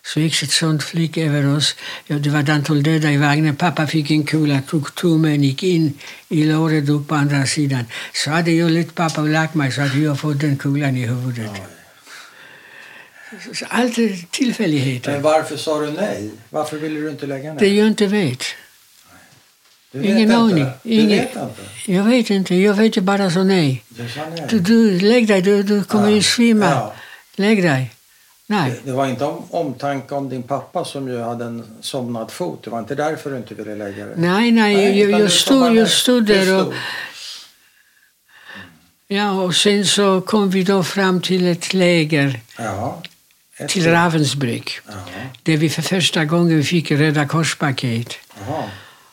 Så 0.05 0.19
gick 0.19 0.43
ett 0.43 0.51
sånt 0.51 0.83
flyg 0.83 1.17
över 1.17 1.55
oss. 1.57 1.75
Ja, 2.07 2.15
det 2.15 2.29
var 2.29 2.39
ett 2.39 2.49
antal 2.49 2.83
döda 2.83 3.11
i 3.11 3.17
vagnen. 3.17 3.55
Pappa 3.55 3.87
fick 3.87 4.11
en 4.11 4.23
kula, 4.25 4.61
tog 4.61 4.95
tummen, 4.95 5.43
gick 5.43 5.63
in 5.63 5.93
i 6.29 6.43
låret 6.43 6.89
upp 6.89 7.07
på 7.07 7.15
andra 7.15 7.45
sidan. 7.45 7.85
Så 8.13 8.29
hade 8.29 8.51
jag 8.51 8.71
lett 8.71 8.95
pappa 8.95 9.21
och 9.21 9.29
lagt 9.29 9.53
mig 9.55 9.71
så 9.71 9.81
hade 9.81 9.99
jag 9.99 10.19
fått 10.19 10.39
den 10.39 10.57
kulan 10.57 10.97
i 10.97 11.05
huvudet. 11.05 11.51
Så 13.53 13.65
allt 13.69 13.97
är 13.97 14.25
tillfälligheter. 14.31 15.11
Men 15.11 15.21
varför 15.21 15.57
sa 15.57 15.79
du 15.81 15.91
nej? 15.91 16.31
Varför 16.49 16.77
ville 16.77 16.99
du 16.99 17.09
inte 17.09 17.25
lägga 17.25 17.53
ner? 17.53 17.59
Det 17.59 17.67
jag 17.67 17.87
inte 17.87 18.07
vet. 18.07 18.43
Du 19.91 19.99
vet 19.99 20.09
ingen 20.09 20.31
aning. 20.31 20.65
Du 20.83 20.89
Ingen- 20.89 21.09
vet 21.09 21.29
inte? 21.35 21.91
Jag 21.91 22.03
vet 22.03 22.29
inte. 22.29 22.55
Jag 22.55 22.73
vet 22.73 22.97
bara 22.97 23.31
så 23.31 23.43
nej. 23.43 23.83
Du 23.89 24.09
sa 24.09 24.21
nej. 24.29 24.45
Du, 24.49 24.59
du 24.59 24.99
lägg 24.99 25.27
dig, 25.27 25.41
du, 25.41 25.63
du 25.63 25.83
kommer 25.83 26.09
ju 26.09 26.21
svimma. 26.21 26.65
Ja. 26.65 26.93
Lägg 27.35 27.63
dig. 27.63 27.91
Nej. 28.51 28.81
Det 28.83 28.91
var 28.91 29.07
inte 29.07 29.25
om, 29.25 29.43
omtanke 29.49 30.15
om 30.15 30.29
din 30.29 30.43
pappa 30.43 30.85
som 30.85 31.07
ju 31.07 31.21
hade 31.21 31.45
en 31.45 31.63
somnad 31.81 32.31
fot. 32.31 32.63
Det 32.63 32.69
var 32.69 32.79
inte 32.79 32.95
därför 32.95 33.31
du 33.31 33.37
inte 33.37 33.53
ville 33.53 33.75
lägga 33.75 34.05
dig? 34.05 34.15
Nej, 34.17 34.51
nej, 34.51 34.75
Nej, 34.75 34.99
jag, 34.99 35.21
jag, 35.21 35.31
stod, 35.31 35.75
jag 35.75 35.89
stod 35.89 36.25
där 36.25 36.61
och, 36.61 36.73
ja, 39.07 39.31
och 39.31 39.55
sen 39.55 39.85
så 39.85 40.21
kom 40.21 40.49
vi 40.49 40.63
då 40.63 40.83
fram 40.83 41.21
till 41.21 41.47
ett 41.47 41.73
läger, 41.73 42.39
Ja. 42.57 43.01
Ett 43.57 43.69
till. 43.69 43.87
Ravensbrück, 43.87 44.81
där 45.43 45.57
vi 45.57 45.69
för 45.69 45.81
första 45.81 46.25
gången 46.25 46.63
fick 46.63 46.91
Röda 46.91 47.27
korspaket. 47.27 48.13
Jaha. 48.47 48.63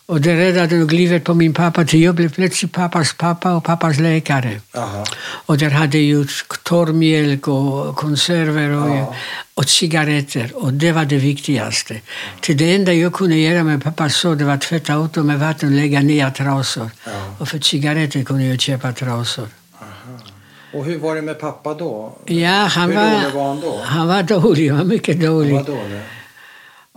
Och 0.08 0.20
det 0.20 0.34
räddade 0.36 0.76
nog 0.76 0.92
livet 0.92 1.24
på 1.24 1.34
min 1.34 1.54
pappa, 1.54 1.84
till 1.84 2.02
jag 2.02 2.14
blev 2.14 2.32
plötsligt 2.34 2.72
pappas 2.72 3.12
pappa 3.12 3.52
och 3.56 3.64
pappas 3.64 3.98
läkare. 3.98 4.60
Jaha. 4.74 5.04
Och 5.46 5.58
där 5.58 5.70
hade 5.70 5.98
ju 5.98 6.26
torrmjölk 6.62 7.48
och 7.48 7.96
konserver 7.96 8.70
och, 8.70 8.88
Ja. 8.96 9.14
och 9.54 9.64
cigaretter. 9.68 10.50
Och 10.54 10.72
det 10.72 10.92
var 10.92 11.04
det 11.04 11.16
viktigaste. 11.16 12.00
Till 12.40 12.56
det 12.56 12.74
enda 12.74 12.92
jag 12.92 13.12
kunde 13.12 13.36
göra 13.36 13.64
med 13.64 13.84
pappa 13.84 14.08
så 14.08 14.34
det 14.34 14.44
var 14.44 14.54
att 14.54 14.60
tvätta 14.60 14.94
ut 15.04 15.12
dem 15.12 15.26
med 15.26 15.38
vatten 15.40 15.68
och 15.68 15.74
lägga 15.74 16.00
nya 16.00 16.30
trasor. 16.30 16.90
Ja. 17.04 17.10
Och 17.38 17.48
för 17.48 17.58
cigaretter 17.58 18.22
kunde 18.24 18.44
jag 18.44 18.60
köpa 18.60 18.92
trasor. 18.92 19.48
Och 20.74 20.84
hur 20.84 20.98
var 20.98 21.14
det 21.14 21.22
med 21.22 21.40
pappa 21.40 21.74
då? 21.74 22.18
Ja, 22.26 22.50
han 22.70 22.88
hur 22.90 22.96
var, 22.96 23.10
dålig 23.10 23.34
var 23.34 23.48
han 23.48 23.60
då? 23.60 23.80
han 23.84 24.08
var 24.08 24.22
dålig, 24.22 24.68
han 24.68 24.78
var 24.78 24.84
mycket 24.84 25.16
Han 25.16 25.26
dålig. 25.26 25.54
var 25.54 25.64
dålig. 25.64 26.00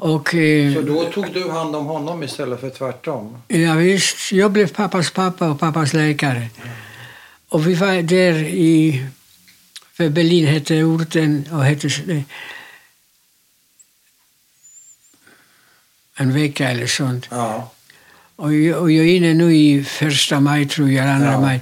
Och, 0.01 0.35
eh, 0.35 0.73
Så 0.73 0.81
då 0.81 1.05
tog 1.11 1.33
du 1.33 1.49
hand 1.51 1.75
om 1.75 1.85
honom 1.85 2.23
istället 2.23 2.59
för 2.59 2.69
tvärtom? 2.69 3.37
Ja, 3.47 3.73
visst, 3.73 4.31
jag 4.31 4.51
blev 4.51 4.67
pappas 4.73 5.11
pappa 5.11 5.49
och 5.49 5.59
pappas 5.59 5.93
läkare. 5.93 6.47
Och 7.49 7.67
vi 7.67 7.73
var 7.73 8.01
där 8.01 8.33
i... 8.43 9.05
För 9.93 10.09
Berlin 10.09 10.45
hette 10.47 10.83
orten 10.83 11.47
och 11.51 11.65
hette... 11.65 11.87
det- 12.05 12.23
En 16.15 16.33
vecka 16.33 16.69
eller 16.71 16.87
sånt. 16.87 17.27
Ja. 17.31 17.71
Och 18.35 18.53
jag, 18.53 18.81
och 18.81 18.91
jag 18.91 19.05
är 19.05 19.15
inne 19.15 19.33
nu 19.33 19.55
i 19.55 19.83
första 19.83 20.39
maj, 20.39 20.67
tror 20.67 20.89
jag, 20.91 21.07
andra 21.07 21.31
Ja. 21.31 21.41
maj. 21.41 21.61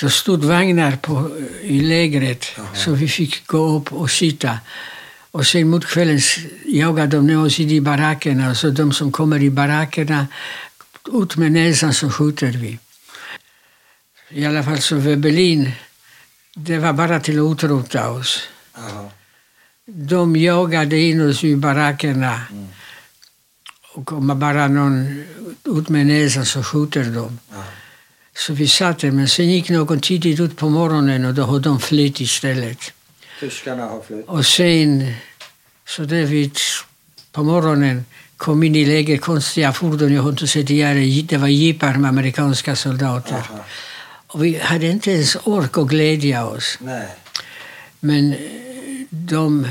Då 0.00 0.08
stod 0.10 0.44
vagnar 0.44 0.96
på, 0.96 1.30
i 1.62 1.80
lägret, 1.80 2.46
Jaha. 2.56 2.66
så 2.74 2.92
vi 2.92 3.08
fick 3.08 3.46
gå 3.46 3.76
upp 3.76 3.92
och 3.92 4.10
sitta. 4.10 4.58
Och 5.30 5.46
sen 5.46 5.68
mot 5.68 5.86
kvällen 5.86 6.20
jagade 6.64 7.16
de 7.16 7.26
ner 7.26 7.44
oss 7.44 7.60
i 7.60 7.80
barackerna. 7.80 8.54
Så 8.54 8.70
de 8.70 8.92
som 8.92 9.12
kommer 9.12 9.42
i 9.42 9.50
barackerna, 9.50 10.26
ut 11.12 11.36
med 11.36 11.52
näsan 11.52 11.94
så 11.94 12.10
skjuter 12.10 12.52
vi. 12.52 12.78
I 14.30 14.46
alla 14.46 14.62
fall 14.62 14.80
så 14.80 15.02
för 15.02 15.16
Berlin, 15.16 15.72
det 16.54 16.78
var 16.78 16.92
bara 16.92 17.20
till 17.20 17.38
att 17.38 17.52
utrota 17.52 18.10
oss. 18.10 18.42
Jaha. 18.74 19.10
De 19.86 20.36
jagade 20.36 20.98
in 20.98 21.20
oss 21.28 21.44
i 21.44 21.56
barackerna. 21.56 22.40
Mm. 22.50 22.68
Och 23.94 24.06
kommer 24.06 24.34
bara 24.34 24.68
någon 24.68 25.24
ut 25.64 25.88
med 25.88 26.06
näsan 26.06 26.46
så 26.46 26.62
skjuter 26.62 27.04
de. 27.04 27.38
Ja. 27.52 27.64
Så 28.36 28.52
vi 28.52 28.68
satt 28.68 28.98
där, 28.98 29.10
men 29.10 29.28
sen 29.28 29.48
gick 29.48 29.70
någon 29.70 30.00
tidigt 30.00 30.40
ut 30.40 30.56
på 30.56 30.68
morgonen 30.68 31.24
och 31.24 31.34
då 31.34 31.42
har 31.42 31.60
de 31.60 31.80
flytt 31.80 32.20
istället. 32.20 32.92
Tyskarna 33.40 33.84
har 33.84 34.00
flytt. 34.00 34.28
Och 34.28 34.46
sen, 34.46 35.14
så 35.86 36.02
där 36.02 36.24
vid, 36.24 36.58
på 37.32 37.42
morgonen 37.42 38.04
kom 38.36 38.62
in 38.62 38.76
i 38.76 38.84
läger 38.84 39.18
konstiga 39.18 39.72
fordon, 39.72 40.14
jag 40.14 40.22
har 40.22 40.30
inte 40.30 40.46
sett 40.46 40.66
tidigare, 40.66 41.22
det 41.22 41.36
var 41.36 41.48
jeepar 41.48 41.94
med 41.94 42.08
amerikanska 42.08 42.76
soldater. 42.76 43.34
Aha. 43.34 43.64
Och 44.26 44.44
vi 44.44 44.58
hade 44.58 44.86
inte 44.86 45.10
ens 45.10 45.36
ork 45.44 45.78
att 45.78 45.88
glädja 45.88 46.46
oss. 46.46 46.78
Nej. 46.80 47.08
Men 48.00 48.32
eh, 48.32 48.38
de, 49.10 49.68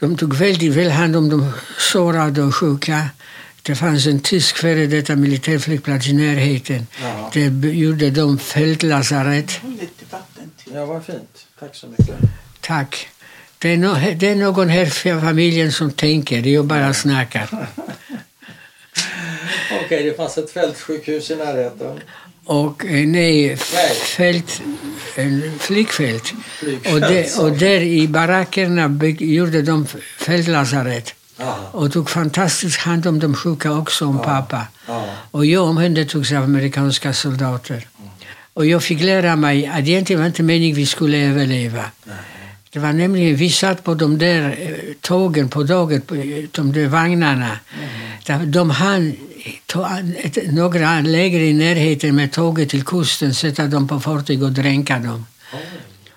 de 0.00 0.16
tog 0.16 0.34
väldigt 0.34 0.72
väl 0.72 0.90
hand 0.90 1.16
om 1.16 1.28
de 1.28 1.52
sårade 1.78 2.42
och 2.42 2.54
sjuka. 2.54 3.08
Det 3.66 3.74
fanns 3.74 4.06
en 4.06 4.20
tysk 4.20 4.56
före 4.56 4.86
detta 4.86 5.16
militärflygplats 5.16 6.06
i 6.08 6.12
närheten. 6.12 6.86
Ja. 7.02 7.30
Där 7.34 7.50
b- 7.50 7.68
gjorde 7.70 8.10
de 8.10 8.38
fältlasarett. 8.38 9.60
Lite 9.80 10.04
vatten 10.10 10.50
till. 10.64 10.72
Ja, 10.74 10.86
vad 10.86 11.04
fint. 11.04 11.46
Tack 11.60 11.74
så 11.74 11.86
mycket. 11.86 12.14
Tack. 12.60 13.08
Det 13.58 13.68
är, 13.72 13.76
no, 13.76 13.94
det 14.16 14.28
är 14.28 14.36
någon 14.36 14.68
här 14.68 14.86
i 14.86 15.20
familjen 15.20 15.72
som 15.72 15.90
tänker, 15.90 16.46
jag 16.46 16.64
bara 16.64 16.94
snackar. 16.94 17.48
Okej, 19.84 20.02
det 20.04 20.16
fanns 20.16 20.38
ett 20.38 20.50
fältsjukhus 20.50 21.30
i 21.30 21.36
närheten. 21.36 22.00
Och 22.44 22.84
eh, 22.84 23.06
nej, 23.06 23.56
fält, 24.16 24.62
en 25.16 25.58
flygfält. 25.58 26.32
Flygfält, 26.58 26.94
Och, 26.94 27.00
där- 27.00 27.22
så. 27.24 27.42
och 27.42 27.52
där 27.58 27.80
i 27.80 28.08
barackerna 28.08 29.00
gjorde 29.18 29.62
de 29.62 29.86
fältlasarett. 30.18 31.14
Jaha. 31.38 31.54
Och 31.72 31.92
tog 31.92 32.10
fantastiskt 32.10 32.78
hand 32.78 33.06
om 33.06 33.18
de 33.18 33.34
sjuka 33.34 33.72
också, 33.72 34.06
om 34.06 34.16
Ja. 34.16 34.22
pappa. 34.24 34.66
Ja. 34.86 35.04
Och 35.30 35.46
jag 35.46 35.64
omhändertogs 35.64 36.32
av 36.32 36.42
amerikanska 36.44 37.12
soldater. 37.12 37.86
Och 38.54 38.66
jag 38.66 38.82
fick 38.82 39.00
lära 39.02 39.36
mig 39.36 39.66
att 39.66 39.78
egentligen 39.78 40.20
var 40.20 40.26
inte 40.26 40.42
meningen 40.42 40.76
vi 40.76 40.86
skulle 40.86 41.18
överleva. 41.18 41.84
Det 42.70 42.78
var 42.78 42.92
nämligen, 42.92 43.36
vi 43.36 43.50
satt 43.50 43.84
på 43.84 43.94
de 43.94 44.18
där 44.18 44.56
eh, 44.60 44.94
tågen 45.00 45.48
på 45.48 45.62
dagen, 45.62 46.00
på 46.00 46.14
eh, 46.14 46.44
de 46.52 46.72
där 46.72 46.86
vagnarna. 46.86 47.58
Där 48.26 48.46
De 48.46 48.70
hann 48.70 49.16
några 50.50 51.00
läger 51.00 51.40
i 51.40 51.52
närheten 51.52 52.16
med 52.16 52.32
tåget 52.32 52.68
till 52.70 52.84
kusten, 52.84 53.34
sätta 53.34 53.66
dem 53.66 53.88
på 53.88 54.00
fartyg 54.00 54.42
och 54.42 54.52
dränka 54.52 54.98
dem. 54.98 55.26
Oj. 55.52 55.60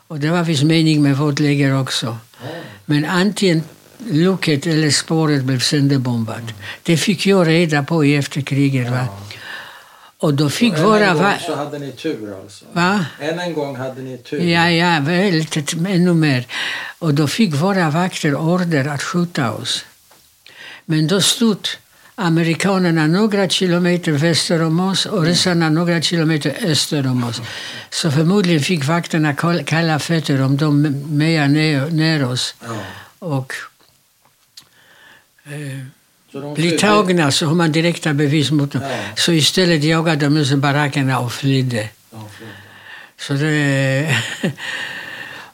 Och 0.08 0.20
det 0.20 0.30
var 0.30 0.44
visst 0.44 0.64
mening 0.64 1.02
med 1.04 1.18
vårt 1.18 1.40
läger 1.40 1.82
också. 1.82 2.18
Oj. 2.44 2.50
Men 2.86 3.06
antingen 3.06 3.64
loket 4.12 4.68
eller 4.68 4.90
spåret 4.90 5.44
blev 5.44 5.60
sönderbombat. 5.60 6.42
Det 6.84 6.98
fick 6.98 7.26
jag 7.28 7.48
reda 7.48 7.84
på 7.84 8.06
i 8.06 8.16
efterkriget. 8.16 8.92
Va? 8.92 9.08
Och 10.18 10.34
då 10.34 10.50
fick 10.50 10.74
Än 10.74 10.84
våra... 10.84 11.06
en 11.08 11.18
gång 11.18 11.34
så 11.46 11.56
hade 11.56 11.80
ni 11.80 11.92
tur 11.92 12.36
alltså? 12.44 12.66
Va? 12.74 13.06
Än 13.20 13.40
en 13.40 13.54
gång 13.54 13.76
hade 13.76 14.02
ni 14.02 14.18
tur? 14.18 14.40
Ja, 14.42 14.70
ja, 14.70 15.00
väldigt, 15.00 15.74
ännu 15.74 16.14
mer. 16.14 16.48
Och 17.00 17.14
då 17.14 17.28
fick 17.28 17.54
våra 17.54 17.90
vakter 17.90 18.36
order 18.36 18.88
att 18.88 19.04
skjuta 19.04 19.52
oss. 19.52 19.86
Men 20.86 21.08
då 21.08 21.22
stod 21.22 21.68
amerikanerna 22.16 23.08
några 23.08 23.50
kilometer 23.50 24.12
väster 24.12 24.62
om 24.62 24.80
oss 24.80 25.06
och 25.06 25.24
ryssarna 25.24 25.70
några 25.70 26.02
kilometer 26.02 26.56
öster 26.66 27.08
om 27.08 27.24
oss. 27.24 27.42
Så 27.90 28.12
förmodligen 28.12 28.62
fick 28.64 28.86
vakterna 28.86 29.34
kall- 29.34 29.64
kalla 29.64 30.00
fötter 30.00 30.42
om 30.42 30.58
de 30.58 30.82
mejar 31.10 31.48
ner, 31.48 31.90
ner 31.90 32.26
oss. 32.26 32.56
Ja. 32.62 32.76
Och 33.20 33.54
eh, 35.52 36.54
blir 36.56 36.78
tagna 36.78 37.32
så 37.32 37.46
har 37.46 37.56
man 37.56 37.72
direkta 37.72 38.14
bevis 38.14 38.52
mot 38.52 38.72
dem. 38.72 38.82
Ja. 38.82 38.98
Så 39.16 39.32
istället 39.32 39.84
jagade 39.84 40.26
de 40.26 40.38
ut 40.38 40.58
barackerna 40.58 41.20
och 41.20 41.34
flydde. 41.34 41.90
De 42.12 42.30
flydde. 42.30 42.54
Så 43.18 43.34
det... 43.34 44.18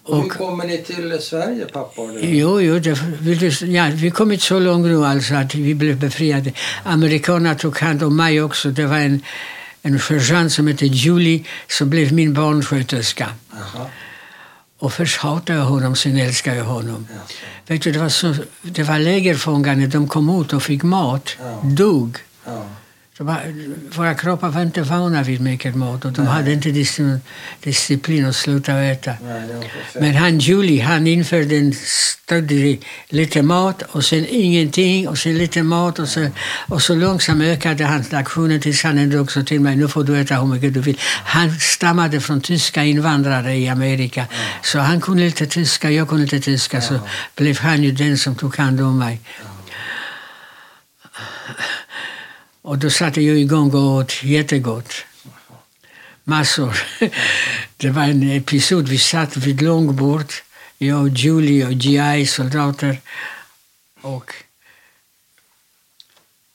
Och 0.07 0.21
hur 0.21 0.29
kommer 0.29 0.65
ni 0.65 0.77
till 0.77 1.17
Sverige, 1.21 1.65
pappa? 1.65 2.01
Jo, 2.21 2.61
jo 2.61 2.79
det, 2.79 2.95
du, 3.21 3.49
ja, 3.65 3.89
vi 3.93 4.11
kommit 4.11 4.41
så 4.41 4.59
långt 4.59 4.85
nu 4.85 5.05
alltså 5.05 5.35
att 5.35 5.55
vi 5.55 5.75
blev 5.75 5.99
befriade. 5.99 6.51
Amerikanerna 6.83 7.55
tog 7.55 7.79
hand 7.79 8.03
om 8.03 8.15
mig 8.15 8.41
också. 8.41 8.69
Det 8.69 8.85
var 8.85 8.97
en, 8.97 9.21
en 9.81 9.99
sergeant 9.99 10.51
som 10.51 10.67
hette 10.67 10.85
Julie 10.85 11.43
som 11.67 11.89
blev 11.89 12.13
min 12.13 12.33
barnsköterska. 12.33 13.29
Jaha. 13.51 13.85
Och 14.85 14.93
först 14.93 15.17
hatade 15.17 15.59
jag 15.59 15.65
honom, 15.65 15.95
sen 15.95 16.17
älskade 16.17 16.57
jag 16.57 16.65
honom. 16.65 17.07
Vet 17.67 17.81
du, 17.81 17.91
det 17.91 17.99
var, 17.99 18.09
så, 18.09 18.35
det 18.61 18.83
var 18.83 18.99
lägerfångar 18.99 19.75
när 19.75 19.87
de 19.87 20.07
kom 20.07 20.41
ut 20.41 20.53
och 20.53 20.63
fick 20.63 20.83
mat, 20.83 21.37
dog. 21.63 22.17
Ja. 23.17 23.37
Våra 23.95 24.13
kroppar 24.15 24.49
var 24.49 24.61
inte 24.61 24.81
vana 24.81 25.23
vid 25.23 25.41
mycket 25.41 25.75
mat 25.75 26.05
och 26.05 26.11
de 26.11 26.21
Nej. 26.21 26.33
hade 26.33 26.51
inte 26.53 26.71
disciplin, 26.71 27.21
disciplin 27.63 28.25
att 28.25 28.35
sluta 28.35 28.83
äta. 28.83 29.13
Nej. 29.23 29.71
Men 29.99 30.15
han 30.15 30.39
Julie, 30.39 30.83
han 30.83 31.07
införde 31.07 31.57
en 31.57 31.73
stadig 31.73 32.85
lite 33.09 33.41
mat 33.41 33.81
och 33.81 34.05
sen 34.05 34.25
ingenting 34.29 35.07
och 35.07 35.17
sen 35.17 35.37
lite 35.37 35.63
mat 35.63 35.99
och 35.99 36.09
så, 36.09 36.29
och 36.67 36.81
så 36.81 36.95
långsamt 36.95 37.43
ökade 37.43 37.85
hans 37.85 38.13
aktioner 38.13 38.59
tills 38.59 38.83
han 38.83 38.97
ändå 38.97 39.19
också 39.19 39.43
till 39.43 39.61
mig, 39.61 39.75
nu 39.75 39.87
får 39.87 40.03
du 40.03 40.19
äta 40.19 40.35
hur 40.35 40.47
mycket 40.47 40.73
du 40.73 40.79
vill. 40.79 40.99
Han 41.25 41.51
stammade 41.59 42.21
från 42.21 42.41
tyska 42.41 42.83
invandrare 42.83 43.55
i 43.55 43.69
Amerika, 43.69 44.25
så 44.63 44.79
han 44.79 45.01
kunde 45.01 45.23
lite 45.23 45.45
tyska, 45.45 45.91
jag 45.91 46.09
kunde 46.09 46.23
lite 46.23 46.39
tyska, 46.39 46.81
så 46.81 46.99
blev 47.35 47.59
han 47.59 47.83
ju 47.83 47.91
den 47.91 48.17
som 48.17 48.35
tog 48.35 48.57
hand 48.57 48.81
om 48.81 48.99
mig. 48.99 49.21
Och 52.65 52.77
då 52.77 52.89
satte 52.89 53.21
jag 53.21 53.37
igång 53.37 53.71
och 53.73 53.95
åt 53.97 54.23
jättegott. 54.23 54.93
Massor. 56.23 56.77
Det 57.77 57.89
var 57.89 58.03
en 58.03 58.31
episod, 58.31 58.87
vi 58.87 58.97
satt 58.97 59.37
vid 59.37 59.61
långbord, 59.61 60.33
jag 60.77 61.01
och 61.01 61.09
Julie 61.09 61.65
och 61.65 61.73
GI, 61.73 62.25
soldater. 62.25 62.97
Och 64.01 64.33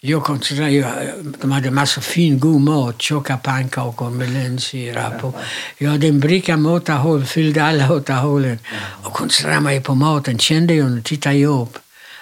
Jag 0.01 0.25
koncentrerade, 0.25 1.15
de 1.41 1.53
hade 1.53 1.71
massor 1.71 2.03
fin 2.03 2.39
god 2.41 2.61
mat, 2.61 3.03
tjocka 3.03 3.39
pannkakor 3.39 4.11
med 4.11 4.31
lönnsirap. 4.31 5.35
Jag 5.79 5.91
hade 5.91 6.07
en 6.07 6.21
bricka 6.21 6.57
med 6.57 6.73
åtta 6.73 6.95
hål, 6.95 7.25
fyllde 7.25 7.65
alla 7.65 7.93
åtta 7.93 8.15
hålen. 8.15 8.59
Och 9.05 9.13
koncentrerade 9.13 9.61
mig 9.61 9.83
på 9.83 9.95
maten, 9.95 10.39
kände 10.39 10.75
jag 10.75 11.05
tittade 11.05 11.37
jag 11.37 11.63
upp. 11.63 11.79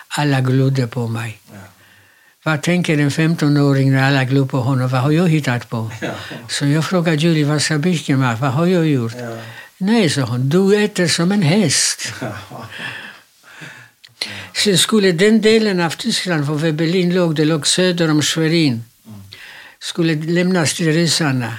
Alla 0.09 0.41
glodde 0.41 0.87
på 0.87 1.09
mig. 1.09 1.41
Vad 2.49 2.63
tänker 2.63 2.99
en 2.99 3.11
15-åring 3.11 3.93
när 3.93 4.03
alla 4.03 4.25
glor 4.25 4.47
på 4.47 4.61
honom? 4.61 4.89
Vad 4.89 5.01
har 5.01 5.11
jag 5.11 5.29
hittat 5.29 5.69
på? 5.69 5.91
Så 6.49 6.67
jag 6.67 6.85
frågade 6.85 7.17
Julie, 7.17 7.45
vad 7.45 7.63
sa 7.63 7.79
Birkenmark? 7.79 8.41
Vad 8.41 8.51
har 8.51 8.67
jag 8.67 8.87
gjort? 8.87 9.15
Nej, 9.79 10.11
sa 10.11 10.21
hon, 10.21 10.49
du 10.49 10.85
äter 10.85 11.07
som 11.07 11.33
en 11.33 11.43
häst. 11.43 12.13
Sen 14.55 14.79
skulle 14.85 15.13
den 15.13 15.41
delen 15.41 15.81
av 15.81 15.91
Tyskland, 15.91 16.61
för 16.61 16.73
Berlin 16.73 17.15
låg, 17.15 17.35
det 17.35 17.45
låg 17.45 17.67
söder 17.67 18.11
om 18.11 18.23
Schwerin, 18.23 18.85
skulle 19.79 20.15
lämnas 20.15 20.75
till 20.75 20.93
ryssarna. 20.93 21.53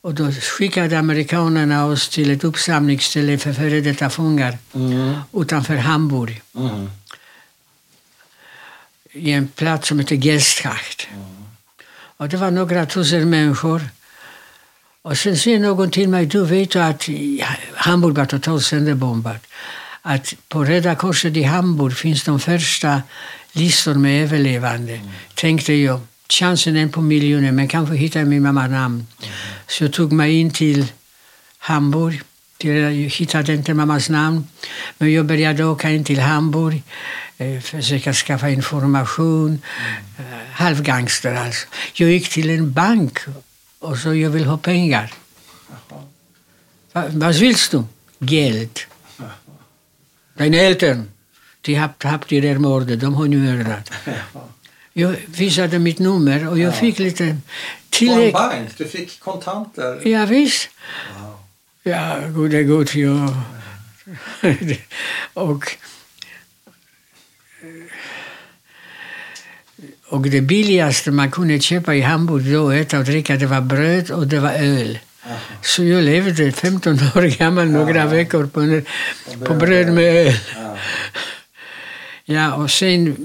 Och 0.00 0.14
då 0.14 0.32
skickade 0.32 0.98
amerikanerna 0.98 1.86
oss 1.86 2.08
till 2.08 2.30
ett 2.30 2.44
uppsamlingsställe 2.44 3.38
för 3.38 3.52
före 3.52 3.80
detta 3.80 4.10
fångar 4.10 4.58
Mm. 4.74 5.14
utanför 5.32 5.76
Hamburg. 5.76 6.42
Mm 6.56 6.90
i 9.12 9.32
en 9.32 9.48
plats 9.48 9.88
som 9.88 9.98
heter 9.98 10.16
Gestschacht. 10.16 11.08
Och 12.16 12.28
det 12.28 12.36
var 12.36 12.50
några 12.50 12.86
tusen 12.86 13.30
människor. 13.30 13.82
Och 15.02 15.18
sen 15.18 15.36
säger 15.36 15.58
någon 15.58 15.90
till 15.90 16.08
mig, 16.08 16.26
du 16.26 16.44
vet 16.44 16.74
ju 16.74 16.80
att 16.80 17.08
Hamburg 17.74 18.14
var 18.14 18.26
totalt 18.26 18.64
sönderbombat. 18.64 19.46
Att 20.02 20.34
på 20.48 20.64
Röda 20.64 20.94
Korset 20.94 21.36
i 21.36 21.42
Hamburg 21.42 21.96
finns 21.96 22.24
de 22.24 22.40
första 22.40 23.02
listor 23.52 23.94
med 23.94 24.24
överlevande. 24.24 25.00
Tänkte 25.34 25.72
jag, 25.72 26.00
chansen 26.28 26.76
är 26.76 26.82
en 26.82 26.92
på 26.92 27.00
miljoner, 27.00 27.52
men 27.52 27.68
kanske 27.68 27.94
hittar 27.94 28.20
jag 28.20 28.28
min 28.28 28.42
mamma 28.42 28.66
namn. 28.66 29.06
Så 29.66 29.84
jag 29.84 29.92
tog 29.92 30.12
mig 30.12 30.40
in 30.40 30.50
till 30.50 30.86
Hamburg. 31.58 32.22
Jag 32.64 32.90
hittade 32.92 33.54
inte 33.54 33.74
mammas 33.74 34.08
namn, 34.08 34.46
men 34.98 35.12
jag 35.12 35.26
började 35.26 35.64
åka 35.64 35.90
in 35.90 36.04
till 36.04 36.20
Hamburg, 36.20 36.82
eh, 37.38 37.60
försöka 37.60 38.12
skaffa 38.12 38.50
information. 38.50 39.62
Eh, 40.18 40.24
halvgangster 40.52 41.34
alltså. 41.34 41.66
Jag 41.94 42.10
gick 42.10 42.28
till 42.28 42.50
en 42.50 42.72
bank 42.72 43.18
och 43.78 43.98
sa 43.98 44.14
jag 44.14 44.30
vill 44.30 44.44
ha 44.44 44.58
pengar. 44.58 45.12
Va, 46.92 47.04
vad 47.08 47.34
vill 47.34 47.56
du? 47.70 47.84
Geld. 48.18 48.78
Deine 50.34 50.54
Eltern, 50.60 51.10
die 51.60 51.74
habt, 51.74 52.02
habt 52.02 52.32
ihr 52.32 52.44
ermordet, 52.44 53.00
de 53.00 53.14
har 53.14 53.28
ni 53.28 53.36
mördat. 53.36 53.90
Jag 54.92 55.16
visade 55.26 55.78
mitt 55.78 55.98
nummer 55.98 56.48
och 56.48 56.58
jag 56.58 56.76
fick 56.76 56.98
lite 56.98 57.24
På 57.24 57.30
en 57.30 57.42
tillägg. 57.90 58.32
bank? 58.32 58.68
Du 58.76 58.84
fick 58.84 59.20
kontanter? 59.20 60.08
Ja, 60.08 60.24
visst. 60.26 60.68
Wow. 61.20 61.31
Ja, 61.84 62.16
gode 62.34 62.62
gud, 62.62 62.94
ja. 62.94 63.44
och, 65.34 65.64
och 70.08 70.22
det 70.22 70.40
billigaste 70.40 71.10
man 71.10 71.30
kunde 71.30 71.60
köpa 71.60 71.94
i 71.94 72.00
Hamburg 72.00 72.52
då, 72.52 72.70
äta 72.70 72.98
och 72.98 73.04
dricka, 73.04 73.36
det 73.36 73.46
var 73.46 73.60
bröd 73.60 74.10
och 74.10 74.26
det 74.26 74.40
var 74.40 74.52
öl. 74.52 74.98
Jaha. 75.24 75.36
Så 75.62 75.84
jag 75.84 76.04
levde 76.04 76.52
15 76.52 76.92
år 77.14 77.38
gammal 77.38 77.70
några 77.70 77.98
Ja. 77.98 78.06
veckor 78.06 78.46
på, 78.46 78.82
på 79.46 79.54
bröd 79.54 79.92
med 79.92 80.04
öl. 80.26 80.34
Ja. 80.54 80.76
Ja, 82.24 82.54
och 82.54 82.70
sen 82.70 83.16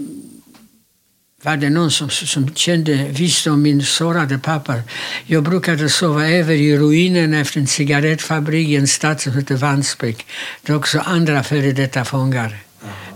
var 1.48 1.58
det 1.58 1.70
någon 1.70 1.92
som, 1.92 2.10
som 2.10 2.56
kände, 2.56 3.08
visste 3.10 3.52
om 3.52 3.62
min 3.62 3.84
sårade 3.84 4.38
pappa. 4.38 4.74
Jag 5.26 5.44
brukade 5.44 5.90
sova 5.90 6.28
över 6.28 6.54
i 6.54 6.78
ruinen 6.78 7.34
efter 7.34 7.60
en 7.60 7.68
cigarettfabrik 7.68 8.68
i 8.68 8.76
en 8.76 8.88
stad 8.88 9.22
som 9.22 9.34
heter 9.34 9.56
Vansbäck. 9.56 10.26
Där 10.62 10.76
också 10.76 11.00
andra 11.00 11.44
före 11.44 11.72
detta 11.72 12.06
fångar 12.06 12.58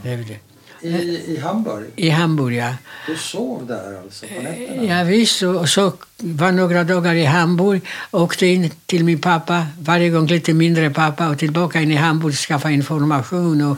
levde. 0.03 0.50
I, 0.82 1.34
I 1.34 1.38
Hamburg? 1.38 1.86
I 1.95 2.09
Hamburg, 2.09 2.55
ja. 2.55 2.75
Du 3.07 3.15
sov 3.15 3.67
där 3.67 3.99
alltså 4.03 4.25
på 4.25 4.41
nätterna? 4.41 4.84
Ja, 4.84 5.03
visst, 5.03 5.43
och 5.43 5.69
så 5.69 5.93
var 6.17 6.51
några 6.51 6.84
dagar 6.84 7.15
i 7.15 7.25
Hamburg, 7.25 7.82
åkte 8.11 8.45
in 8.47 8.71
till 8.86 9.03
min 9.03 9.19
pappa, 9.19 9.67
varje 9.79 10.09
gång 10.09 10.27
lite 10.27 10.53
mindre 10.53 10.89
pappa, 10.89 11.29
och 11.29 11.39
tillbaka 11.39 11.82
in 11.82 11.91
i 11.91 11.95
Hamburg, 11.95 12.34
skaffa 12.34 12.71
information. 12.71 13.61
Och, 13.61 13.77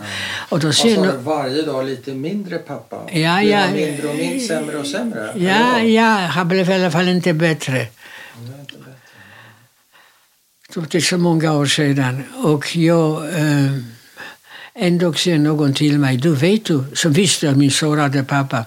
och 0.50 0.60
då 0.60 0.72
du? 0.72 1.12
Varje 1.24 1.62
dag 1.62 1.86
lite 1.86 2.14
mindre 2.14 2.58
pappa? 2.58 2.96
Ja, 3.12 3.38
Blev 3.38 3.52
ja. 3.52 3.72
mindre 3.72 4.08
och 4.08 4.16
mindre, 4.16 4.40
sämre 4.40 4.78
och 4.78 4.88
sämre? 4.88 5.32
Ja, 5.36 5.80
ja, 5.80 6.16
han 6.16 6.48
blev 6.48 6.70
i 6.70 6.74
alla 6.74 6.92
fall 6.92 7.08
inte 7.08 7.34
bättre. 7.34 7.88
Det 10.76 10.96
är 10.96 11.02
så 11.02 11.18
många 11.18 11.54
år 11.54 11.66
sedan. 11.66 12.24
Och 12.44 12.76
jag, 12.76 13.30
eh, 13.30 13.72
dag 15.00 15.20
säger 15.20 15.38
någon 15.38 15.74
till 15.74 16.00
mig, 16.00 16.18
du 16.18 16.36
vet 16.36 16.66
du, 16.66 16.84
som 16.94 17.14
visste 17.14 17.56
min 17.56 17.72
sårade 17.72 18.24
pappa, 18.24 18.66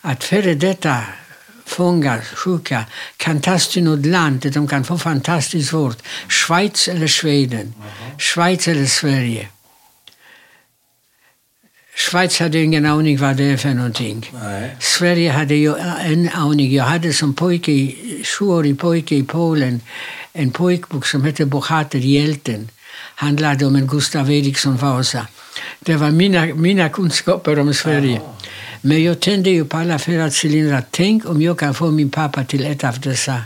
att 0.00 0.24
före 0.24 0.54
detta 0.54 1.04
fångar, 1.66 2.20
sjuka, 2.20 2.84
kan 3.16 3.40
tas 3.40 3.68
till 3.68 3.84
något 3.84 4.06
land 4.06 4.40
där 4.40 4.50
de 4.50 4.68
kan 4.68 4.84
få 4.84 4.98
fantastisk 4.98 5.72
vård. 5.72 5.94
Schweiz 6.28 6.88
eller 6.88 7.08
Schweden. 7.08 7.74
Schweiz 8.18 8.68
eller 8.68 8.86
Sverige. 8.86 9.48
Schweiz 11.94 12.40
hade 12.40 12.62
ingen 12.62 12.86
aning 12.86 13.18
vad 13.18 13.36
det 13.36 13.44
är 13.44 13.56
för 13.56 13.74
någonting. 13.74 14.30
Nej. 14.32 14.76
Sverige 14.80 15.30
hade 15.30 15.54
ju 15.54 15.76
en 16.00 16.28
aning. 16.28 16.74
Jag 16.74 16.84
hade 16.84 17.12
som 17.12 17.34
pojke, 17.34 17.92
sjuårig 18.24 18.78
pojke 18.78 19.14
i 19.14 19.22
Polen 19.22 19.80
en 20.32 20.50
pojkbok 20.50 21.06
som 21.06 21.24
hette 21.24 21.46
Bohaterhjälten. 21.46 22.68
Handlade 23.14 23.66
om 23.66 23.76
en 23.76 23.86
Gustav 23.86 24.30
Eriksson 24.30 24.76
Vasa. 24.76 25.26
Det 25.80 25.96
var 25.96 26.10
mina, 26.10 26.46
mina 26.46 26.88
kunskaper 26.88 27.58
om 27.58 27.74
Sverige. 27.74 28.20
Men 28.80 29.04
jag 29.04 29.20
tände 29.20 29.50
ju 29.50 29.64
på 29.64 29.76
alla 29.76 29.98
fyra 29.98 30.30
cylindrar. 30.44 30.82
Tänk 30.90 31.28
om 31.28 31.42
jag 31.42 31.58
kan 31.58 31.74
få 31.74 31.90
min 31.90 32.10
pappa 32.10 32.44
till 32.44 32.66
ett 32.66 32.84
av 32.84 33.00
dessa 33.00 33.42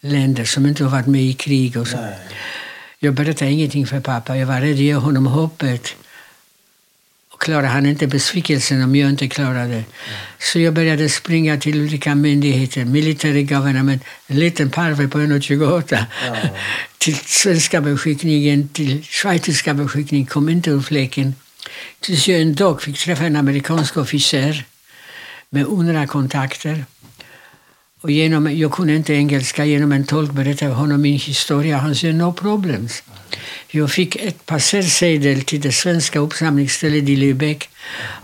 länder 0.00 0.44
som 0.44 0.66
inte 0.66 0.84
har 0.84 0.90
varit 0.90 1.06
med 1.06 1.22
i 1.22 1.32
krig. 1.32 1.76
Och 1.76 1.88
så. 1.88 1.98
Jag 2.98 3.14
berättade 3.14 3.50
ingenting 3.50 3.86
för 3.86 4.00
pappa. 4.00 4.36
Jag 4.36 4.46
var 4.46 4.60
rädd 4.60 4.72
att 4.72 4.78
ge 4.78 4.94
honom 4.94 5.26
hoppet. 5.26 5.96
Klarade 7.40 7.68
han 7.68 7.86
inte 7.86 8.06
besvikelsen 8.06 8.82
om 8.82 8.96
jag 8.96 9.10
inte 9.10 9.28
klarade. 9.28 9.84
Så 10.38 10.58
jag 10.58 10.74
började 10.74 11.08
springa 11.08 11.56
till 11.56 11.82
olika 11.82 12.14
myndigheter. 12.14 12.84
Military 12.84 13.42
government, 13.42 14.02
en 14.26 14.38
liten 14.38 14.70
parve 14.70 15.08
på 15.08 15.18
1,28. 15.18 16.04
Ja. 16.26 16.36
till 16.98 17.16
svenska 17.16 17.80
beskickningen, 17.80 18.68
till 18.68 19.04
schweiziska 19.04 19.74
beskickningen, 19.74 20.26
kom 20.26 20.48
inte 20.48 20.70
ur 20.70 20.80
fläcken. 20.80 21.34
Tills 22.00 22.28
jag 22.28 22.40
en 22.40 22.54
dag 22.54 22.82
fick 22.82 22.98
träffa 22.98 23.24
en 23.24 23.36
amerikansk 23.36 23.96
officer 23.96 24.64
med 25.50 25.66
UNRWA-kontakter. 25.66 26.84
Och 28.00 28.10
genom, 28.10 28.58
jag 28.58 28.72
kunde 28.72 28.94
inte 28.94 29.14
engelska, 29.14 29.64
genom 29.64 29.92
en 29.92 30.04
tolk 30.04 30.32
berättade 30.32 30.70
jag 30.70 30.76
honom 30.76 31.00
min 31.00 31.18
historia. 31.18 31.78
Han 31.78 31.94
sa 31.94 32.06
no 32.06 32.32
problems. 32.32 33.02
Jag 33.68 33.90
fick 33.90 34.16
ett 34.16 34.46
passersedel 34.46 35.42
till 35.42 35.60
det 35.60 35.72
svenska 35.72 36.18
uppsamlingsstället 36.18 37.08
i 37.08 37.16
Lübeck 37.16 37.68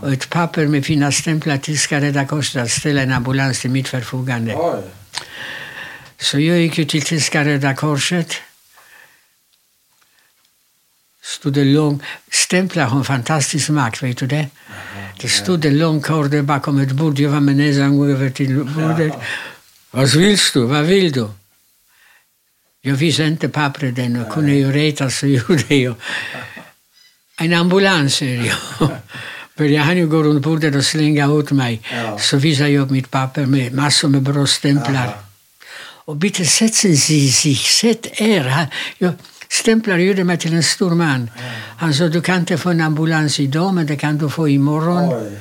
och 0.01 0.12
ett 0.12 0.31
papper 0.31 0.66
med 0.66 0.87
fina 0.87 1.12
stämplar 1.12 1.59
till 1.59 1.77
Röda 1.77 2.27
Korset 2.27 2.62
att 2.62 2.70
ställa 2.70 3.03
en 3.03 3.12
ambulans 3.12 3.61
till 3.61 3.70
mitt 3.70 3.89
förfogande. 3.89 4.55
Oj. 4.57 4.83
Så 6.18 6.41
jag 6.41 6.61
gick 6.61 6.79
ju 6.79 6.85
till 6.85 7.03
Tyska 7.03 7.45
Röda 7.45 7.74
Korset. 7.74 8.35
Stod 11.22 11.57
en 11.57 11.74
lång, 11.74 12.03
stämplar 12.31 12.85
har 12.85 12.99
en 12.99 13.05
fantastisk 13.05 13.68
makt, 13.68 14.03
vet 14.03 14.18
du 14.18 14.27
det? 14.27 14.47
Det 15.20 15.29
stod 15.29 15.64
en 15.64 15.79
lång 15.79 16.01
kår 16.01 16.24
där 16.24 16.43
bakom 16.43 16.79
ett 16.79 16.93
bord. 16.93 17.18
Jag 17.18 17.31
var 17.31 17.41
med 17.41 17.57
näsan 17.57 18.11
över 18.11 18.31
till 18.31 18.64
bordet. 18.64 19.12
Vad 19.97 20.09
vill 20.09 20.38
du? 20.53 20.61
Vad 20.66 20.84
vill 20.84 21.12
du? 21.12 21.28
Jag 22.80 22.94
visste 22.94 23.24
inte 23.24 23.49
pappret 23.49 23.99
ännu. 23.99 24.24
Kunde 24.32 24.55
jag 24.55 24.74
reta 24.74 25.11
så 25.11 25.26
gjorde 25.26 25.74
jag. 25.74 25.94
En 27.40 27.53
ambulans, 27.53 28.14
säger 28.14 28.44
jag. 28.44 28.90
Började 29.57 29.84
han 29.84 29.97
ju 29.97 30.07
gå 30.07 30.22
runt 30.22 30.42
bordet 30.42 30.74
och 30.74 30.84
slänga 30.84 31.26
ut 31.26 31.51
mig. 31.51 31.80
Ja. 31.92 32.18
Så 32.18 32.36
visade 32.36 32.70
jag 32.70 32.90
mitt 32.90 33.11
papper 33.11 33.47
med 33.47 33.74
massor 33.74 34.09
med 34.09 34.22
bra 34.22 34.47
stämplar. 34.47 35.07
Aha. 35.07 35.22
Och 36.09 36.16
bitte 36.16 36.44
setzen 36.44 36.97
Sie 36.97 37.32
sich, 37.32 37.66
sätt 37.66 38.07
er. 38.20 38.66
Jag, 38.99 39.12
stämplar 39.49 39.99
gjorde 39.99 40.24
mig 40.24 40.38
till 40.38 40.55
en 40.55 40.62
stor 40.62 40.94
man. 40.94 41.30
Han 41.78 41.94
sa, 41.94 42.09
du 42.09 42.20
kan 42.20 42.38
inte 42.38 42.59
få 42.59 42.70
en 42.70 42.80
ambulans 42.80 43.40
idag, 43.40 43.74
men 43.74 43.86
det 43.86 43.97
kan 43.97 44.18
du 44.18 44.30
få 44.30 44.49
imorgon. 44.49 45.14
Oj. 45.14 45.40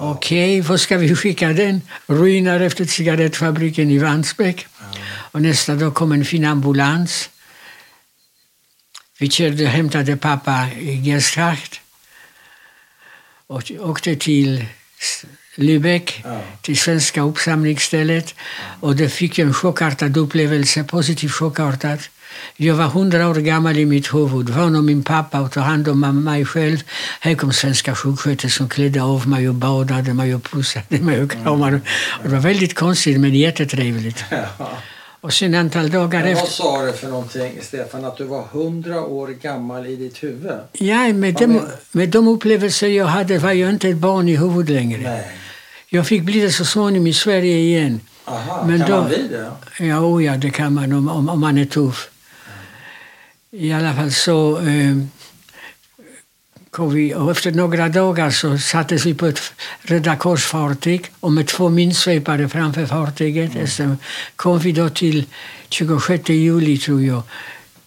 Okej, 0.00 0.60
var 0.60 0.76
ska 0.76 0.96
vi 0.98 1.14
skicka 1.16 1.52
den? 1.52 1.82
Ruiner 2.06 2.60
efter 2.60 2.84
cigarettfabriken 2.84 3.90
i 3.90 3.98
Vansbäck. 3.98 4.66
Och 5.32 5.42
nästa 5.42 5.74
dag 5.74 5.94
kom 5.94 6.12
en 6.12 6.24
fin 6.24 6.44
ambulans. 6.44 7.30
Vi 9.18 9.30
körde 9.30 9.66
hämtade 9.66 10.16
pappa 10.16 10.68
i 10.78 10.96
Gestschacht 11.02 11.80
och 13.46 13.72
åkte 13.78 14.16
till 14.16 14.64
Lübeck 15.56 16.20
Ja. 16.24 16.40
till 16.62 16.78
svenska 16.78 17.22
uppsamlingsstället. 17.22 18.34
Och 18.80 18.96
det 18.96 19.08
fick 19.08 19.38
en 19.38 19.54
chockartad 19.54 20.16
upplevelse, 20.16 20.84
positivt 20.84 21.32
chockartad. 21.32 21.98
Jag 22.56 22.74
var 22.74 22.84
hundra 22.86 23.28
år 23.28 23.34
gammal 23.34 23.78
i 23.78 23.86
mitt 23.86 24.14
huvud, 24.14 24.48
van 24.48 24.76
om 24.76 24.86
min 24.86 25.02
pappa 25.02 25.40
och 25.40 25.52
tog 25.52 25.62
hand 25.62 25.88
om 25.88 26.24
mig 26.24 26.44
själv. 26.44 26.78
Här 27.20 27.34
kom 27.34 27.52
svenska 27.52 27.94
sjuksköterskor 27.94 28.48
som 28.48 28.68
klädde 28.68 29.02
av 29.02 29.28
mig 29.28 29.48
och 29.48 29.54
badade 29.54 30.14
mig 30.14 30.34
och 30.34 30.42
pussade 30.42 30.98
mig 31.00 31.22
och 31.22 31.30
kramade. 31.30 31.80
Det 32.22 32.28
var 32.28 32.38
väldigt 32.40 32.74
konstigt 32.74 33.20
men 33.20 33.34
jättetrevligt. 33.34 34.24
Ja. 34.30 34.68
Och 35.20 35.32
sen 35.32 35.54
antal 35.54 35.90
dagar 35.90 36.22
Men 36.24 36.34
vad 36.34 36.42
efter... 36.44 36.54
sa 36.56 36.86
du 36.86 36.92
för 36.92 37.08
någonting, 37.08 37.52
Stefan? 37.62 38.04
Att 38.04 38.16
du 38.16 38.24
var 38.24 38.42
hundra 38.52 39.00
år 39.02 39.28
gammal 39.28 39.86
i 39.86 39.96
ditt 39.96 40.22
huvud? 40.22 40.52
Ja, 40.72 41.12
med 41.12 41.34
de, 41.34 41.60
med 41.92 42.08
de 42.08 42.28
upplevelser 42.28 42.88
jag 42.88 43.06
hade 43.06 43.38
var 43.38 43.52
jag 43.52 43.70
inte 43.70 43.88
ett 43.88 43.96
barn 43.96 44.28
i 44.28 44.36
huvudet 44.36 44.74
längre. 44.74 45.00
Nej. 45.02 45.26
Jag 45.88 46.06
fick 46.06 46.22
bli 46.22 46.40
det 46.40 46.52
så 46.52 46.64
småningom 46.64 47.06
i 47.06 47.12
Sverige 47.14 47.56
igen. 47.58 48.00
Aha, 48.24 48.64
Men 48.66 48.78
kan 48.78 48.90
då- 48.90 48.96
man 48.96 49.08
bli 49.08 49.28
det? 49.28 49.50
Ja, 49.86 50.00
oh 50.00 50.24
ja, 50.24 50.36
det 50.36 50.50
kan 50.50 50.74
man 50.74 50.92
om, 50.92 51.08
om, 51.08 51.28
om 51.28 51.40
man 51.40 51.58
är 51.58 51.64
tuff. 51.64 52.10
I 53.50 53.72
alla 53.72 53.94
fall 53.94 54.12
så 54.12 54.58
eh, 54.58 54.96
kom 56.70 56.94
vi, 56.94 57.14
och 57.14 57.30
efter 57.30 57.52
några 57.52 57.88
dagar 57.88 58.30
så 58.30 58.58
sattes 58.58 59.06
vi 59.06 59.14
på 59.14 59.26
ett 59.26 59.40
Röda 59.82 60.16
Kors-fartyg 60.16 61.10
och 61.20 61.32
med 61.32 61.46
två 61.46 61.68
minsvepare 61.68 62.48
framför 62.48 62.86
fartyget. 62.86 63.70
Så 63.70 63.96
kom 64.36 64.58
vi 64.58 64.72
då 64.72 64.88
till 64.88 65.24
26 65.68 66.28
juli, 66.28 66.78
tror 66.78 67.02
jag, 67.02 67.22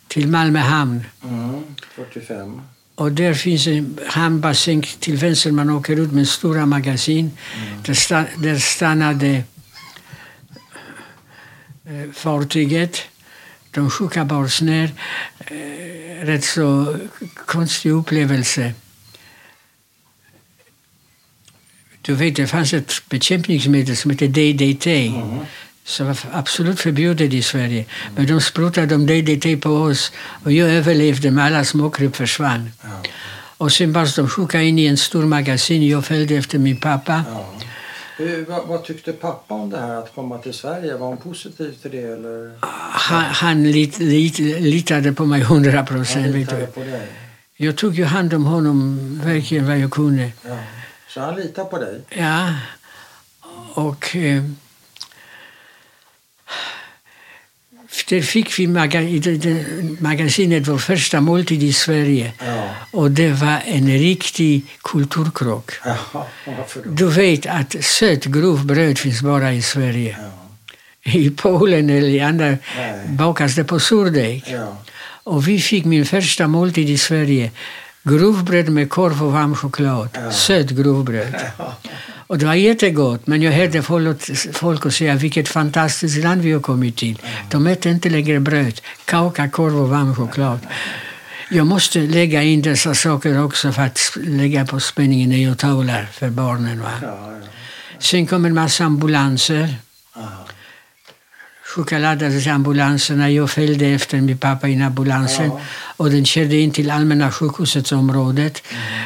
till 0.08 0.28
Malmö 0.28 0.60
hamn. 0.60 1.06
Mm, 1.24 1.64
45. 1.96 2.62
Och 2.96 3.12
där 3.12 3.34
finns 3.34 3.68
en 3.68 4.00
hamnbassäng 4.08 4.82
till 5.00 5.18
vänster. 5.18 5.52
Man 5.52 5.70
åker 5.70 6.00
ut 6.00 6.12
med 6.12 6.28
stora 6.28 6.66
magasin. 6.66 7.32
Där, 7.86 7.94
sta, 7.94 8.26
där 8.38 8.56
stannade 8.56 9.44
eh, 11.86 12.12
fartyget. 12.14 13.02
De 13.72 13.90
sjuka 13.90 14.26
bars 14.26 14.62
ner. 14.62 14.92
Eh, 15.40 16.26
rätt 16.26 16.44
så 16.44 16.96
konstig 17.46 17.92
upplevelse. 17.92 18.74
Du 22.02 22.14
vet, 22.16 22.36
det 22.36 22.48
fanns 22.48 22.74
ett 22.74 22.94
bekämpningsmedel 23.10 23.98
som 23.98 24.12
heter 24.12 24.28
DDT. 24.28 25.14
Som 25.84 26.08
var 26.08 26.18
absolut 26.32 26.80
förbjudet 26.80 27.34
i 27.34 27.42
Sverige. 27.42 27.86
Men 28.16 28.28
de 28.28 28.42
sprutade 28.42 28.96
om 28.96 29.06
DDT 29.06 29.62
på 29.62 29.70
oss 29.70 30.12
och 30.44 30.52
jag 30.52 30.70
överlevde 30.70 31.32
men 31.32 31.46
alla 31.46 31.64
småkryp 31.66 32.16
försvann. 32.16 32.72
Ja. 32.82 32.90
Och 33.58 33.72
sen 33.72 33.94
bars 33.94 34.16
de 34.16 34.30
sjuka 34.30 34.62
in 34.62 34.80
i 34.80 34.86
en 34.86 34.98
stor 34.98 35.26
magasin. 35.26 35.88
Jag 35.88 36.06
följde 36.06 36.36
efter 36.36 36.60
min 36.60 36.78
pappa. 36.78 37.24
Ja. 37.28 37.61
Hur, 38.22 38.46
vad, 38.46 38.68
vad 38.68 38.84
tyckte 38.84 39.14
pappa 39.14 39.54
om 39.54 39.70
det 39.70 39.78
här 39.78 39.96
att 39.96 40.16
komma 40.16 40.38
till 40.38 40.54
Sverige? 40.54 40.98
Var 40.98 41.08
han 41.08 41.18
positiv 41.18 41.72
till 41.82 41.92
det 41.92 42.02
eller? 42.02 42.52
Han, 42.92 43.24
han 43.24 43.72
lit, 43.72 44.00
lit, 44.00 44.40
litade 44.40 45.14
på 45.14 45.26
mig 45.26 45.42
hundra 45.42 45.86
procent. 45.86 46.28
litade? 46.28 46.68
Jag 47.58 47.76
tog 47.78 47.96
ju 47.96 48.04
hand 48.04 48.34
om 48.34 48.46
honom 48.46 49.00
verkligen 49.24 49.68
vad 49.68 49.80
jag 49.80 49.92
kunde. 49.92 50.32
Ja. 50.46 50.58
Så 51.10 51.20
han 51.20 51.36
litar 51.36 51.66
på 51.66 51.78
dig? 51.78 52.02
Ja, 52.10 52.56
och 53.74 54.16
eh, 54.16 54.44
där 58.10 58.22
fick 58.22 58.60
vi 58.60 58.64
i 58.64 59.20
det, 59.20 59.38
det, 59.38 59.66
magasinet 60.02 60.68
vår 60.68 60.78
första 60.78 61.22
måltid 61.22 61.64
i 61.64 61.74
Sverige. 61.74 62.34
Ja. 62.40 62.70
Och 62.92 63.12
det 63.12 63.30
var 63.30 63.62
en 63.66 63.88
riktig 63.88 64.66
kulturkrock. 64.82 65.72
Då? 66.14 66.28
Du 66.86 67.10
vet 67.10 67.46
att 67.46 67.76
sött 67.84 68.26
grovt 68.26 68.64
bröd 68.64 68.98
finns 68.98 69.22
bara 69.22 69.54
i 69.54 69.62
Sverige. 69.62 70.18
Ja. 70.20 70.32
I 71.12 71.30
Polen 71.30 71.90
eller 71.90 72.08
i 72.08 72.20
andra 72.20 72.46
Nej. 72.46 72.58
bakas 73.08 73.56
det 73.56 73.64
på 73.64 73.80
surdeg. 73.80 74.44
Ja. 74.48 74.78
Och 75.24 75.48
vi 75.48 75.60
fick 75.60 75.86
min 75.86 76.06
första 76.06 76.48
måltid 76.48 76.90
i 76.90 76.98
Sverige. 76.98 77.52
Grovbröd 78.04 78.70
med 78.70 78.90
korv 78.90 79.24
och 79.24 79.32
varm 79.32 79.56
choklad. 79.56 80.10
Ja. 80.14 80.32
Sött 80.32 80.70
grovbröd. 80.70 81.36
Och 82.28 82.38
det 82.38 82.46
var 82.46 82.54
jättegott, 82.54 83.28
men 83.28 83.42
jag 83.42 83.52
hörde 83.52 83.82
folk, 84.54 84.86
att 84.86 84.94
säga 84.94 85.16
vilket 85.16 85.50
fantastiskt 85.50 86.24
land 86.24 86.42
vi 86.42 86.52
har 86.52 86.60
kommit 86.60 86.98
till. 86.98 87.22
De 87.50 87.68
äter 87.68 87.92
inte 87.92 88.10
längre 88.10 88.40
bröd, 88.40 88.82
kaka, 89.06 89.50
korv 89.50 89.82
och 89.82 89.90
varm 89.90 90.16
choklad. 90.16 90.60
Jag 91.50 91.68
måste 91.68 92.00
lägga 92.00 92.44
in 92.44 92.62
dessa 92.62 92.96
saker 92.96 93.44
också 93.44 93.72
för 93.72 93.82
att 93.82 94.18
lägga 94.22 94.66
på 94.66 94.80
spänningen 94.80 95.30
när 95.30 95.38
jag 95.38 95.58
talar 95.58 96.10
för 96.14 96.30
barnen. 96.30 96.82
Va? 96.82 96.92
Sen 98.00 98.28
kom 98.28 98.46
en 98.46 98.54
massa 98.54 98.84
ambulanser. 98.84 99.76
Chokladades 101.76 102.48
ambulanserna. 102.48 103.30
Jag 103.30 103.50
följde 103.52 103.86
efter 103.86 104.22
min 104.22 104.38
pappa 104.38 104.68
i 104.68 104.82
ambulansen. 104.82 105.46
Ja. 105.46 105.62
Och 105.98 106.12
den 106.12 106.26
körde 106.26 106.56
in 106.56 106.72
till 106.72 106.92
Allmänna 106.92 107.32
sjukhusets 107.32 107.92
området. 107.92 108.64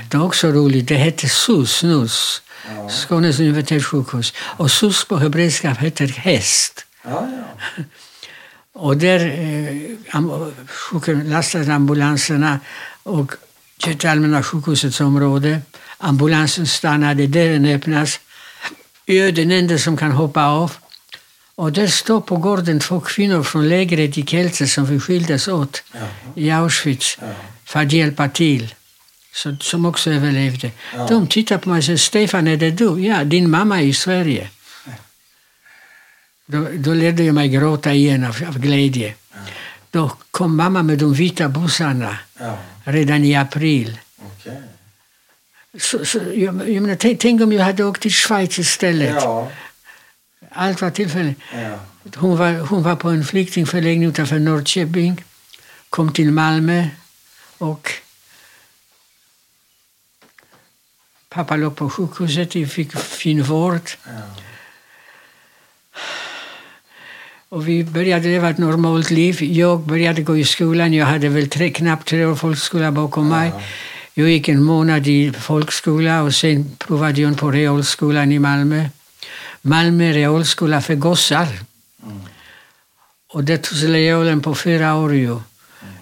Det 0.09 0.18
var 0.18 0.26
också 0.26 0.47
roligt. 0.47 0.88
Det 0.88 0.95
hette 0.95 1.30
SUS, 1.30 1.84
NUS. 1.84 2.41
Ja. 2.76 2.89
Skånes 2.89 3.39
universitetssjukhus. 3.39 4.34
Och 4.38 4.72
SUS 4.72 5.05
på 5.05 5.18
hebreiska 5.18 5.74
heter 5.74 6.07
häst. 6.07 6.86
Ja, 7.03 7.28
ja. 7.38 7.84
Och 8.74 8.97
där 8.97 9.20
eh, 11.09 11.24
lastade 11.24 11.74
ambulanserna 11.74 12.59
och 13.03 13.32
körde 13.78 13.97
till 13.97 14.09
Allmänna 14.09 14.43
sjukhusets 14.43 15.01
område. 15.01 15.61
Ambulansen 15.97 16.68
stannade, 16.68 17.28
dörren 17.28 17.66
öppnas. 17.66 18.20
Jag 19.05 19.28
är 19.28 19.32
den 19.32 19.51
enda 19.51 19.78
som 19.78 19.97
kan 19.97 20.11
hoppa 20.11 20.45
av. 20.45 20.72
Och 21.56 21.72
där 21.72 21.88
står 21.88 22.22
på 22.22 22.36
gården 22.38 22.80
två 22.80 22.99
kvinnor 22.99 23.43
från 23.43 23.70
lägret 23.70 24.18
i 24.18 24.26
Kielce 24.26 24.68
som 24.68 24.86
vi 24.86 24.99
skildes 24.99 25.47
åt 25.47 25.84
Jaha. 25.93 26.08
i 26.36 26.51
Auschwitz 26.51 27.18
Ja. 27.22 27.28
för 27.66 27.80
att 27.82 27.91
hjälpa 27.91 28.30
till. 28.30 28.76
Så, 29.34 29.56
som 29.60 29.86
också 29.86 30.12
överlevde. 30.12 30.72
Ja. 30.95 31.08
De 31.10 31.28
tittar 31.28 31.58
på 31.58 31.70
mig 31.70 31.78
och 31.78 31.84
säger 31.84 31.97
Stefan, 31.97 32.47
är 32.47 32.58
det 32.58 32.72
du? 32.72 32.99
Ja, 33.06 33.24
din 33.24 33.49
mamma 33.49 33.82
är 33.82 33.86
i 33.86 33.93
Sverige. 33.93 34.49
Då, 36.45 36.68
då 36.78 36.93
lärde 36.93 37.24
jag 37.24 37.36
mig 37.36 37.49
gråta 37.49 37.93
igen 37.93 38.24
av, 38.24 38.43
av 38.47 38.60
glädje. 38.60 39.14
Då 39.91 40.12
kom 40.32 40.56
mamma 40.58 40.84
med 40.84 40.97
de 40.97 41.14
vita 41.14 41.49
bussarna 41.49 42.18
Ja, 42.39 42.58
redan 42.84 43.24
i 43.24 43.36
april. 43.36 43.99
okej. 44.26 44.62
Så, 45.80 46.06
så, 46.06 46.18
jag, 46.34 46.70
jag 46.70 46.82
menar, 46.84 46.95
tänk, 46.95 47.20
tänk 47.20 47.41
om 47.41 47.53
jag 47.53 47.64
hade 47.66 47.84
åkt 47.84 48.01
till 48.01 48.12
Schweiz 48.14 48.60
istället. 48.60 49.16
Ja, 49.24 49.51
Allt 50.56 50.82
var 50.82 50.89
tillfälligt. 50.89 51.39
ja. 51.53 51.80
Hon 52.16 52.38
var, 52.38 52.51
hon 52.53 52.84
var 52.84 52.95
på 52.95 53.10
en 53.10 53.26
flyktingförläggning 53.26 54.10
utanför 54.10 54.39
Norrköping, 54.39 55.24
kom 55.89 56.14
till 56.14 56.32
Malmö 56.32 56.88
och 57.58 57.91
pappa 61.30 61.56
låg 61.56 61.76
på 61.76 61.89
sjukhuset, 61.89 62.56
vi 62.56 62.68
fick 62.68 62.97
fin 62.97 63.43
vård. 63.43 63.89
ja. 64.06 64.12
Och 67.49 67.68
vi 67.68 67.84
började 67.84 68.28
leva 68.28 68.49
ett 68.49 68.58
normalt 68.58 69.12
liv. 69.12 69.43
Jag 69.43 69.80
började 69.80 70.22
gå 70.22 70.38
i 70.38 70.43
skolan. 70.45 70.93
Jag 70.93 71.06
hade 71.06 71.30
väl 71.30 71.49
tre, 71.49 71.70
knappt 71.70 72.08
tre 72.08 72.26
år 72.26 72.36
folkskola 72.36 72.91
bakom 72.91 73.30
mig. 73.30 73.49
Ja. 73.49 73.62
Jag 74.14 74.30
gick 74.30 74.49
en 74.49 74.64
månad 74.64 75.08
i 75.08 75.34
folkskola 75.34 76.22
och 76.24 76.36
sen 76.36 76.76
provade 76.78 77.22
jag 77.22 77.38
på 77.38 77.51
realskolan 77.51 78.32
i 78.32 78.39
Malmö. 78.39 78.86
Malmö 79.66 80.11
realskola 80.13 80.82
för 80.82 80.95
gossar. 80.95 81.47
Mm. 82.03 82.22
Och 83.34 83.43
det 83.43 83.57
tog 83.57 83.89
realen 83.89 84.41
på 84.41 84.55
fyra 84.55 84.95
år 84.95 85.16
ju. 85.16 85.39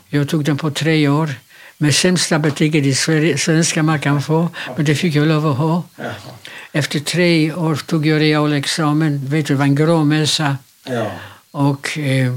Jag 0.09 0.29
tog 0.29 0.45
den 0.45 0.57
på 0.57 0.71
tre 0.71 1.07
år. 1.07 1.29
Med 1.77 1.95
sämsta 1.95 2.39
betyget 2.39 2.85
i 2.85 2.95
Sverige, 2.95 3.37
svenska 3.37 3.83
man 3.83 3.99
kan 3.99 4.21
få, 4.21 4.49
men 4.75 4.85
det 4.85 4.95
fick 4.95 5.15
jag 5.15 5.27
lov 5.27 5.47
att 5.47 5.57
ha. 5.57 5.83
Efter 6.71 6.99
tre 6.99 7.53
år 7.53 7.75
tog 7.75 8.05
jag 8.05 8.21
realexamen. 8.21 9.25
Vet 9.25 9.47
du, 9.47 9.53
det 9.53 9.57
var 9.57 9.65
en 9.65 9.75
grå 9.75 10.03
mössa 10.03 10.57
ja. 10.85 11.11
och 11.51 11.97
eh, 11.97 12.33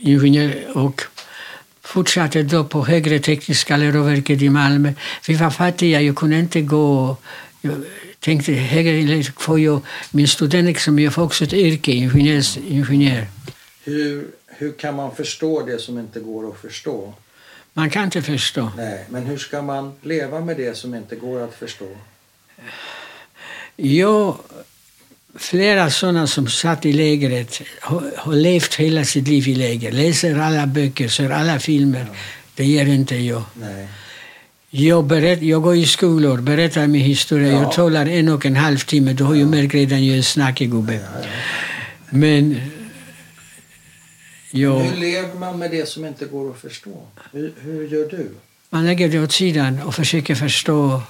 ingenjör 0.00 0.76
och 0.76 1.02
fortsatte 1.82 2.42
då 2.42 2.64
på 2.64 2.86
högre 2.86 3.18
tekniska 3.18 3.76
läroverket 3.76 4.42
i 4.42 4.48
Malmö. 4.48 4.92
Vi 5.28 5.34
var 5.34 5.50
fattiga, 5.50 6.00
jag 6.00 6.16
kunde 6.16 6.38
inte 6.38 6.60
gå. 6.60 7.16
Tänkte 8.20 8.52
högre 8.52 9.22
får 9.22 9.60
jag 9.60 9.80
min 10.10 10.28
studentexamen, 10.28 11.04
jag 11.04 11.14
får 11.14 11.22
också 11.22 11.44
ett 11.44 11.52
yrke, 11.52 11.92
ingenjörs, 11.92 12.56
ingenjör. 12.56 13.26
Hur, 13.84 14.26
hur 14.46 14.72
kan 14.72 14.96
man 14.96 15.16
förstå 15.16 15.66
det 15.66 15.78
som 15.78 15.98
inte 15.98 16.20
går 16.20 16.50
att 16.50 16.60
förstå? 16.60 17.14
Man 17.72 17.90
kan 17.90 18.04
inte 18.04 18.22
förstå. 18.22 18.70
Nej, 18.76 19.06
men 19.08 19.26
hur 19.26 19.38
ska 19.38 19.62
man 19.62 19.92
leva 20.02 20.40
med 20.40 20.56
det 20.56 20.76
som 20.76 20.94
inte 20.94 21.16
går 21.16 21.40
att 21.40 21.54
förstå? 21.54 21.88
Jag, 23.76 24.36
flera 25.38 25.90
sådana 25.90 26.26
som 26.26 26.48
satt 26.48 26.86
i 26.86 26.92
lägret 26.92 27.60
har, 27.80 28.12
har 28.16 28.32
levt 28.32 28.74
hela 28.74 29.04
sitt 29.04 29.28
liv 29.28 29.48
i 29.48 29.54
läger, 29.54 29.92
läser 29.92 30.38
alla 30.38 30.66
böcker, 30.66 31.08
ser 31.08 31.30
alla 31.30 31.60
filmer. 31.60 32.06
Det 32.54 32.64
gör 32.64 32.86
inte 32.86 33.16
jag. 33.16 33.42
Nej. 33.54 33.88
Jag, 34.72 35.04
berätt, 35.04 35.42
jag 35.42 35.62
går 35.62 35.76
i 35.76 35.86
skolor, 35.86 36.40
berättar 36.40 36.86
min 36.86 37.00
historia. 37.00 37.52
Ja. 37.52 37.62
Jag 37.62 37.72
talar 37.72 38.06
en 38.06 38.28
och 38.28 38.46
en 38.46 38.56
halv 38.56 38.78
timme. 38.78 39.12
Du 39.12 39.24
har 39.24 39.34
ju 39.34 39.46
märkt 39.46 39.74
redan 39.74 40.06
jag 40.06 40.18
är 40.18 40.22
snackig 40.22 40.70
gubbe. 40.70 41.00
Men 42.10 42.60
jag, 44.50 44.80
Hur 44.80 45.00
lever 45.00 45.34
man 45.34 45.58
med 45.58 45.70
det 45.70 45.88
som 45.88 46.04
inte 46.04 46.24
går 46.24 46.50
att 46.50 46.60
förstå? 46.60 47.02
Hur, 47.32 47.52
hur 47.60 47.88
gör 47.88 48.08
du? 48.10 48.30
man 48.70 48.86
lägger 48.86 49.08
det 49.08 49.20
åt 49.20 49.32
sidan 49.32 49.82
och 49.82 49.94
försöker 49.94 50.34
förstå 50.34 51.02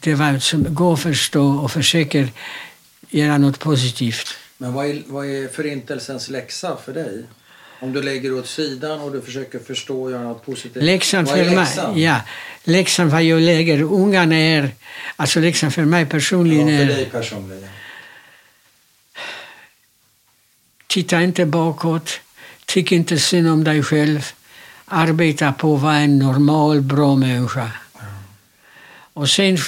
det 0.00 0.14
vad 0.14 0.42
som 0.42 0.74
går 0.74 0.94
att 0.94 1.00
förstå 1.00 1.46
och 1.46 1.72
försöker 1.72 2.28
göra 3.10 3.38
något 3.38 3.58
positivt. 3.58 4.28
Men 4.58 4.72
vad 4.72 4.86
är, 4.86 5.02
vad 5.06 5.26
är 5.26 5.48
förintelsens 5.48 6.28
läxa 6.28 6.76
för 6.84 6.92
dig? 6.94 7.24
Om 7.80 7.92
du 7.92 8.02
lägger 8.02 8.34
åt 8.38 8.46
sidan 8.48 9.00
och 9.00 9.12
du 9.12 9.20
försöker 9.20 9.58
förstå 9.58 10.02
och 10.02 10.10
göra 10.10 10.22
något 10.22 10.46
positivt. 10.46 10.82
Läxan 10.82 11.26
för 11.26 11.44
läxan? 11.44 11.92
mig, 11.92 12.02
ja, 12.02 12.20
läxan 12.64 13.08
vad 13.08 13.22
jag 13.22 13.40
lägger, 13.40 13.82
ungarna 13.82 14.36
är, 14.36 14.70
alltså 15.16 15.40
läxan 15.40 15.70
för 15.70 15.84
mig 15.84 16.00
Ja, 16.00 16.06
personligen 16.06 16.66
för 16.66 16.74
är, 16.74 16.86
dig 16.86 17.04
personligen. 17.04 17.68
titta 20.96 21.22
inte 21.22 21.46
bakåt, 21.46 22.20
tyck 22.66 22.92
inte 22.92 23.18
synd 23.18 23.48
om 23.48 23.64
dig 23.64 23.82
själv, 23.82 24.32
arbeta 24.84 25.52
på 25.52 25.74
att 25.74 25.82
vara 25.82 25.96
en 25.96 26.18
normal, 26.18 26.80
bra 26.80 27.16
människa. 27.16 27.70
Och 29.12 29.28
sen 29.30 29.58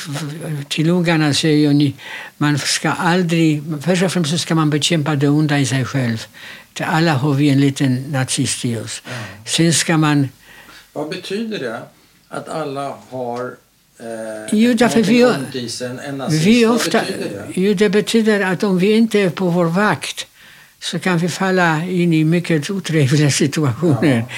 till 0.68 0.90
ungarna 0.90 1.34
säger 1.34 1.70
jag, 1.70 1.92
man 2.36 2.58
ska 2.58 2.90
aldrig, 2.90 3.62
först 3.82 4.02
och 4.02 4.12
främst 4.12 4.40
ska 4.40 4.54
man 4.54 4.70
bekämpa 4.70 5.14
det 5.14 5.28
onda 5.28 5.58
i 5.58 5.66
sig 5.66 5.84
själv. 5.84 6.26
Till 6.78 6.86
alla 6.86 7.12
har 7.12 7.32
vi 7.34 7.48
en 7.50 7.60
liten 7.60 8.04
nazist 8.12 8.64
i 8.64 8.76
oss. 8.76 9.02
Sen 9.46 9.72
ska 9.72 9.96
man 9.96 10.28
Vad 10.92 11.08
betyder 11.08 11.58
det 11.58 11.80
att 12.28 12.48
alla 12.48 12.94
har 13.10 13.56
eh, 13.98 14.06
Jo, 14.52 14.74
därför 14.74 15.02
vi-? 15.02 15.34
Vi 16.44 16.66
ofta, 16.66 17.00
betyder 17.00 17.28
det? 17.30 17.60
jo, 17.60 17.74
det 17.74 17.88
betyder 17.88 18.40
att 18.40 18.62
om 18.62 18.78
vi 18.78 18.92
inte 18.92 19.20
är 19.20 19.30
på 19.30 19.46
vår 19.50 19.64
vakt 19.64 20.26
så 20.80 20.98
kan 20.98 21.18
vi 21.18 21.28
falla 21.28 21.84
in 21.84 22.12
i 22.12 22.24
mycket 22.24 22.70
otrevliga 22.70 23.30
situationer. 23.30 24.16
Ja. 24.16 24.34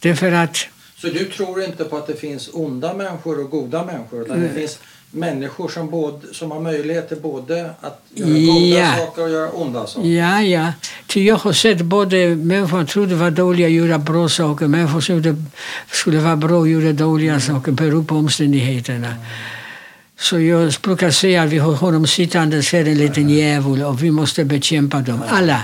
Därför 0.00 0.32
att, 0.32 0.56
Så 0.96 1.06
du 1.06 1.24
tror 1.24 1.62
inte 1.62 1.84
på 1.84 1.96
att 1.96 2.06
det 2.06 2.16
finns 2.16 2.50
onda 2.52 2.94
människor 2.94 3.40
och 3.44 3.50
goda 3.50 3.84
människor? 3.84 4.22
Utan 4.22 4.40
det 4.40 4.48
finns 4.54 4.78
människor 5.14 5.68
som, 5.68 5.90
både, 5.90 6.34
som 6.34 6.50
har 6.50 6.60
möjlighet 6.60 7.08
till 7.08 7.20
både 7.20 7.70
att 7.80 8.02
göra 8.14 8.28
goda 8.28 8.78
Ja. 8.78 8.96
saker 8.96 9.22
och 9.22 9.30
göra 9.30 9.50
onda 9.50 9.86
saker? 9.86 10.08
ja, 10.08 10.42
ja, 10.42 10.72
ty 11.06 11.24
jag 11.24 11.36
har 11.36 11.52
sett 11.52 11.82
både 11.82 12.16
människor 12.36 12.78
som 12.78 12.86
trodde 12.86 13.14
var 13.14 13.30
dåliga 13.30 13.66
och 13.66 13.72
gjorde 13.72 13.98
bra 13.98 14.28
saker, 14.28 14.66
människor 14.68 15.00
som 15.00 15.14
gjorde, 15.14 15.36
skulle 15.90 16.18
vara 16.18 16.36
bra 16.36 16.58
och 16.58 16.68
gjorde 16.68 16.92
dåliga 16.92 17.40
saker, 17.40 17.72
beror 17.72 18.04
på 18.04 18.14
omständigheterna. 18.14 19.14
Så 20.18 20.40
jag 20.40 20.72
brukar 20.82 21.10
säga 21.10 21.42
att 21.42 21.48
vi 21.50 21.58
har 21.58 21.72
honom 21.74 22.06
sittandes 22.06 22.72
här, 22.72 22.84
en 22.84 22.98
liten 22.98 23.28
djävul, 23.30 23.82
och 23.82 24.02
vi 24.02 24.10
måste 24.10 24.44
bekämpa 24.44 25.00
dem, 25.00 25.22
alla. 25.28 25.60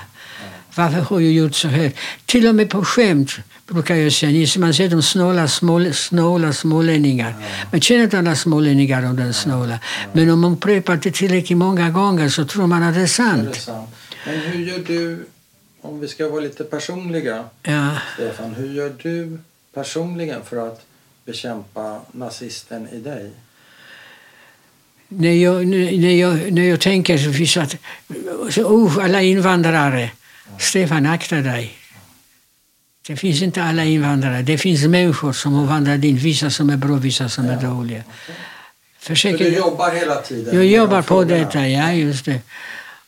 Varför 0.78 1.00
har 1.00 1.20
jag 1.20 1.32
gjort 1.32 1.54
så 1.54 1.68
här? 1.68 1.92
Till 2.26 2.46
och 2.48 2.54
med 2.54 2.70
på 2.70 2.84
skämt 2.84 3.30
brukar 3.66 3.94
jag 3.94 4.12
säga, 4.12 4.32
ni 4.32 4.46
man 4.58 4.74
ser 4.74 4.88
de 4.88 5.02
snåla, 5.02 5.48
små, 5.48 5.92
snåla 5.92 6.52
smålänningar. 6.52 7.34
Man 7.72 7.80
känner 7.80 8.04
inte 8.04 8.18
alla 8.18 8.36
smålänningar 8.36 9.02
om 9.10 9.16
den 9.16 9.34
snåla. 9.34 9.78
Men 10.12 10.30
om 10.30 10.40
man 10.40 10.52
upprepar 10.52 10.96
det 10.96 11.10
tillräckligt 11.10 11.58
många 11.58 11.90
gånger 11.90 12.28
så 12.28 12.44
tror 12.44 12.66
man 12.66 12.82
att 12.82 12.94
det 12.94 13.00
är 13.00 13.04
Är 13.04 13.06
sant. 13.06 13.52
det 13.52 13.60
sant? 13.60 13.90
Men 14.26 14.40
hur 14.40 14.64
gör 14.68 14.78
du, 14.78 15.26
om 15.80 16.00
vi 16.00 16.08
ska 16.08 16.28
vara 16.28 16.40
lite 16.40 16.64
personliga, 16.64 17.44
Ja. 17.62 17.96
Stefan, 18.14 18.54
hur 18.54 18.72
gör 18.72 18.92
du 19.02 19.38
personligen 19.74 20.40
för 20.44 20.68
att 20.68 20.80
bekämpa 21.24 22.00
nazisten 22.12 22.88
i 22.88 23.00
dig? 23.00 23.30
När 25.08 25.32
jag, 25.32 25.66
när 25.66 26.16
jag, 26.20 26.52
när 26.52 26.62
jag 26.62 26.80
tänker 26.80 27.18
så 27.18 27.32
finns 27.32 27.56
att, 27.56 27.76
så, 28.50 28.62
oh, 28.62 29.04
alla 29.04 29.22
invandrare. 29.22 30.10
Stefan, 30.58 31.06
akta 31.06 31.36
dig. 31.36 31.74
Det 33.06 33.16
finns 33.16 33.42
inte 33.42 33.62
alla 33.62 33.84
invandrare. 33.84 34.42
Det 34.42 34.58
finns 34.58 34.84
människor 34.84 35.32
som 35.32 35.52
har 35.54 35.64
vandrat 35.66 36.04
in, 36.04 36.16
vissa 36.16 36.50
som 36.50 36.70
är 36.70 36.76
bra, 36.76 36.96
vissa 36.96 37.28
som 37.28 37.46
är 37.48 37.62
dåliga. 37.62 38.02
För 38.98 39.14
Försöker, 39.14 39.38
du 39.44 39.56
jobbar 39.56 39.90
hela 39.90 40.16
tiden 40.22 40.54
jag 40.56 40.66
jobbar 40.66 41.02
på 41.02 41.24
detta, 41.24 41.68
ja 41.68 41.92
just 41.92 42.24
det. 42.24 42.40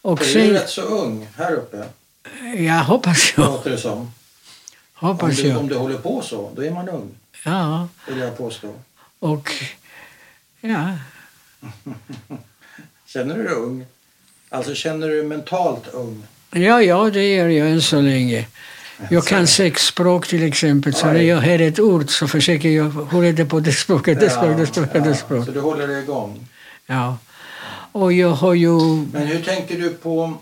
Och 0.02 0.18
För 0.18 0.24
du 0.34 0.40
är 0.40 0.44
sen, 0.46 0.52
rätt 0.54 0.68
så 0.70 0.82
ung 0.82 1.28
här 1.36 1.52
uppe, 1.54 1.84
ja 2.58 2.72
hoppas 2.82 3.32
jag. 3.36 3.46
låter 3.46 3.70
det 3.70 3.78
som. 3.78 3.98
Om 3.98 4.08
Hoppas 5.08 5.36
du, 5.36 5.50
om 5.50 5.56
jag. 5.56 5.68
du 5.68 5.74
håller 5.76 5.98
på 5.98 6.22
så, 6.22 6.50
då 6.56 6.64
är 6.64 6.70
man 6.70 6.88
ung, 6.88 7.10
Ja, 7.44 7.88
vill 8.08 8.18
jag 8.18 8.38
påstå. 8.38 8.74
och 9.18 9.52
ja, 10.60 10.94
Känner 13.06 13.36
du 13.36 13.42
dig 13.44 13.52
ung? 13.54 13.86
Alltså 14.48 14.74
känner 14.74 15.08
du 15.08 15.14
dig 15.14 15.24
mentalt 15.26 15.86
ung? 15.92 16.22
Ja, 16.50 16.82
ja, 16.82 17.10
det 17.10 17.34
gör 17.34 17.48
jag 17.48 17.70
än 17.70 17.82
så 17.82 18.00
länge. 18.00 18.46
Jag 19.10 19.26
kan 19.26 19.46
sex 19.46 19.82
språk 19.86 20.26
till 20.26 20.42
exempel, 20.42 20.94
så 20.94 21.06
när 21.06 21.20
jag 21.20 21.40
hör 21.40 21.58
ett 21.60 21.80
ord 21.80 22.10
så 22.10 22.28
försöker 22.28 22.68
jag, 22.68 22.86
är 23.26 23.32
det 23.32 23.44
på 23.44 23.60
det 23.60 23.72
språket, 23.72 24.20
det 24.20 24.30
språket, 24.30 24.56
det 24.58 24.66
språket, 24.66 25.04
det 25.04 25.14
Så 25.14 25.20
språket. 25.20 25.54
du 25.54 25.60
håller 25.60 25.86
dig 25.88 26.02
igång. 26.02 26.46
Ja. 26.86 27.18
Och 27.92 28.12
jag 28.12 28.30
har 28.30 28.54
ju, 28.54 28.70
Men 29.12 29.26
hur 29.26 29.42
tänker 29.42 29.78
du 29.78 29.90
på 29.90 30.34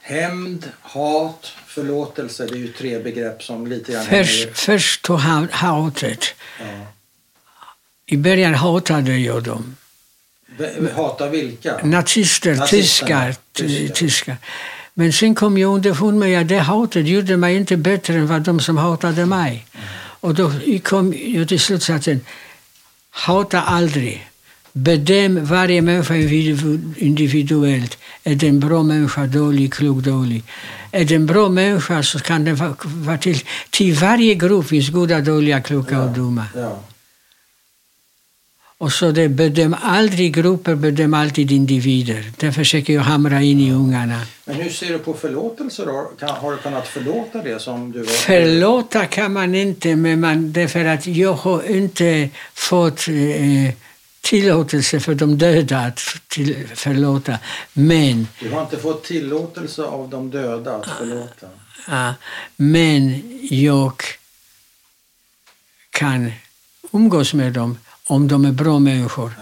hämnd, 0.00 0.70
hat, 0.80 1.52
förlåtelse? 1.66 2.46
Det 2.46 2.54
är 2.54 2.58
ju 2.58 2.68
tre 2.68 2.98
begrepp 2.98 3.42
som 3.42 3.66
lite 3.66 3.92
grann 3.92 4.04
först, 4.04 4.48
först 4.58 5.02
tog 5.02 5.18
hatet. 5.50 6.24
Ja. 6.60 6.64
I 8.06 8.16
början 8.16 8.54
hatade 8.54 9.18
jag 9.18 9.42
dem. 9.42 9.76
Hata 10.96 11.28
vilka? 11.28 11.76
Nazister, 11.82 12.54
Nazisterna, 12.54 12.66
tyskar, 12.66 13.34
tyskar. 13.52 13.68
ty- 13.68 13.88
tyskar. 13.88 14.36
Men 14.94 15.12
sen 15.12 15.34
kom 15.34 15.58
jag 15.58 15.74
underfund 15.74 16.18
med 16.18 16.40
att 16.40 16.48
det 16.48 16.58
hatet 16.58 17.06
gjorde 17.06 17.36
mig 17.36 17.56
inte 17.56 17.76
bättre 17.76 18.14
än 18.14 18.26
vad 18.26 18.42
de 18.42 18.60
som 18.60 18.76
hatade 18.76 19.26
mig. 19.26 19.66
Och 20.20 20.34
då 20.34 20.52
kom 20.82 21.14
jag 21.26 21.48
till 21.48 21.60
slutsatsen, 21.60 22.20
hata 23.10 23.60
aldrig. 23.62 24.26
Bedöm 24.72 25.44
varje 25.44 25.82
människa 25.82 26.14
individu- 26.14 26.94
individuellt. 26.98 27.98
Är 28.24 28.34
det 28.34 28.48
en 28.48 28.60
bra 28.60 28.82
människa, 28.82 29.26
dålig, 29.26 29.72
klok, 29.74 29.98
dålig? 30.04 30.42
Är 30.92 31.04
det 31.04 31.14
en 31.14 31.26
bra 31.26 31.48
människa 31.48 32.02
så 32.02 32.18
kan 32.18 32.44
det 32.44 32.52
vara, 32.52 33.18
till... 33.18 33.40
Till 33.70 33.94
varje 33.94 34.34
grupp 34.34 34.66
finns 34.68 34.88
goda, 34.90 35.20
dåliga, 35.20 35.60
kloka 35.60 36.00
och 36.00 36.10
dumma. 36.10 36.46
Ja. 36.56 36.78
Och 38.78 38.92
så 38.92 39.10
det 39.10 39.28
bedöm 39.28 39.76
aldrig 39.82 40.34
grupper, 40.34 40.74
bedöm 40.74 41.14
alltid 41.14 41.52
individer. 41.52 42.32
Det 42.36 42.52
försöker 42.52 42.92
jag 42.92 43.02
hamra 43.02 43.42
in 43.42 43.60
i 43.60 43.72
ungarna. 43.72 44.20
Men 44.44 44.56
hur 44.56 44.70
ser 44.70 44.88
du 44.88 44.98
på 44.98 45.14
förlåtelse 45.14 45.84
då? 45.84 46.26
Har 46.26 46.52
du 46.52 46.58
kunnat 46.58 46.88
förlåta 46.88 47.42
det 47.42 47.58
som 47.58 47.92
du 47.92 47.98
var... 47.98 48.06
Förlåta 48.06 49.06
kan 49.06 49.32
man 49.32 49.54
inte, 49.54 49.96
men 49.96 50.20
man, 50.20 50.52
därför 50.52 50.84
att 50.84 51.06
jag 51.06 51.32
har 51.32 51.70
inte 51.70 52.28
fått 52.54 53.08
eh, 53.08 53.74
tillåtelse 54.20 55.00
för 55.00 55.14
de 55.14 55.38
döda 55.38 55.78
att 55.78 56.00
till, 56.28 56.66
förlåta. 56.74 57.38
Men, 57.72 58.28
Du 58.40 58.50
har 58.50 58.62
inte 58.62 58.76
fått 58.76 59.04
tillåtelse 59.04 59.82
av 59.82 60.08
de 60.08 60.30
döda 60.30 60.76
att 60.76 60.86
förlåta. 60.98 61.46
ja, 61.88 62.14
men 62.56 63.22
jag 63.50 63.92
kan 65.90 66.32
umgås 66.92 67.34
med 67.34 67.52
dem 67.52 67.78
om 68.08 68.28
de 68.28 68.44
är 68.44 68.52
bra 68.52 68.78
människor. 68.78 69.32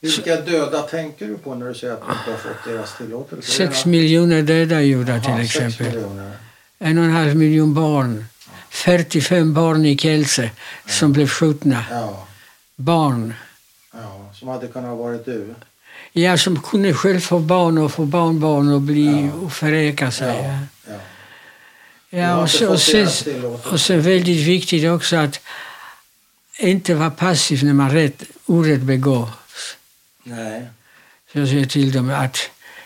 Vilka 0.00 0.36
döda 0.40 0.82
tänker 0.82 1.26
du 1.26 1.38
på 1.38 1.54
när 1.54 1.66
du 1.68 1.74
säger 1.74 1.92
att 1.94 2.00
du 2.06 2.12
inte 2.12 2.30
har 2.30 2.38
fått 2.54 2.64
deras 2.64 2.96
tillåtelse? 2.96 3.50
Sex 3.52 3.84
miljoner 3.86 4.42
döda 4.42 4.80
judar 4.82 5.20
till 5.20 5.44
exempel. 5.44 6.04
En 6.78 6.98
och 6.98 7.04
en 7.04 7.10
halv 7.10 7.36
miljon 7.36 7.74
barn. 7.74 8.24
45 8.70 9.54
barn 9.54 9.84
i 9.86 9.98
Kielce 9.98 10.50
som 10.86 11.12
blev 11.12 11.28
skjutna. 11.28 11.84
Ja, 11.90 12.26
Barn. 12.76 13.34
ja, 13.92 14.30
som 14.34 14.48
hade 14.48 14.66
kunnat 14.66 14.98
varit 14.98 15.24
du. 15.24 15.54
Ja, 16.12 16.38
som 16.38 16.62
kunde 16.62 16.94
själv 16.94 17.20
få 17.20 17.38
barn 17.38 17.78
och 17.78 17.92
få 17.92 18.04
barnbarn 18.04 18.72
och 18.72 18.80
bli 18.80 19.26
Ja. 19.26 19.32
och 19.46 19.52
föröka 19.52 20.10
sig. 20.10 20.28
Ja, 20.28 20.34
Ja. 20.44 20.92
ja. 20.92 20.98
Ja, 22.10 22.36
och, 22.42 22.50
så, 22.50 22.68
och, 22.72 22.80
sen, 22.80 23.08
och 23.72 23.80
sen 23.80 24.02
väldigt 24.02 24.46
viktigt 24.46 24.90
också 24.90 25.16
att 25.16 25.40
inte 26.58 26.94
vara 26.94 27.10
passiv 27.10 27.64
när 27.64 27.72
man 27.72 27.90
rätt, 27.90 28.22
orätt 28.46 28.80
begås. 28.80 29.28
Nej. 30.24 30.62
Så 31.32 31.38
jag 31.38 31.48
säger 31.48 31.66
till 31.66 31.92
dem 31.92 32.10
att 32.10 32.38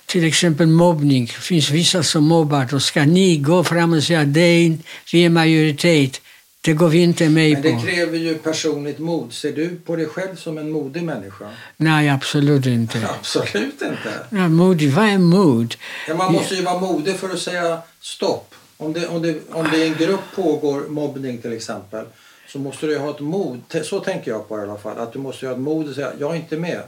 till 0.07 0.25
exempel 0.25 0.67
mobbning, 0.67 1.27
det 1.27 1.33
finns 1.33 1.71
vissa 1.71 2.03
som 2.03 2.25
mobbar, 2.25 2.69
då 2.71 2.81
ska 2.81 3.05
ni 3.05 3.37
gå 3.37 3.65
fram 3.65 3.93
och 3.93 4.03
säga 4.03 4.21
att 4.21 4.35
det 4.35 4.79
vi 5.13 5.25
är 5.25 5.31
majoritet, 5.31 6.21
det 6.61 6.73
går 6.73 6.89
vi 6.89 6.99
inte 6.99 7.29
med 7.29 7.53
Men 7.53 7.63
det 7.63 7.73
på. 7.73 7.81
kräver 7.81 8.19
ju 8.19 8.35
personligt 8.35 8.99
mod. 8.99 9.33
Ser 9.33 9.53
du 9.53 9.77
på 9.77 9.97
dig 9.97 10.07
själv 10.07 10.37
som 10.37 10.59
en 10.59 10.71
modig 10.71 11.03
människa? 11.03 11.45
Nej, 11.77 12.09
absolut 12.09 12.67
inte. 12.67 13.09
Absolut 13.19 13.83
inte. 13.83 14.27
Ja, 14.31 14.49
modig, 14.49 14.93
vad 14.93 15.05
är 15.05 15.19
mod? 15.19 15.75
Ja, 16.09 16.15
man 16.15 16.33
måste 16.33 16.55
ju 16.55 16.63
vara 16.63 16.81
modig 16.81 17.17
för 17.17 17.31
att 17.31 17.39
säga 17.39 17.79
stopp. 18.01 18.55
Om 18.77 18.93
det, 18.93 19.09
om, 19.09 19.23
det, 19.23 19.41
om 19.51 19.69
det 19.71 19.77
i 19.77 19.89
en 19.89 19.95
grupp 19.95 20.21
pågår 20.35 20.89
mobbning 20.89 21.39
till 21.39 21.53
exempel 21.53 22.05
så 22.53 22.59
måste 22.59 22.87
du 22.87 22.99
ha 22.99 23.11
ett 23.11 23.21
mod. 23.21 23.61
Så 23.83 24.01
tänker 24.01 24.31
jag 24.31 24.49
på 24.49 24.57
det 24.57 24.63
i 24.63 24.69
alla 24.69 24.79
fall. 24.79 24.99
Att 24.99 25.13
du 25.13 25.19
måste 25.19 25.47
ha 25.47 25.53
ett 25.53 25.61
mod 25.61 25.89
och 25.89 25.95
säga 25.95 26.13
jag 26.21 26.31
är 26.31 26.37
inte 26.37 26.57
med. 26.57 26.81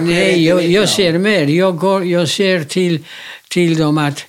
Nej, 0.00 0.44
jag, 0.46 0.62
jag 0.62 0.72
land." 0.72 0.88
ser 0.88 1.18
mer. 1.18 1.46
Jag, 1.46 1.76
går, 1.78 2.04
jag 2.04 2.28
ser 2.28 2.64
till, 2.64 3.04
till 3.50 3.76
dem 3.78 3.98
att 3.98 4.24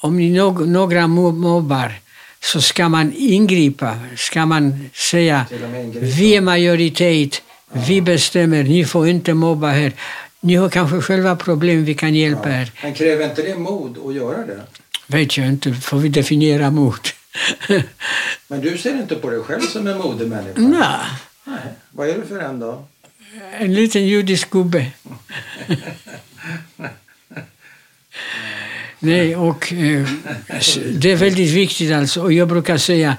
om 0.00 0.16
ni 0.16 0.30
no, 0.30 0.66
några 0.66 1.00
mo- 1.00 1.32
mobbar 1.32 1.92
så 2.40 2.60
ska 2.60 2.88
man 2.88 3.12
ingripa. 3.16 3.98
Ska 4.16 4.46
man 4.46 4.90
säga 4.94 5.46
vi 5.92 6.36
är 6.36 6.40
majoritet, 6.40 7.42
vi 7.72 8.00
bestämmer, 8.00 8.62
ni 8.62 8.84
får 8.84 9.08
inte 9.08 9.34
mobba 9.34 9.68
här. 9.68 9.92
Ni 10.40 10.54
har 10.54 10.68
kanske 10.68 11.00
själva 11.00 11.36
problem, 11.36 11.84
vi 11.84 11.94
kan 11.94 12.14
hjälpa 12.14 12.50
er. 12.50 12.72
Men 12.82 12.94
kräver 12.94 13.24
inte 13.24 13.42
det 13.42 13.58
mod 13.58 13.98
att 14.06 14.14
göra 14.14 14.46
det? 14.46 14.60
Vet 15.06 15.36
jag 15.36 15.46
inte, 15.46 15.72
får 15.72 15.98
vi 15.98 16.08
definiera 16.08 16.70
mot. 16.70 17.14
Men 18.48 18.60
du 18.60 18.78
ser 18.78 18.94
inte 18.94 19.14
på 19.14 19.30
dig 19.30 19.40
själv 19.40 19.60
som 19.60 19.86
en 19.86 19.98
modig 19.98 20.28
människa? 20.28 20.60
Nej, 20.60 20.98
Nej. 21.44 21.74
Vad 21.90 22.08
är 22.08 22.14
du 22.14 22.26
för 22.26 22.38
en 22.38 22.60
då? 22.60 22.84
en 23.58 23.74
liten 23.74 24.06
judisk 24.06 24.50
gubbe. 24.50 24.86
Nej, 28.98 29.36
och 29.36 29.72
eh, 29.72 30.08
det 30.92 31.12
är 31.12 31.16
väldigt 31.16 31.50
viktigt 31.50 31.92
alltså. 31.92 32.22
Och 32.22 32.32
jag 32.32 32.48
brukar 32.48 32.78
säga, 32.78 33.16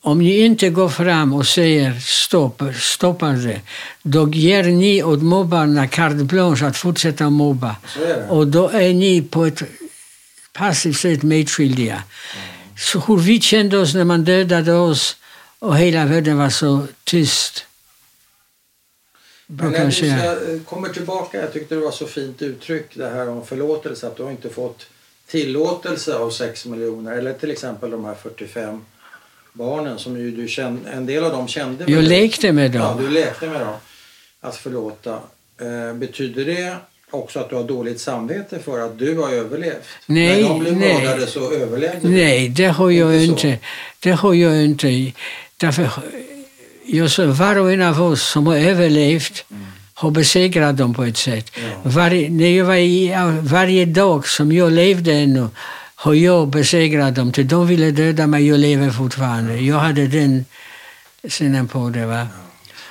om 0.00 0.18
ni 0.18 0.38
inte 0.38 0.68
går 0.70 0.88
fram 0.88 1.32
och 1.32 1.46
säger 1.46 2.00
stopp, 2.00 2.62
stoppar 2.74 3.32
det, 3.32 3.60
då 4.02 4.28
ger 4.28 4.64
ni 4.64 5.02
åt 5.02 5.22
mobbarna 5.22 5.88
carte 5.88 6.24
blanche 6.24 6.66
att 6.66 6.76
fortsätta 6.76 7.30
mobba. 7.30 7.76
Och 8.28 8.46
då 8.46 8.68
är 8.68 8.92
ni 8.92 9.22
på 9.22 9.44
ett 9.44 9.62
passivt 10.52 10.96
sätt 10.96 11.22
medskyldiga. 11.22 12.02
Så 12.51 12.51
hur 13.06 13.16
vi 13.16 13.40
kände 13.40 13.78
oss 13.78 13.94
när 13.94 14.04
man 14.04 14.24
dödade 14.24 14.72
oss 14.72 15.16
och 15.58 15.76
hela 15.76 16.06
världen 16.06 16.38
var 16.38 16.50
så 16.50 16.86
tyst. 17.04 17.64
Men 19.46 19.72
när 19.72 19.86
du 19.86 19.92
ska, 19.92 20.70
kommer 20.70 20.88
tillbaka, 20.88 21.40
jag 21.40 21.52
tyckte 21.52 21.74
det 21.74 21.80
var 21.80 21.90
så 21.90 22.06
fint 22.06 22.42
uttryck 22.42 22.86
det 22.94 23.08
här 23.08 23.28
om 23.28 23.46
förlåtelse, 23.46 24.06
att 24.06 24.16
du 24.16 24.22
har 24.22 24.30
inte 24.30 24.48
fått 24.48 24.86
tillåtelse 25.26 26.14
av 26.14 26.30
6 26.30 26.66
miljoner. 26.66 27.12
Eller 27.12 27.32
till 27.32 27.50
exempel 27.50 27.90
de 27.90 28.04
här 28.04 28.14
45 28.14 28.84
barnen 29.52 29.98
som 29.98 30.16
ju 30.18 30.30
du 30.30 30.48
kände, 30.48 30.90
en 30.90 31.06
del 31.06 31.24
av 31.24 31.32
dem 31.32 31.48
kände 31.48 31.84
Jag 31.92 32.04
lekte 32.04 32.52
med 32.52 32.74
Ja, 32.74 32.80
dem. 32.80 33.02
du 33.02 33.08
lekte 33.10 33.46
med 33.46 33.60
dem. 33.60 33.74
Att 34.40 34.56
förlåta. 34.56 35.20
Eh, 35.60 35.94
betyder 35.94 36.44
det 36.44 36.76
också 37.12 37.38
att 37.38 37.50
du 37.50 37.56
har 37.56 37.64
dåligt 37.64 38.00
samvete 38.00 38.58
för 38.58 38.80
att 38.86 38.98
du 38.98 39.18
har 39.18 39.30
överlevt? 39.32 39.88
Nej, 40.06 40.42
När 40.42 40.48
de 40.48 40.58
blev 40.58 40.76
nej. 40.76 40.94
mördade 40.94 41.26
så 41.26 41.52
överlevde 41.52 41.98
du. 42.02 42.08
Nej, 42.08 42.48
det 42.48 42.66
har 42.66 42.90
jag 42.90 43.14
Inte 43.14 43.48
inte. 43.48 43.58
Det 44.00 44.10
har 44.10 44.34
jag 44.34 44.64
inte. 44.64 45.12
Därför, 45.56 45.90
sa, 47.08 47.26
var 47.26 47.58
och 47.58 47.72
en 47.72 47.82
av 47.82 48.02
oss 48.02 48.22
som 48.22 48.46
har 48.46 48.56
överlevt 48.56 49.44
har 49.94 50.10
besegrat 50.10 50.76
dem 50.76 50.94
på 50.94 51.04
ett 51.04 51.16
sätt. 51.16 51.50
Ja. 51.54 51.62
Varje, 51.82 52.30
när 52.30 52.50
jag 52.58 52.64
var 52.64 52.76
i, 52.76 53.14
varje 53.40 53.84
dag 53.84 54.28
som 54.28 54.52
jag 54.52 54.72
levde 54.72 55.12
ännu 55.12 55.48
har 55.94 56.14
jag 56.14 56.48
besegrat 56.48 57.14
dem. 57.14 57.32
Till 57.32 57.48
de 57.48 57.66
ville 57.66 57.90
döda 57.90 58.26
mig, 58.26 58.48
jag 58.48 58.60
lever 58.60 58.90
fortfarande. 58.90 59.56
Jag 59.56 59.78
hade 59.78 60.06
den 60.06 60.44
synen 61.28 61.68
på 61.68 61.88
det. 61.88 62.06
Va? 62.06 62.26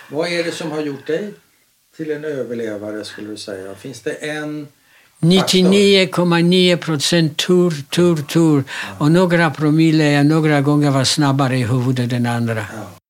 Vad 0.10 0.28
är 0.28 0.44
det 0.44 0.52
som 0.52 0.72
har 0.72 0.82
gjort 0.82 1.08
dig 1.08 1.34
till 1.98 2.12
en 2.12 2.26
överlevare 2.26 3.06
skulle 3.06 3.30
du 3.30 3.38
säga? 3.38 3.76
Finns 3.76 4.02
det 4.02 4.12
en 4.12 4.68
99,9 5.20 6.78
procent 6.78 7.38
tur, 7.38 7.72
tur, 7.90 8.16
tur. 8.16 8.64
Och 8.98 9.12
några 9.12 9.52
promille, 9.52 10.24
några 10.24 10.62
gånger 10.62 10.92
var 10.92 11.04
snabbare 11.04 11.58
i 11.58 11.64
huvudet 11.64 12.14
än 12.14 12.26
andra. 12.26 12.56
Ja. 12.56 13.01